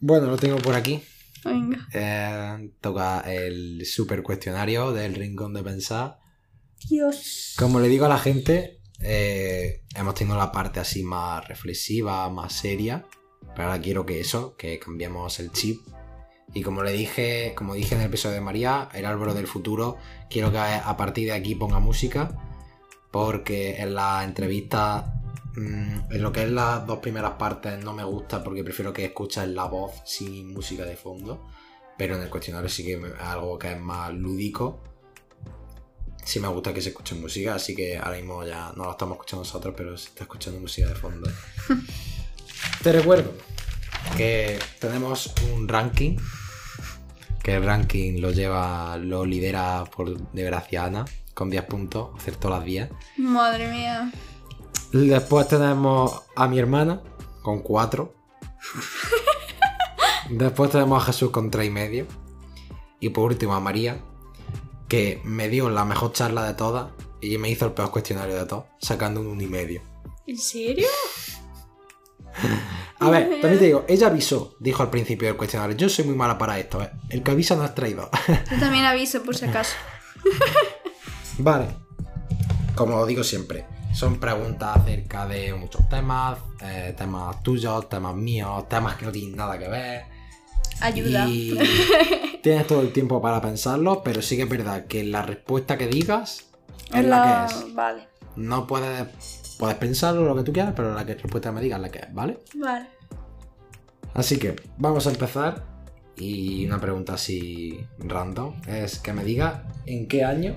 [0.00, 1.00] Bueno, lo tengo por aquí.
[1.44, 1.88] Venga.
[1.92, 6.18] Eh, toca el super cuestionario del rincón de pensar.
[6.88, 7.54] Dios.
[7.58, 12.52] Como le digo a la gente, eh, hemos tenido la parte así más reflexiva, más
[12.52, 13.04] seria.
[13.54, 15.80] Pero ahora quiero que eso, que cambiemos el chip.
[16.52, 19.98] Y como le dije, como dije en el episodio de María, el Álvaro del futuro,
[20.28, 22.36] quiero que a partir de aquí ponga música.
[23.10, 25.19] Porque en la entrevista,
[25.56, 29.04] mm, en lo que es las dos primeras partes, no me gusta porque prefiero que
[29.04, 31.46] escuches la voz sin música de fondo.
[31.96, 34.80] Pero en el cuestionario sí que es algo que es más lúdico
[36.24, 39.16] sí me gusta que se escuche música, así que ahora mismo ya no lo estamos
[39.16, 41.30] escuchando nosotros, pero se está escuchando música de fondo.
[42.82, 43.34] Te recuerdo
[44.16, 46.16] que tenemos un ranking,
[47.42, 51.04] que el ranking lo lleva, lo lidera por desgracia Ana,
[51.34, 52.90] con 10 puntos, acertó las 10.
[53.16, 54.12] Madre mía.
[54.92, 57.02] Después tenemos a mi hermana,
[57.42, 58.12] con 4.
[60.30, 62.06] Después tenemos a Jesús con 3 y medio.
[62.98, 64.00] Y por último a María,
[64.88, 66.90] que me dio la mejor charla de todas
[67.20, 69.82] y me hizo el peor cuestionario de todos, sacando un 1 y medio.
[70.26, 70.88] ¿En serio?
[72.98, 76.14] A ver, también te digo, ella avisó, dijo al principio del cuestionario, yo soy muy
[76.14, 76.90] mala para esto, ¿eh?
[77.08, 78.10] el que avisa no es traidor.
[78.28, 79.74] Yo también aviso por si acaso.
[81.38, 81.68] vale,
[82.74, 88.96] como digo siempre, son preguntas acerca de muchos temas, eh, temas tuyos, temas míos, temas
[88.96, 90.04] que no tienen nada que ver.
[90.80, 91.26] Ayuda.
[91.28, 91.58] Y
[92.42, 95.86] tienes todo el tiempo para pensarlo, pero sí que es verdad que la respuesta que
[95.86, 96.50] digas
[96.94, 97.74] es la, que es.
[97.74, 98.08] Vale.
[98.36, 101.82] No puedes, puedes pensarlo lo que tú quieras, pero la que respuesta me digas es
[101.82, 102.38] la que es, ¿vale?
[102.54, 102.88] Vale.
[104.14, 105.70] Así que vamos a empezar.
[106.16, 110.54] Y una pregunta así random es que me diga en qué año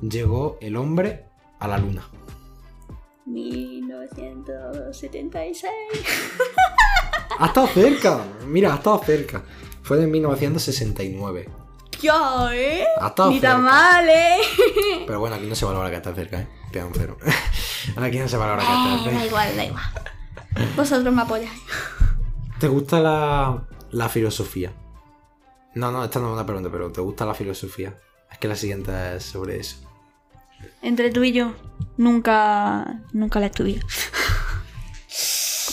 [0.00, 1.26] llegó el hombre
[1.58, 2.08] a la luna.
[3.26, 5.72] 1976.
[7.38, 9.42] Ha estado cerca, mira, ha estado cerca.
[9.82, 11.48] Fue en 1969.
[12.00, 12.84] Ya, ¿eh?
[13.00, 13.72] Ha estado Ni tan cerca.
[13.72, 14.36] mal, ¿eh?
[15.06, 16.48] Pero bueno, aquí no se valora que esté cerca, ¿eh?
[16.72, 17.16] Te da un cero.
[17.96, 19.26] aquí no se valora que Eh, esté da cerca.
[19.26, 19.84] igual, da igual.
[20.76, 21.60] Vosotros me apoyáis.
[22.58, 24.72] ¿Te gusta la, la filosofía?
[25.74, 27.98] No, no, esta no es una pregunta, pero ¿te gusta la filosofía?
[28.30, 29.76] Es que la siguiente es sobre eso.
[30.82, 31.54] Entre tú y yo,
[31.96, 33.80] nunca, nunca la estudié.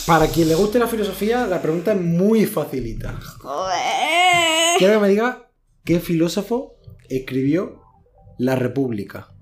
[0.06, 3.18] Para quien le guste la filosofía, la pregunta es muy facilita.
[3.38, 4.78] Joder.
[4.78, 5.50] Quiero que me diga
[5.82, 6.76] qué filósofo
[7.08, 7.82] escribió
[8.38, 9.32] La República.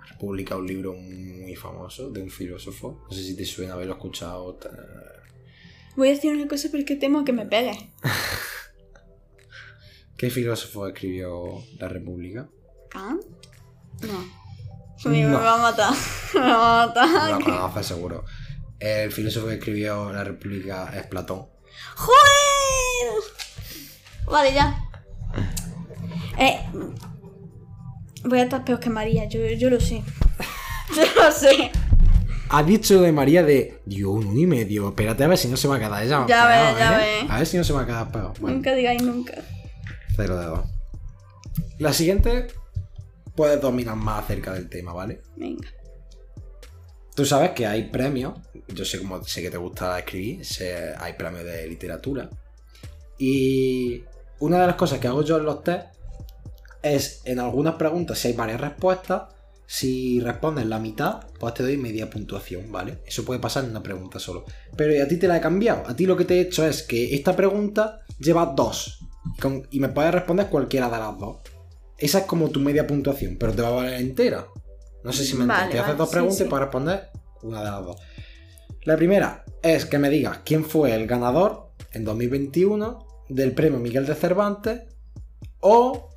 [0.00, 3.04] La República, un libro muy famoso de un filósofo.
[3.08, 4.58] No sé si te suena haberlo escuchado.
[5.94, 7.92] Voy a decir una cosa porque temo que me pegue.
[10.16, 12.48] ¿Qué filósofo escribió La República?
[12.90, 13.22] ¿Kant?
[14.02, 14.41] No.
[15.04, 15.10] No.
[15.38, 15.92] me va a matar.
[16.34, 17.30] Me va a matar.
[17.30, 18.24] lo conoces seguro.
[18.78, 21.46] El filósofo que escribió La República es Platón.
[21.96, 23.22] ¡Joder!
[24.26, 24.76] Vale, ya.
[26.38, 26.60] Eh,
[28.24, 30.02] voy a estar peor que María, yo, yo lo sé.
[30.96, 31.70] Yo lo sé.
[32.50, 34.88] Ha dicho de María de Dios, un uno y medio.
[34.88, 36.26] Espérate a ver si no se va a quedar ella.
[36.28, 37.22] Ya ves, ya ¿eh?
[37.22, 37.30] ves.
[37.30, 38.34] A ver si no se va a quedar peor.
[38.40, 39.32] Bueno, Nunca digáis nunca.
[40.16, 40.60] cero de dos.
[41.78, 42.48] La siguiente
[43.34, 45.22] puedes dominar más acerca del tema, ¿vale?
[45.36, 45.68] Venga.
[47.14, 48.34] Tú sabes que hay premios.
[48.68, 50.44] Yo sé cómo sé que te gusta escribir.
[50.44, 52.30] sé- hay premios de literatura.
[53.18, 54.02] Y
[54.40, 55.86] una de las cosas que hago yo en los test
[56.82, 59.24] es en algunas preguntas, si hay varias respuestas,
[59.66, 62.98] si respondes la mitad, pues te doy media puntuación, ¿vale?
[63.06, 64.44] Eso puede pasar en una pregunta solo.
[64.76, 65.84] Pero a ti te la he cambiado.
[65.86, 68.98] A ti lo que te he hecho es que esta pregunta lleva dos.
[69.40, 71.36] Con- y me puedes responder cualquiera de las dos.
[72.02, 74.48] Esa es como tu media puntuación, pero te va a valer entera.
[75.04, 75.84] No sé si me Vale, entiendes.
[75.84, 76.44] Te haces dos sí, preguntas sí.
[76.44, 77.10] y puedes responder
[77.42, 77.96] una de las dos.
[78.82, 84.04] La primera es que me digas quién fue el ganador en 2021 del premio Miguel
[84.06, 84.82] de Cervantes
[85.60, 86.10] o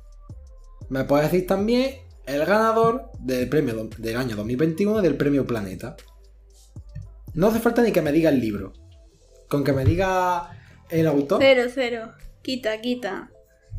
[0.88, 5.94] me puedes decir también el ganador del premio del año 2021 del premio Planeta.
[7.34, 8.72] No hace falta ni que me diga el libro.
[9.48, 10.50] Con que me diga
[10.90, 11.38] el autor.
[11.40, 12.12] Cero, cero.
[12.42, 13.30] Quita, quita.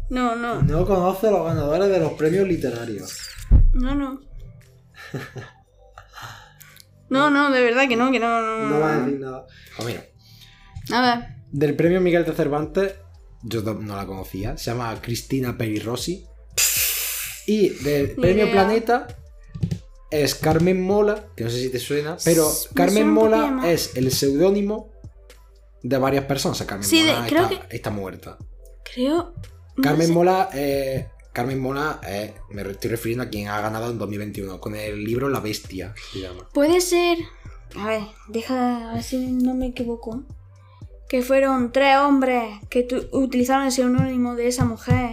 [0.09, 0.61] No, no.
[0.61, 3.17] No conoce los ganadores de los premios literarios.
[3.73, 4.21] No, no.
[7.09, 8.41] No, no, de verdad que no, que no.
[8.41, 9.45] No, No va a decir nada.
[9.77, 10.03] Pues mira,
[10.97, 11.27] A ver.
[11.51, 12.95] del premio Miguel de Cervantes,
[13.43, 16.25] yo no la conocía, se llama Cristina Peri Rossi.
[17.45, 18.53] Y del Ni premio idea.
[18.53, 19.07] Planeta
[20.11, 24.11] es Carmen Mola, que no sé si te suena, pero Me Carmen Mola es el
[24.11, 24.91] seudónimo
[25.83, 26.57] de varias personas.
[26.57, 28.37] O sea, Carmen Sí, de- Mola creo está, está muerta.
[28.93, 29.33] Creo.
[29.77, 30.13] No Carmen sé.
[30.13, 34.75] Mola, eh, Carmen Mola, eh, me estoy refiriendo a quien ha ganado en 2021 con
[34.75, 36.47] el libro La Bestia, se llama.
[36.53, 37.17] Puede ser.
[37.75, 38.89] A ver, deja.
[38.91, 40.23] A ver si no me equivoco.
[41.09, 45.11] Que fueron tres hombres que tu- utilizaron el seudónimo de esa mujer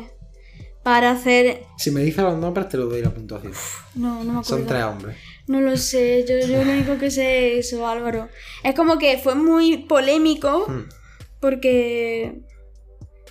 [0.82, 1.62] para hacer.
[1.78, 3.52] Si me dices los nombres, te lo doy la puntuación.
[3.94, 4.44] No, no me acuerdo.
[4.44, 5.16] Son tres hombres.
[5.46, 8.28] No lo sé, yo, yo lo único que sé es eso, Álvaro.
[8.62, 10.88] Es como que fue muy polémico Hmm.
[11.40, 12.40] porque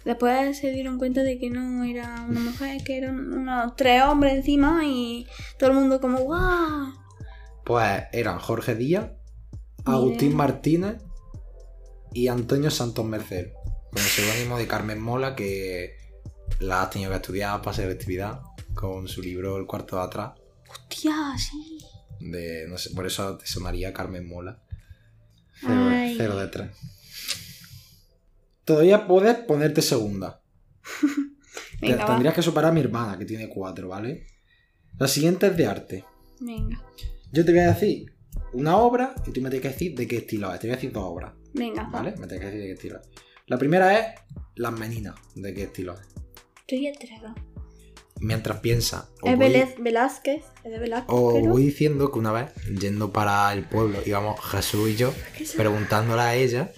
[0.06, 4.34] después se dieron cuenta de que no era una mujer, que eran unos tres hombres
[4.34, 5.28] encima y
[5.58, 6.94] todo el mundo como ¡guau!
[7.64, 9.12] Pues eran Jorge Díaz,
[9.86, 10.36] Agustín.
[10.36, 11.02] Martínez
[12.14, 13.54] y Antonio Santos Merced.
[13.92, 15.98] Con el seudónimo de Carmen Mola, que
[16.60, 18.42] la has tenido que estudiar para selectividad,
[18.74, 20.32] con su libro El cuarto de atrás.
[20.70, 21.78] ¡Hostia, sí!
[22.20, 24.60] De, no sé, por eso te sonaría Carmen Mola.
[25.62, 26.72] Cero de tres.
[28.66, 30.42] Todavía puedes ponerte segunda.
[31.82, 32.06] Venga, va.
[32.06, 34.26] tendrías que superar a mi hermana, que tiene cuatro, ¿vale?
[34.98, 36.06] La siguiente es de arte.
[36.40, 36.82] Venga,
[37.32, 38.14] Yo te voy a decir
[38.54, 40.60] una obra y tú me tienes que decir de qué estilo es.
[40.60, 42.12] Te voy a decir dos obras, venga, ¿vale?
[42.12, 43.10] Me tienes que decir de qué estilo es.
[43.48, 44.20] La primera es
[44.56, 46.08] Las Meninas, de qué estilo es.
[46.62, 47.36] Estoy entrega.
[48.20, 50.46] Mientras piensa, Es voy, Velázquez.
[50.64, 51.08] Es de Velázquez.
[51.14, 51.46] creo.
[51.50, 55.14] voy diciendo que una vez, yendo para el pueblo, íbamos Jesús y yo,
[55.58, 56.72] preguntándole a ella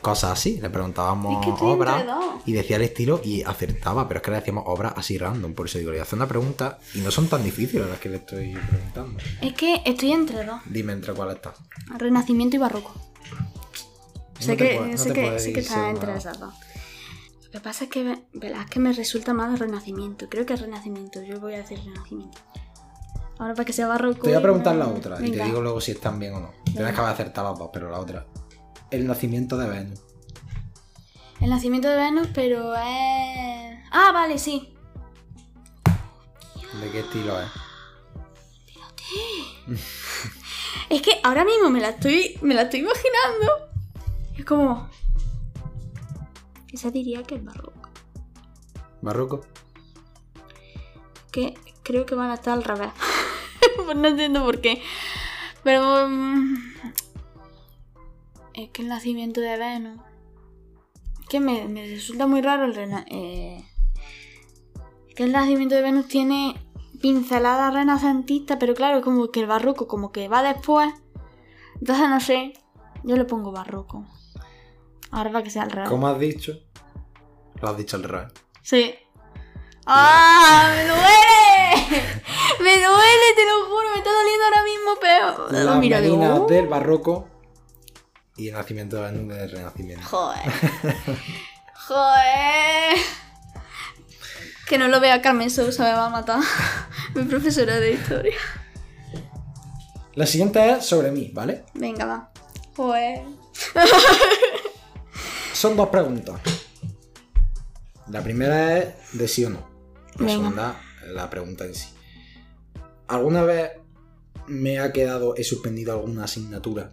[0.00, 0.60] cosas así.
[0.60, 2.04] Le preguntábamos Es que obras
[2.46, 5.54] y decía el estilo y acertaba, pero es que le decíamos obras así random.
[5.54, 7.98] Por eso digo, le voy a hacer una pregunta y no son tan difíciles las
[7.98, 9.22] que le estoy preguntando.
[9.40, 10.60] Es que estoy entre dos.
[10.66, 11.54] Dime entre cuál está.
[11.98, 12.94] Renacimiento y barroco.
[14.38, 16.40] Sé No que, puedes- no sé te que, puedes sé que ir está entre esas
[16.40, 16.54] dos.
[17.46, 20.26] Lo que pasa es que Ve- Velázquez me resulta más Renacimiento.
[20.28, 21.22] Creo que es Renacimiento.
[21.22, 22.38] Yo voy a decir Renacimiento.
[23.38, 24.22] Ahora para que sea barroco.
[24.22, 26.50] Te voy a preguntar la otra y te digo luego si están bien o no.
[26.64, 28.24] Tienes que haber acertado las dos, pero la otra.
[28.92, 30.00] El nacimiento de Venus.
[31.40, 33.78] El nacimiento de Venus, pero es.
[33.90, 34.74] Ah, vale, sí.
[36.80, 37.48] ¿De qué estilo es?
[40.90, 42.38] Es que ahora mismo me la estoy.
[42.42, 43.70] me la estoy imaginando.
[44.36, 44.90] Es como.
[46.70, 47.88] Esa diría que es barroco.
[49.00, 49.40] ¿Barroco?
[51.30, 52.90] que creo que van a estar al revés.
[53.86, 54.82] Pues no entiendo por qué.
[55.64, 56.06] Pero...
[56.06, 56.72] mm,
[58.54, 60.00] es que el nacimiento de Venus...
[61.22, 63.64] Es que me, me resulta muy raro el rena- eh,
[65.08, 66.54] es que el nacimiento de Venus tiene
[67.00, 70.92] pinceladas renacentistas, pero claro, como que el barroco como que va después.
[71.80, 72.52] Entonces no sé,
[73.02, 74.06] yo le pongo barroco.
[75.10, 75.90] Ahora para que sea al revés.
[75.90, 76.58] ¿Cómo has dicho?
[77.60, 78.32] Lo has dicho al revés.
[78.62, 78.94] Sí.
[79.86, 80.70] ¡Ah!
[80.74, 82.02] ¡Me duele!
[82.60, 83.90] ¡Me duele, te lo juro!
[83.92, 85.80] Me está doliendo ahora mismo, pero.
[85.80, 87.28] Mira, digo, uh, del barroco
[88.36, 90.06] y el nacimiento de Venus del renacimiento.
[90.06, 90.40] Joder.
[91.86, 92.96] Joder.
[94.66, 96.40] Que no lo vea Carmen Sousa, me va a matar.
[97.14, 98.36] Mi profesora de historia.
[100.14, 101.64] La siguiente es sobre mí, ¿vale?
[101.74, 102.30] Venga, va.
[102.76, 103.22] Joder.
[105.52, 106.40] Son dos preguntas.
[108.08, 109.66] La primera es de sí o no.
[110.14, 110.32] La Venga.
[110.32, 111.88] segunda, la pregunta en sí.
[113.08, 113.72] ¿Alguna vez
[114.46, 116.92] me ha quedado, he suspendido alguna asignatura?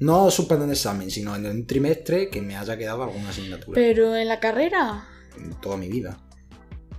[0.00, 3.74] No suspendo el examen, sino en un trimestre que me haya quedado alguna asignatura.
[3.74, 5.08] Pero en la carrera.
[5.36, 6.18] En toda mi vida.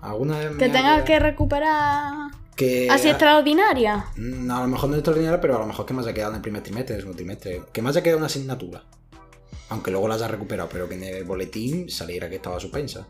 [0.02, 2.32] ¿Alguna vez me Que tengas que recuperar.
[2.56, 4.06] que Así extraordinaria.
[4.18, 6.32] Mm, A lo mejor no es extraordinario, pero a lo mejor que me haya quedado
[6.32, 7.62] en el primer trimestre, en el segundo trimestre.
[7.72, 8.84] Que me haya quedado una asignatura.
[9.70, 13.08] Aunque luego la haya recuperado, pero que en el boletín saliera que estaba suspensa.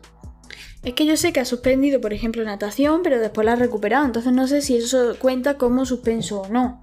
[0.82, 4.04] Es que yo sé que ha suspendido, por ejemplo, natación, pero después la ha recuperado.
[4.04, 6.80] Entonces no sé si eso cuenta como suspenso o no.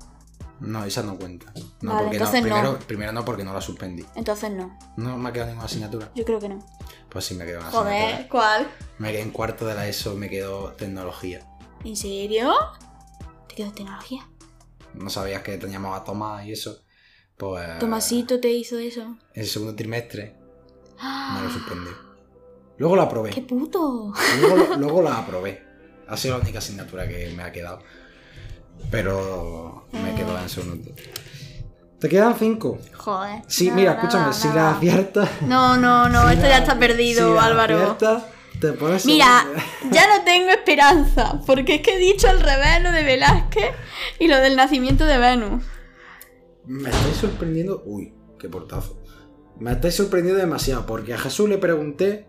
[0.60, 1.52] No, esa no cuenta.
[1.82, 2.64] No, Vale, porque entonces no.
[2.64, 2.80] no.
[2.80, 4.06] Primero, no, porque no la suspendí.
[4.16, 4.78] Entonces no.
[4.98, 6.12] No me ha quedado ninguna asignatura.
[6.16, 6.60] Yo creo que no.
[7.10, 8.30] Pues sí me quedó una Joder, asignatura.
[8.30, 8.68] ¿cuál?
[8.98, 11.46] Me quedé en cuarto de la ESO, me quedó tecnología.
[11.86, 12.54] ¿En serio?
[13.48, 14.28] ¿Te quedó tecnología?
[14.96, 16.82] No sabías que teníamos a Tomás y eso.
[17.38, 17.78] Pues.
[17.78, 19.02] Tomasito te hizo eso.
[19.34, 21.50] En el segundo trimestre me lo ¡Ah!
[21.54, 21.92] suspendí.
[22.78, 23.30] Luego la aprobé.
[23.30, 24.12] ¡Qué puto!
[24.42, 25.64] Luego, luego la aprobé.
[26.08, 27.80] Ha sido la única asignatura que me ha quedado.
[28.92, 30.92] Pero me quedo en segundo.
[32.00, 32.78] Te quedan cinco.
[32.96, 33.42] Joder.
[33.48, 34.56] Sí, mira, escúchame, si no.
[34.56, 35.30] la aciertas.
[35.42, 37.76] No, no, no, si esto la- ya está perdido, si la Álvaro.
[37.76, 38.24] aciertas,
[38.62, 39.64] te pones Mira, segundo.
[39.96, 43.72] ya no tengo esperanza, porque es que he dicho al revés lo de Velázquez
[44.20, 45.64] y lo del nacimiento de Venus.
[46.66, 47.82] Me estáis sorprendiendo.
[47.86, 49.02] Uy, qué portazo.
[49.60, 52.28] Me estáis sorprendiendo demasiado, porque a Jesús le pregunté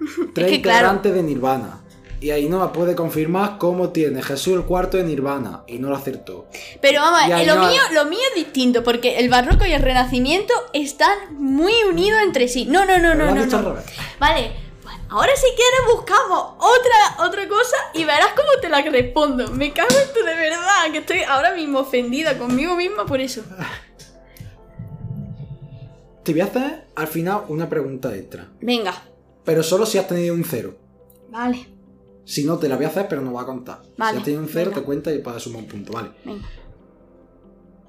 [0.34, 0.78] tres que, claro.
[0.88, 1.84] integrantes de Nirvana.
[2.20, 5.62] Y ahí no me puede confirmar cómo tiene Jesús el cuarto de Nirvana.
[5.66, 6.46] Y no lo acertó.
[6.82, 10.52] Pero vamos, eh, lo, mío, lo mío es distinto, porque el barroco y el renacimiento
[10.74, 12.66] están muy unidos entre sí.
[12.66, 13.62] No, no, no, Pero no, no.
[13.62, 13.76] no.
[14.18, 14.52] Vale,
[14.82, 19.48] pues ahora si quieres buscamos otra, otra cosa y verás cómo te la respondo.
[19.52, 23.42] Me cago en tu de verdad, que estoy ahora mismo ofendida conmigo misma por eso.
[26.22, 28.46] Te voy a hacer al final una pregunta extra.
[28.60, 28.92] Venga,
[29.44, 30.74] Pero solo si has tenido un cero.
[31.30, 31.66] vale,
[32.30, 33.82] Si no, te la voy a hacer, pero no va a contar.
[33.96, 34.80] Vale, si has tenido un cero, venga.
[34.80, 36.12] te cuenta y para sumar un punto, vale.
[36.24, 36.46] venga.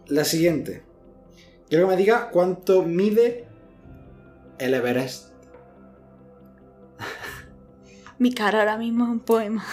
[0.07, 0.81] La siguiente.
[1.69, 3.47] Quiero que me diga cuánto mide
[4.57, 5.31] el Everest.
[8.18, 9.63] Mi cara ahora mismo es un poema.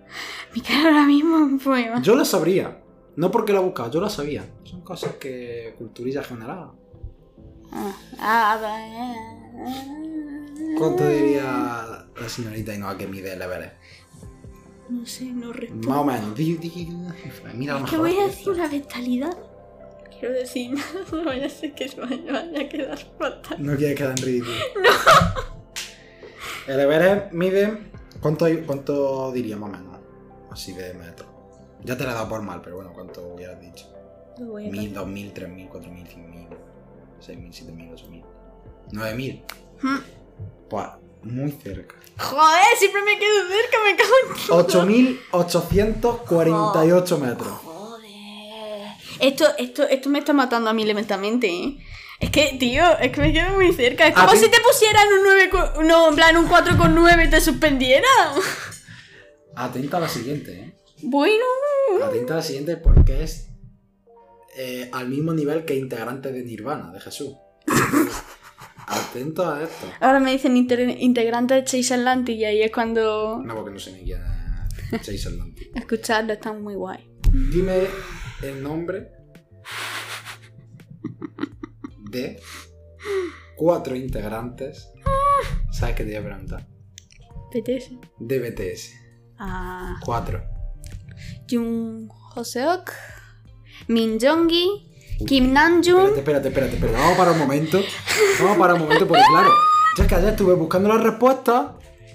[0.54, 2.00] Mi cara ahora mismo es un poema.
[2.00, 2.80] Yo la sabría.
[3.16, 4.50] No porque la he buscado, yo la sabía.
[4.62, 6.70] Son cosas que culturilla general.
[7.70, 9.14] Ah, ah, ah,
[10.78, 13.74] ¿Cuánto diría la señorita Ainhoa que mide el Everest?
[14.88, 15.88] No sé, no respondo.
[15.88, 16.38] Más o menos.
[17.54, 19.36] Mira, Es que voy a decir una bestialidad.
[20.18, 20.70] Quiero decir
[21.12, 23.58] no vaya a ser que se vaya, a quedar fatal.
[23.58, 24.54] No quieres quedar en ridículo.
[26.66, 26.72] No.
[26.72, 27.78] El Everest mide.
[28.22, 29.98] ¿Cuánto, ¿Cuánto diría más o menos?
[30.50, 31.28] Así de metros.
[31.82, 33.92] Ya te la he dado por mal, pero bueno, ¿cuánto hubieras dicho?
[34.38, 36.46] Mil, dos mil, tres mil, cuatro mil, cinco mil,
[37.20, 38.24] seis mil, siete mil, ocho mil,
[38.92, 39.44] nueve mil.
[39.82, 39.98] Hmm.
[40.70, 40.86] Pues
[41.22, 41.96] muy cerca.
[42.16, 44.56] Joder, siempre me quedo cerca, me cago en todo.
[45.32, 47.48] 8848 metros.
[47.62, 48.92] Joder.
[49.20, 51.76] Esto, esto, esto me está matando a mí lentamente, ¿eh?
[52.20, 54.06] Es que, tío, es que me quedo muy cerca.
[54.06, 57.24] Es como si te pusieran un 9 con- No, en plan un 4 con 9
[57.24, 58.04] y te suspendieran.
[59.56, 60.74] Atenta a la siguiente, ¿eh?
[61.02, 61.44] Bueno.
[62.02, 63.48] Atenta a la siguiente porque es
[64.56, 67.34] eh, al mismo nivel que integrante de Nirvana, de Jesús.
[68.86, 69.86] Atento a esto.
[70.00, 73.42] Ahora me dicen integrante de Chase Atlantic y ahí es cuando...
[73.44, 74.20] No, porque no sé ni quién
[74.92, 75.70] es Chase Atlantic.
[75.74, 77.10] Escucharlo está muy guay.
[77.32, 77.86] Dime
[78.42, 79.10] el nombre
[82.10, 82.40] de
[83.56, 84.90] cuatro integrantes.
[85.72, 86.68] ¿Sabes qué te voy a preguntar?
[87.50, 87.90] PTS.
[88.18, 88.94] De BTS.
[89.38, 89.98] Ah...
[90.04, 90.42] Cuatro.
[91.48, 92.92] Jung Hoseok,
[93.88, 94.93] Min Jongi,
[95.26, 96.16] Kim Namjoon.
[96.16, 96.98] Espérate, espérate, espérate, espérate.
[96.98, 97.82] Vamos a parar un momento.
[98.40, 99.50] Vamos a parar un momento porque, claro,
[99.96, 101.66] ya que ayer estuve buscando las respuestas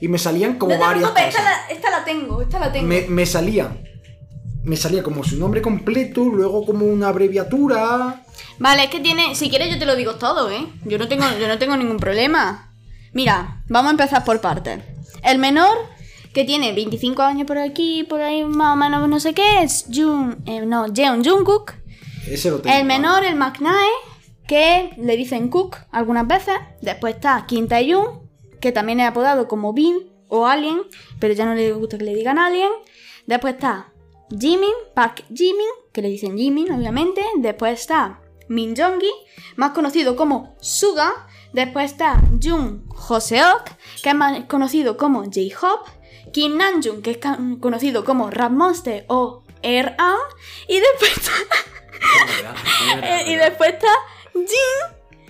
[0.01, 2.71] y me salían como No te varias preocupes, esta la, esta la tengo, esta la
[2.71, 2.88] tengo.
[2.88, 3.84] Me, me salían.
[4.63, 8.23] Me salía como su nombre completo, luego como una abreviatura.
[8.59, 9.35] Vale, es que tiene.
[9.35, 10.67] Si quieres, yo te lo digo todo, ¿eh?
[10.85, 12.73] Yo no tengo, yo no tengo ningún problema.
[13.13, 14.84] Mira, vamos a empezar por partes.
[15.23, 15.76] El menor,
[16.34, 19.85] que tiene 25 años por aquí, por ahí más o menos no sé qué, es
[19.93, 21.78] Jun, eh, no, Jeon Jungkook.
[22.28, 22.76] Ese lo tengo.
[22.76, 23.90] El menor, el McNae,
[24.48, 26.56] que le dicen Cook algunas veces.
[26.82, 28.30] Después está Kim Tae-yoon,
[28.60, 30.82] que también es apodado como Bin o Alien,
[31.20, 32.72] pero ya no le gusta que le digan Alien.
[33.26, 33.94] Después está
[34.32, 37.22] Jimin, Park Jimin, que le dicen Jimin, obviamente.
[37.38, 39.12] Después está Min Jong-gi,
[39.56, 41.28] más conocido como Suga.
[41.54, 43.64] Después está Jung Hoseok,
[44.04, 45.91] que es más conocido como J-Hope.
[46.32, 47.20] Kim Namjoon, que es
[47.60, 50.16] conocido como Rap Monster o R.A.
[50.68, 51.32] Y después está...
[53.03, 53.88] Eh, y después está
[54.34, 55.26] Jin,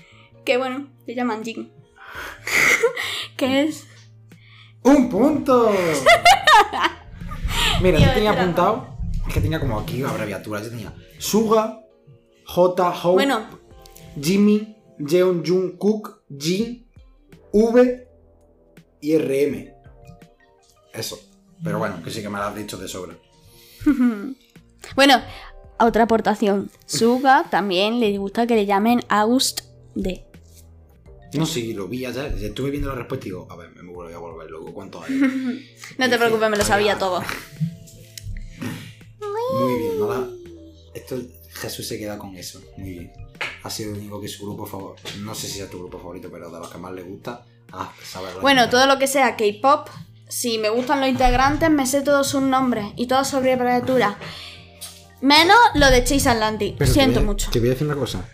[0.45, 1.71] que bueno, se llaman Jin.
[3.37, 3.87] que es.
[4.83, 5.71] ¡Un punto!
[7.81, 8.97] Mira, yo tenía apuntado.
[9.27, 10.63] Es que tenía como aquí abreviaturas.
[10.63, 11.81] Yo tenía Suga,
[12.45, 13.47] J, Hope, Bueno,
[14.19, 16.87] Jimmy, Jeon, Jun, Cook, Jin,
[17.51, 18.07] V
[19.01, 19.73] y RM.
[20.93, 21.19] Eso.
[21.63, 23.15] Pero bueno, que sí que me lo has dicho de sobra.
[24.95, 25.21] bueno,
[25.85, 26.69] otra aportación.
[26.85, 29.61] Suga también le gusta que le llamen August
[29.95, 30.25] D.
[31.33, 32.35] No sé, lo vi ayer.
[32.41, 34.73] Estuve viendo la respuesta y digo, a ver, me voy a volver loco.
[34.73, 35.13] ¿Cuánto hay?
[35.97, 37.21] No te preocupes, me lo sabía todo.
[39.59, 40.07] Muy bien, ¿no?
[40.07, 40.27] la-
[40.93, 41.17] Esto,
[41.53, 42.61] Jesús se queda con eso.
[42.77, 43.11] Muy bien.
[43.63, 45.07] Ha sido el único que su grupo favorito.
[45.19, 47.45] No sé si es tu grupo favorito, pero de los que más le gusta.
[47.71, 48.41] Ah, saberlo.
[48.41, 49.87] Bueno, todo lo que sea K-pop,
[50.27, 54.15] si me gustan los integrantes, me sé todos sus nombres y todas sus abreviaturas.
[55.21, 56.75] Menos lo de Chase Atlantic.
[56.77, 57.51] Pero Siento a- mucho.
[57.51, 58.27] Te voy a decir una cosa.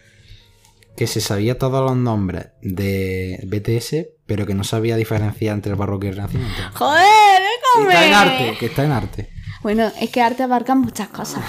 [0.96, 5.78] Que se sabía todos los nombres de BTS, pero que no sabía diferenciar entre el
[5.78, 6.56] barroco y el renacimiento.
[6.74, 7.42] ¡Joder,
[7.76, 7.94] déjame!
[7.94, 9.30] está en arte, que está en arte.
[9.62, 11.44] Bueno, es que arte abarca muchas cosas.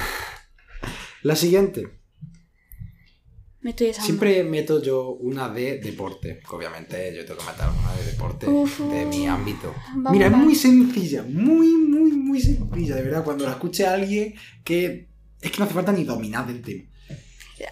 [1.23, 1.87] La siguiente.
[3.61, 3.93] Me estoy.
[3.95, 6.41] Siempre meto yo una de deporte.
[6.51, 8.81] Obviamente yo tengo que meter una de deporte Uf.
[8.81, 9.75] de mi ámbito.
[10.11, 13.25] Mira, es muy sencilla, muy, muy, muy sencilla, de verdad.
[13.25, 14.35] Cuando la escuche a alguien
[14.65, 15.09] que
[15.47, 16.85] es que no hace falta ni dominar del tema.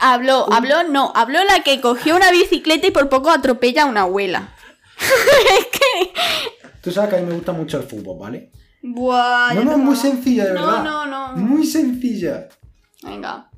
[0.00, 4.02] Habló, habló, no, habló la que cogió una bicicleta y por poco atropella a una
[4.02, 4.54] abuela.
[5.58, 6.12] es que.
[6.80, 8.50] Tú sabes que a mí me gusta mucho el fútbol, ¿vale?
[8.82, 10.84] Buah, no, no, muy sencilla, de No, verdad.
[10.84, 11.36] no, no.
[11.36, 12.48] Muy sencilla.
[13.02, 13.50] Venga.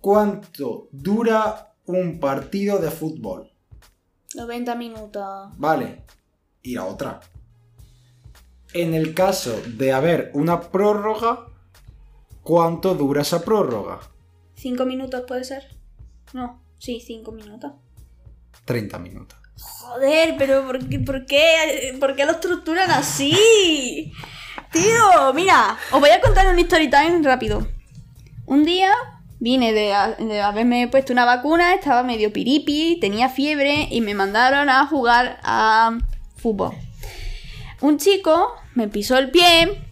[0.00, 3.50] ¿Cuánto dura un partido de fútbol?
[4.34, 5.50] 90 minutos.
[5.56, 6.04] Vale.
[6.62, 7.20] Y la otra.
[8.72, 11.46] En el caso de haber una prórroga,
[12.42, 14.00] ¿cuánto dura esa prórroga?
[14.56, 15.64] ¿5 minutos puede ser?
[16.32, 17.72] No, sí, 5 minutos.
[18.64, 19.38] 30 minutos.
[19.56, 24.12] Joder, pero ¿por qué, por qué, por qué lo estructuran así?
[24.72, 27.66] Tío, mira, os voy a contar un story time rápido.
[28.46, 28.92] Un día
[29.38, 29.94] vine de,
[30.24, 35.40] de haberme puesto una vacuna, estaba medio piripi, tenía fiebre y me mandaron a jugar
[35.42, 35.98] a
[36.36, 36.74] fútbol.
[37.80, 39.82] Un chico me pisó el pie,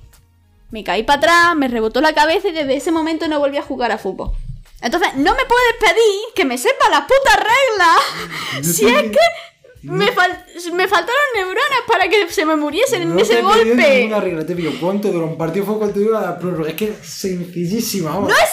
[0.71, 3.63] me caí para atrás, me rebotó la cabeza y desde ese momento no volví a
[3.63, 4.33] jugar a fútbol.
[4.81, 8.65] Entonces, no me puedes pedir que me sepa las putas reglas.
[8.77, 9.19] si es que
[9.83, 13.75] me, fal- me faltaron neuronas para que se me muriesen en No ese te golpe.
[14.01, 16.69] ninguna regla, te pido cuánto dura un partido de fútbol, cuánto dura la prórroga.
[16.71, 18.11] Es que es sencillísima.
[18.11, 18.29] vamos.
[18.29, 18.51] ¡No es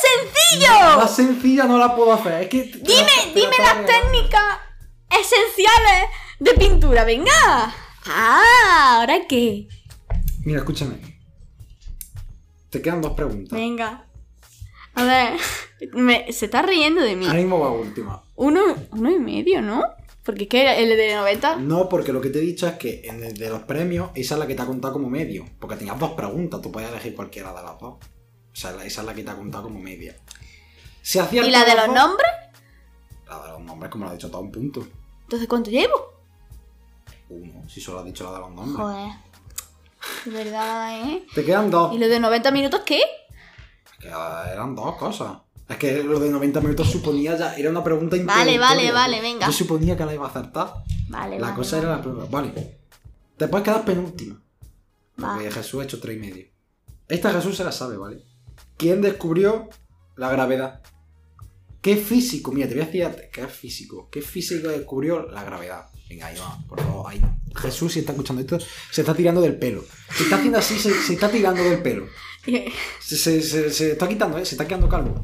[0.60, 0.98] sencillo!
[0.98, 2.44] La sencilla no la puedo hacer.
[2.44, 2.64] Es que.
[2.64, 4.60] Dime, dime las técnicas
[5.12, 6.10] esenciales
[6.40, 7.74] de pintura, venga.
[8.08, 9.68] Ah, ¿ahora qué?
[10.44, 11.15] Mira, escúchame.
[12.76, 13.58] Te quedan dos preguntas.
[13.58, 14.06] Venga.
[14.96, 15.40] A ver,
[15.94, 17.26] me- se está riendo de mí.
[17.26, 18.22] Ahora mismo va última.
[18.36, 18.62] Uno,
[18.92, 19.82] uno y medio, ¿no?
[20.24, 21.56] Porque es que el de 90...
[21.56, 24.36] No, porque lo que te he dicho es que en el de los premios, esa
[24.36, 25.46] es la que te ha contado como medio.
[25.58, 27.94] Porque tenías dos preguntas, tú puedes elegir cualquiera de las dos.
[27.94, 28.00] O
[28.52, 30.18] sea, esa es la que te ha contado como media.
[31.02, 32.32] Si ¿Y la de los dos- nombres?
[33.30, 34.86] La de los nombres, como lo ha dicho todo un punto.
[35.24, 35.94] Entonces, ¿cuánto llevo?
[37.30, 38.76] Uno, si solo has dicho la de los nombres.
[38.76, 39.12] Joder.
[40.26, 41.26] De verdad, ¿eh?
[41.34, 41.94] Te quedan dos.
[41.96, 43.02] ¿Y lo de 90 minutos qué?
[44.00, 45.38] Que eran dos cosas.
[45.68, 47.56] Es que lo de 90 minutos suponía ya.
[47.56, 49.48] Era una pregunta Vale, vale, vale, venga.
[49.48, 50.74] Yo suponía que la iba a acertar.
[51.10, 51.88] Vale, La vale, cosa vale.
[51.88, 52.28] era la pregunta.
[52.30, 52.78] Vale.
[53.38, 54.42] Te puedes quedar penúltima.
[55.16, 56.46] Porque Jesús ha hecho tres y medio.
[57.08, 58.24] Esta Jesús se la sabe, ¿vale?
[58.78, 59.70] ¿Quién descubrió
[60.16, 60.82] la gravedad?
[61.82, 62.52] ¿Qué físico?
[62.52, 64.10] Mira, te voy a decir qué físico.
[64.12, 65.88] ¿Qué físico descubrió la gravedad?
[66.10, 67.12] Venga, ahí va, por favor.
[67.12, 67.22] Ahí.
[67.56, 68.60] Jesús, si está escuchando esto,
[68.92, 69.84] se está tirando del pelo.
[70.16, 72.08] Se está haciendo así, se, se está tirando del pelo.
[73.00, 74.46] Se, se- se- se está quitando, ¿eh?
[74.46, 75.22] Se está quedando calvo.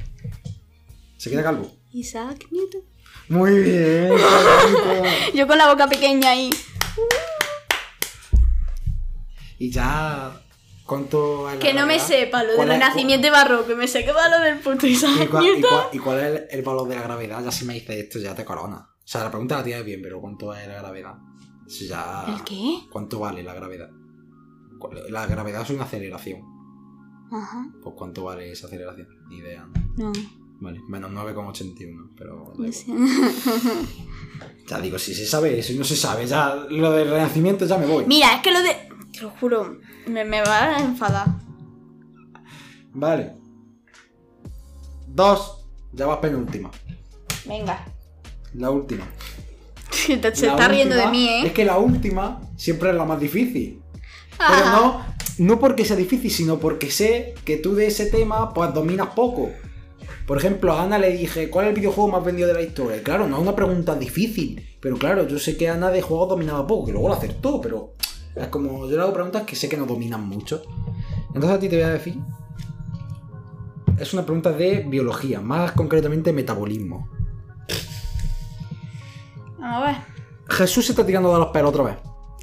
[1.17, 1.71] Se queda calvo.
[1.91, 2.81] Isaac Newton.
[3.29, 4.11] Muy bien.
[5.35, 6.49] Yo con la boca pequeña ahí.
[9.59, 10.41] y ya.
[10.85, 14.27] ¿Cuánto Que no me sepa lo del ¿Cuál es- renacimiento y barroco, que me sepa
[14.27, 15.61] lo del puto ¿Y Isaac y Newton.
[15.61, 17.41] cuál- y cuál es el, el valor de la gravedad?
[17.45, 18.89] Ya si me dices esto, ya te corona.
[19.11, 21.15] O sea, la pregunta la tienes bien, pero ¿cuánto es la gravedad?
[21.67, 22.23] Si ya...
[22.29, 22.79] ¿El qué?
[22.89, 23.89] ¿Cuánto vale la gravedad?
[25.09, 26.41] La gravedad es una aceleración.
[27.29, 27.69] Ajá.
[27.83, 29.09] Pues ¿cuánto vale esa aceleración?
[29.27, 29.67] Ni idea.
[29.97, 30.13] No.
[30.61, 32.53] Vale, menos 9,81, pero...
[32.71, 32.85] sé.
[34.69, 37.77] Ya digo, si se sabe eso y no se sabe, ya lo del renacimiento ya
[37.77, 38.05] me voy.
[38.05, 38.73] Mira, es que lo de.
[39.11, 39.77] Te lo juro,
[40.07, 41.27] me, me va a enfadar.
[42.93, 43.35] Vale.
[45.05, 45.65] Dos.
[45.91, 46.71] Ya vas penúltima.
[47.45, 47.90] Venga.
[48.53, 49.05] La última.
[49.91, 51.47] Se, La está riendo de mí, ¿eh?
[51.47, 53.81] Es que la última siempre es la más difícil.
[54.37, 55.13] Pero Ah.
[55.37, 59.09] no, no porque sea difícil, sino porque sé que tú de ese tema pues dominas
[59.15, 59.49] poco.
[60.25, 62.97] Por ejemplo, a Ana le dije, ¿cuál es el videojuego más vendido de la historia?
[62.97, 64.65] Y claro, no es una pregunta difícil.
[64.79, 67.93] Pero claro, yo sé que Ana de juegos dominaba poco, que luego lo acertó, pero
[68.35, 70.63] es como yo le hago preguntas que sé que no dominan mucho.
[71.27, 72.15] Entonces a ti te voy a decir.
[73.99, 77.09] Es una pregunta de biología, más concretamente metabolismo.
[79.61, 79.95] Vamos a ver.
[80.49, 81.95] Jesús se está tirando de los pelos otra vez.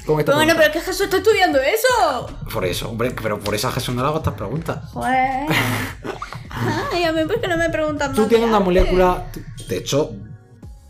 [0.07, 0.55] Con esta Pero bueno, pregunta.
[0.55, 2.27] pero es que Jesús está estudiando eso.
[2.53, 4.91] Por eso, hombre, pero por eso a Jesús no le hago estas preguntas.
[4.93, 5.47] Joder.
[6.93, 8.65] Ay, a mí, ¿por qué no me preguntan Tú más tienes de una arte?
[8.65, 9.31] molécula,
[9.69, 10.13] de hecho,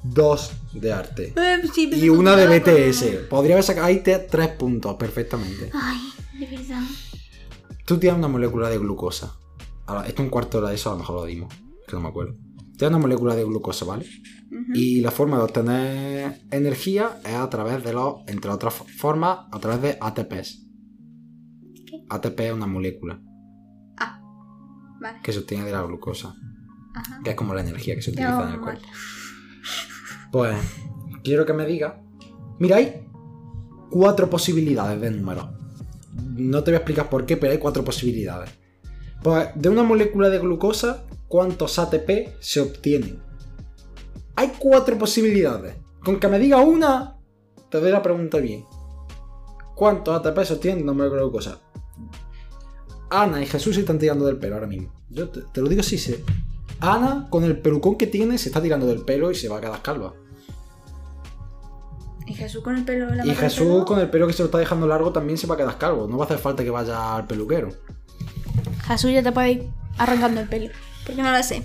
[0.03, 1.33] dos de arte.
[1.37, 3.29] Eh, sí, Y una de comparado con- BTS.
[3.29, 5.71] Podría haber sacado ahí tres puntos perfectamente.
[5.75, 5.99] Ay,
[6.39, 6.83] de verdad.
[7.85, 9.35] Tú tienes una molécula de glucosa.
[9.87, 11.53] Ahora, esto un cuarto de eso a lo mejor lo dimos,
[11.87, 12.35] que no me acuerdo.
[12.77, 14.07] Tienes una molécula de glucosa, ¿vale?
[14.75, 19.39] Y la forma de obtener energía es a través de los, entre otras fo- formas,
[19.51, 20.67] a través de ATPs.
[21.87, 22.05] ¿Qué?
[22.11, 23.21] ATP es una molécula
[25.01, 25.19] Vale.
[25.23, 26.35] que se obtiene de la glucosa,
[26.95, 27.21] Ajá.
[27.23, 28.87] que es como la energía que se utiliza en el cuerpo.
[30.33, 30.59] Pues
[31.23, 32.03] quiero que me diga.
[32.59, 33.07] Mira, hay
[33.91, 35.47] cuatro posibilidades de números.
[36.37, 38.51] No te voy a explicar por qué, pero hay cuatro posibilidades.
[39.23, 43.21] Pues de una molécula de glucosa, ¿cuántos ATP se obtienen?
[44.39, 45.75] Hay cuatro posibilidades.
[46.05, 47.17] Con que me diga una,
[47.69, 48.65] te doy la pregunta bien.
[49.75, 51.59] ¿Cuántos ATP de una molécula de glucosa?
[53.11, 54.93] Ana y Jesús se están tirando del pelo ahora mismo.
[55.11, 56.23] Yo te, te lo digo así, sé.
[56.79, 59.61] Ana, con el pelucón que tiene, se está tirando del pelo y se va a
[59.61, 60.15] quedar calva.
[62.25, 63.85] Y Jesús con el pelo la Y Jesús, pelo.
[63.87, 66.07] con el pelo que se lo está dejando largo, también se va a quedar calvo.
[66.07, 67.71] No va a hacer falta que vaya al peluquero.
[68.87, 70.71] Jesús ya te puede ir arrancando el pelo.
[71.05, 71.65] Porque no lo sé.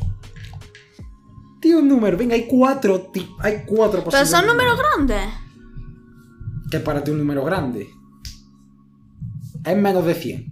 [1.64, 2.18] Tío, un número.
[2.18, 3.10] Venga, hay cuatro.
[3.40, 4.30] Hay cuatro Pero posibles.
[4.30, 5.30] son números grandes.
[6.70, 7.88] Que para ti un número grande.
[9.66, 10.46] Es menos de 100.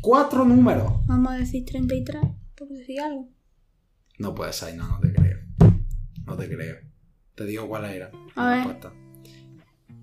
[0.00, 0.94] Cuatro números.
[1.04, 2.22] Vamos a decir 33.
[2.56, 3.28] Por decir algo.
[4.18, 5.40] No puede ser, no, no te creo.
[6.24, 6.76] No te creo.
[7.34, 8.10] Te digo cuál era.
[8.34, 8.56] A ver.
[8.64, 8.94] respuesta.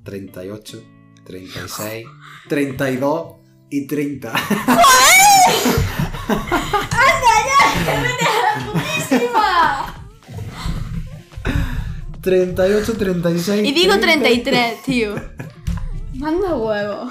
[0.03, 0.84] 38,
[1.26, 2.06] 36,
[2.48, 3.38] 32
[3.72, 4.34] y 30.
[4.34, 5.88] ¡Putísima!
[12.22, 13.68] 38, 36.
[13.68, 14.27] Y digo 30.
[14.27, 15.15] 33, tío.
[16.14, 17.10] Manda huevo.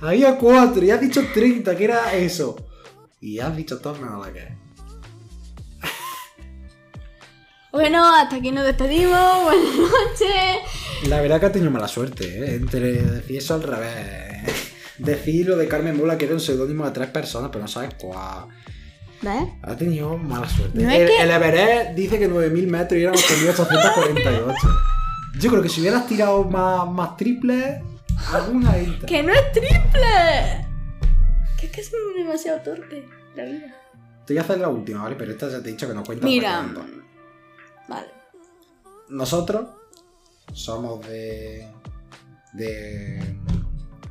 [0.00, 2.56] Había 4 y has dicho 30, que era eso.
[3.20, 4.62] Y has dicho todo menos la que es.
[7.70, 9.44] Bueno, hasta aquí nos despedimos.
[9.44, 11.08] Buenas noches.
[11.08, 12.54] La verdad que ha tenido mala suerte, ¿eh?
[12.56, 14.72] Entre decir eso al revés.
[14.98, 17.94] Decir lo de Carmen Mola que era un seudónimo de tres personas, pero no sabes
[17.94, 18.48] cuál.
[19.22, 19.48] ¿Ves?
[19.62, 20.82] Ha tenido mala suerte.
[20.82, 24.54] No el, que- el Everest dice que 9.000 metros y eran 8.848.
[25.38, 27.80] Yo creo que si hubieras tirado más, más triples,
[28.32, 29.06] alguna entra.
[29.08, 30.66] Que no es triple.
[31.58, 33.74] Que es que es demasiado torpe la vida.
[34.26, 35.14] Te voy a hacer la última, ¿vale?
[35.16, 36.24] Pero esta ya te he dicho que no cuenta.
[36.26, 36.66] Mira.
[37.88, 38.06] Vale.
[39.08, 39.68] Nosotros
[40.52, 41.68] somos de.
[42.54, 43.36] de.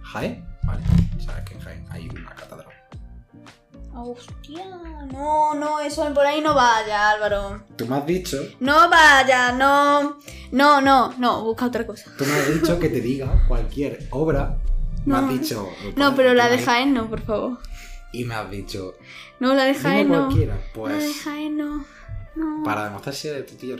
[0.04, 0.84] Jaén, ¿vale?
[1.24, 2.68] Sabes que en Jaén hay una catedral.
[4.04, 4.66] Hostia.
[5.12, 7.64] No, no, eso por ahí no vaya, Álvaro.
[7.76, 8.38] Tú me has dicho.
[8.60, 10.18] No vaya, no.
[10.52, 12.12] No, no, no, busca otra cosa.
[12.18, 14.58] Tú me has dicho que te diga cualquier obra.
[15.06, 15.18] Me No.
[15.18, 15.68] has dicho.
[15.96, 16.94] No, pero la de Jaén.
[16.94, 17.58] No, por favor.
[18.14, 18.94] Y me has dicho.
[19.40, 20.28] No, la de Jaén no.
[20.28, 20.54] cualquiera.
[20.56, 21.22] La de Pues.
[21.24, 21.86] Jaén no.
[22.36, 22.64] No.
[22.64, 23.78] Para demostrar si eres tu tío.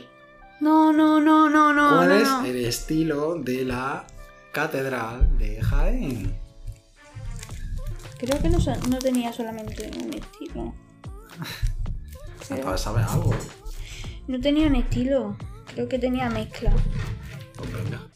[0.60, 1.88] No, no, no, no, no.
[1.96, 2.44] ¿Cuál no, es no.
[2.44, 4.04] el estilo de la
[4.52, 6.36] catedral de Jaén?
[8.22, 8.58] Creo que no,
[8.88, 10.72] no tenía solamente un estilo.
[12.48, 13.34] Entonces sabes algo.
[14.28, 15.36] No tenía un estilo.
[15.74, 16.72] Creo que tenía mezcla
[17.56, 18.06] Pues venga.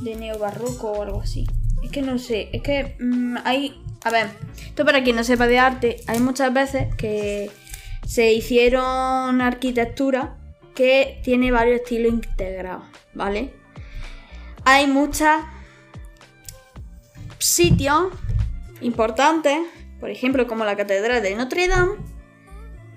[0.00, 1.44] de neobarroco o algo así.
[1.82, 3.82] Es que no sé, es que mm, hay...
[4.04, 4.30] A ver,
[4.64, 7.50] esto para quien no sepa de arte, hay muchas veces que
[8.06, 10.38] se hicieron arquitectura
[10.74, 13.52] que tiene varios estilos integrados, ¿vale?
[14.64, 15.28] Hay muchos
[17.38, 18.06] sitios
[18.82, 19.58] importantes,
[20.00, 21.92] por ejemplo, como la Catedral de Notre Dame,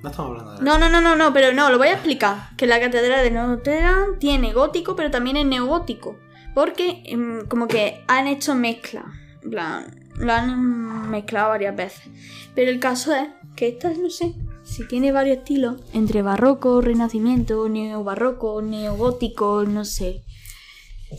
[0.02, 2.50] No estamos hablando de no, no, no, no, no, pero no, lo voy a explicar.
[2.58, 6.18] Que la catedral de Notre Dame tiene gótico, pero también es neogótico.
[6.54, 9.06] Porque em, como que han hecho mezcla.
[9.44, 12.08] En plan, lo han mezclado varias veces.
[12.56, 14.34] Pero el caso es que esta, no sé,
[14.64, 20.24] si tiene varios estilos, entre barroco, renacimiento, neobarroco, neogótico, no sé.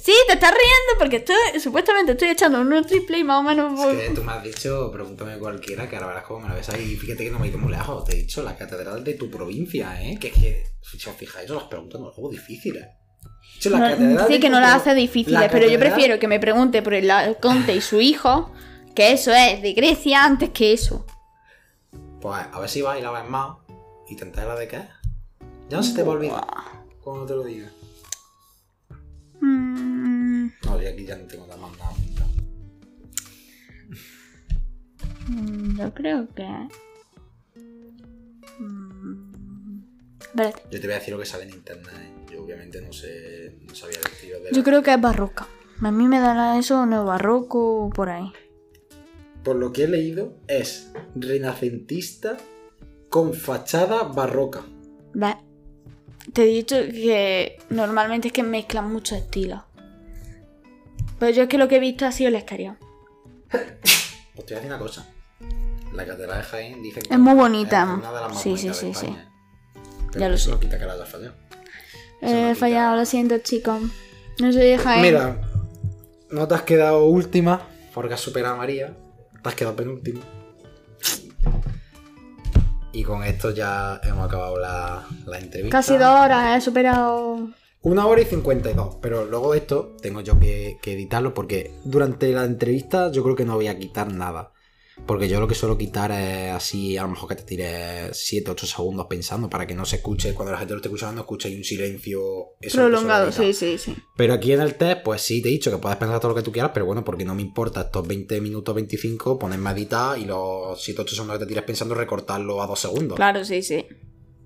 [0.03, 3.79] Sí, te estás riendo porque estoy, supuestamente estoy echando un triple y más o menos...
[3.95, 6.69] Es que tú me has dicho, pregúntame cualquiera, que ahora verás cómo me la ves
[6.69, 6.97] ahí.
[6.97, 8.05] Fíjate que no me he ido muy lejos.
[8.05, 10.19] Te he dicho la catedral de tu provincia, ¿eh?
[10.19, 12.31] Que es que, si os fijáis, os las preguntas no algo
[13.71, 16.39] la No, catedral sí que no las hace difíciles, la pero yo prefiero que me
[16.39, 17.11] pregunte por el
[17.41, 18.53] conte y su hijo,
[18.95, 21.07] que eso es de Grecia antes que eso.
[22.21, 23.57] Pues a ver si vas y la ves más
[24.09, 24.83] y te enteras de qué.
[25.69, 26.45] Ya no se te va a olvidar
[27.03, 27.71] cuando te lo diga.
[30.67, 31.93] Mm, No, yo aquí ya no tengo nada más nada.
[35.29, 36.47] mm, yo creo que...
[38.59, 39.81] Mm,
[40.21, 40.63] espérate.
[40.71, 41.95] Yo te voy a decir lo que sale en internet.
[41.95, 42.33] ¿eh?
[42.33, 45.47] Yo obviamente no sé, no sabía el de Yo la- creo que es barroca.
[45.83, 48.33] A mí me da eso neobarroco por ahí.
[49.45, 52.37] Por lo que he leído, es renacentista
[53.09, 54.63] con fachada barroca.
[55.15, 55.37] ¿Ves?
[56.33, 59.61] Te he dicho que normalmente es que mezclan muchos estilos.
[61.19, 62.77] Pero yo es que lo que he visto ha sido el exterior.
[63.51, 65.07] Pues te voy a decir una cosa.
[65.95, 67.83] La catedral de Jaén dice que Es muy bonita.
[67.83, 69.07] Es una de las más Sí, bonitas sí, de sí, sí.
[69.07, 69.33] España.
[70.13, 70.51] Pero Ya lo eso sé.
[70.51, 71.35] no quita que la haya fallado.
[72.21, 73.81] Eso no He quita- fallado, lo siento, chicos.
[74.41, 75.03] No soy de Jaén.
[75.03, 75.41] Mira,
[76.31, 77.63] no te has quedado última
[77.95, 78.95] porque has superado a María.
[79.43, 80.21] Te has quedado penúltima.
[82.93, 85.77] Y con esto ya hemos acabado la, la entrevista.
[85.79, 87.51] Casi dos horas, he superado.
[87.87, 92.45] Una hora y 52, pero luego esto tengo yo que, que editarlo porque durante la
[92.45, 94.53] entrevista yo creo que no voy a quitar nada.
[95.07, 98.51] Porque yo lo que suelo quitar es así, a lo mejor que te tire 7,
[98.51, 101.21] 8 segundos pensando para que no se escuche, cuando la gente lo esté escuchando, no
[101.21, 103.95] escuche un silencio eso Prolongado, sí, sí, sí.
[104.17, 106.35] Pero aquí en el test, pues sí, te he dicho que puedes pensar todo lo
[106.35, 109.73] que tú quieras, pero bueno, porque no me importa estos 20 minutos 25, ponerme a
[109.75, 113.15] editar y los 7, 8 segundos que te tires pensando recortarlo a 2 segundos.
[113.15, 113.87] Claro, sí, sí.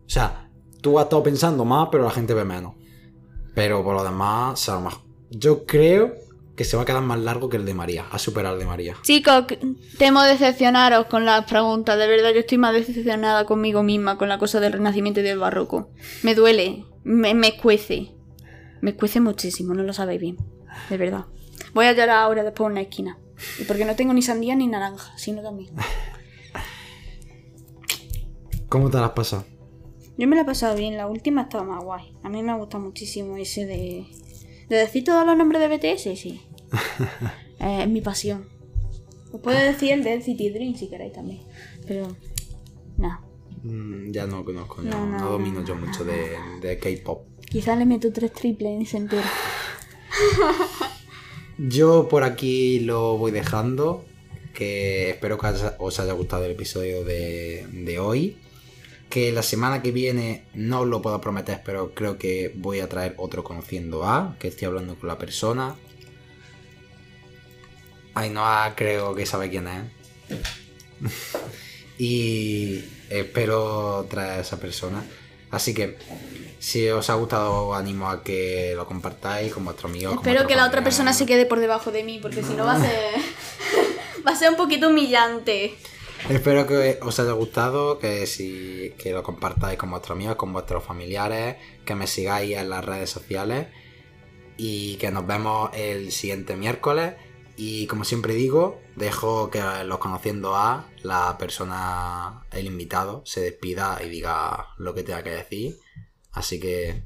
[0.04, 0.50] O sea,
[0.82, 2.79] tú has estado pensando más, pero la gente ve menos.
[3.54, 4.70] Pero por lo demás,
[5.30, 6.14] yo creo
[6.56, 8.66] que se va a quedar más largo que el de María, a superar el de
[8.66, 8.94] María.
[9.02, 9.44] Chicos,
[9.96, 11.98] temo decepcionaros con las preguntas.
[11.98, 15.38] De verdad, yo estoy más decepcionada conmigo misma con la cosa del renacimiento y del
[15.38, 15.88] barroco.
[16.22, 18.10] Me duele, me, me escuece.
[18.82, 20.36] Me escuece muchísimo, no lo sabéis bien.
[20.90, 21.24] De verdad.
[21.72, 23.18] Voy a llorar ahora después en una esquina.
[23.58, 25.70] Y porque no tengo ni sandía ni naranja, sino también.
[28.68, 29.44] ¿Cómo te las pasado?
[30.20, 32.12] Yo me la he pasado bien, la última estaba más guay.
[32.22, 34.04] A mí me ha gustado muchísimo ese de.
[34.68, 36.20] ¿De decir todos los nombres de BTS?
[36.20, 36.42] Sí.
[37.62, 38.46] Eh, es mi pasión.
[39.32, 41.40] Os puedo decir el de City Dream si queréis también.
[41.86, 42.16] Pero.
[42.96, 43.20] Nada.
[43.62, 46.78] Mm, ya no conozco, no, No, no, no, domino no, yo no, mucho de, de
[46.78, 47.26] K-pop.
[47.46, 49.30] Quizás le meto tres triples y se entera.
[51.58, 54.04] Yo por aquí lo voy dejando.
[54.54, 55.46] Que espero que
[55.78, 58.38] os haya gustado el episodio de, de hoy.
[59.10, 62.88] Que la semana que viene no os lo puedo prometer, pero creo que voy a
[62.88, 64.36] traer otro conociendo a.
[64.38, 65.74] Que estoy hablando con la persona.
[68.14, 69.82] Ainhoa creo que sabe quién es.
[71.98, 75.04] y espero traer a esa persona.
[75.50, 75.98] Así que
[76.60, 80.14] si os ha gustado os animo a que lo compartáis con vuestros amigos.
[80.14, 82.74] Espero que la otra persona se quede por debajo de mí, porque si no va
[82.74, 83.14] a ser.
[84.26, 85.74] va a ser un poquito humillante.
[86.28, 90.84] Espero que os haya gustado, que si que lo compartáis con vuestros amigos, con vuestros
[90.84, 93.68] familiares, que me sigáis en las redes sociales
[94.56, 97.14] y que nos vemos el siguiente miércoles.
[97.56, 103.98] Y como siempre digo, dejo que los conociendo a la persona, el invitado, se despida
[104.04, 105.76] y diga lo que tenga que decir.
[106.32, 107.02] Así que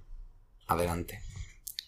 [0.67, 1.21] adelante.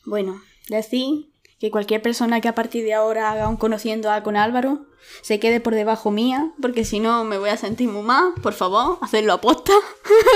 [0.05, 1.33] Bueno, decir
[1.67, 4.87] que cualquier persona que a partir de ahora haga un conociendo a con Álvaro
[5.23, 8.35] se quede por debajo mía, porque si no me voy a sentir muy mal.
[8.41, 9.73] Por favor, hacerlo aposta.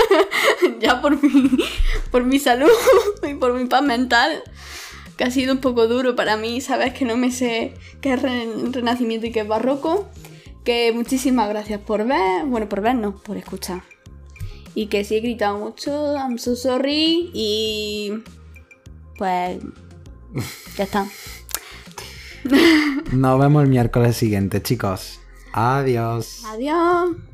[0.81, 1.51] ya por mi,
[2.11, 2.69] por mi salud
[3.29, 4.43] y por mi paz mental.
[5.17, 8.23] Que ha sido un poco duro para mí, sabes que no me sé qué es
[8.23, 10.09] re- renacimiento y qué es barroco.
[10.65, 13.83] Que muchísimas gracias por ver, bueno, por vernos, por escuchar.
[14.75, 17.31] Y que sí he gritado mucho, I'm so sorry.
[17.35, 18.13] Y
[19.19, 19.59] pues
[20.77, 21.07] ya está.
[23.13, 25.21] Nos vemos el miércoles siguiente, chicos.
[25.53, 26.43] Adiós.
[26.47, 27.30] Adiós.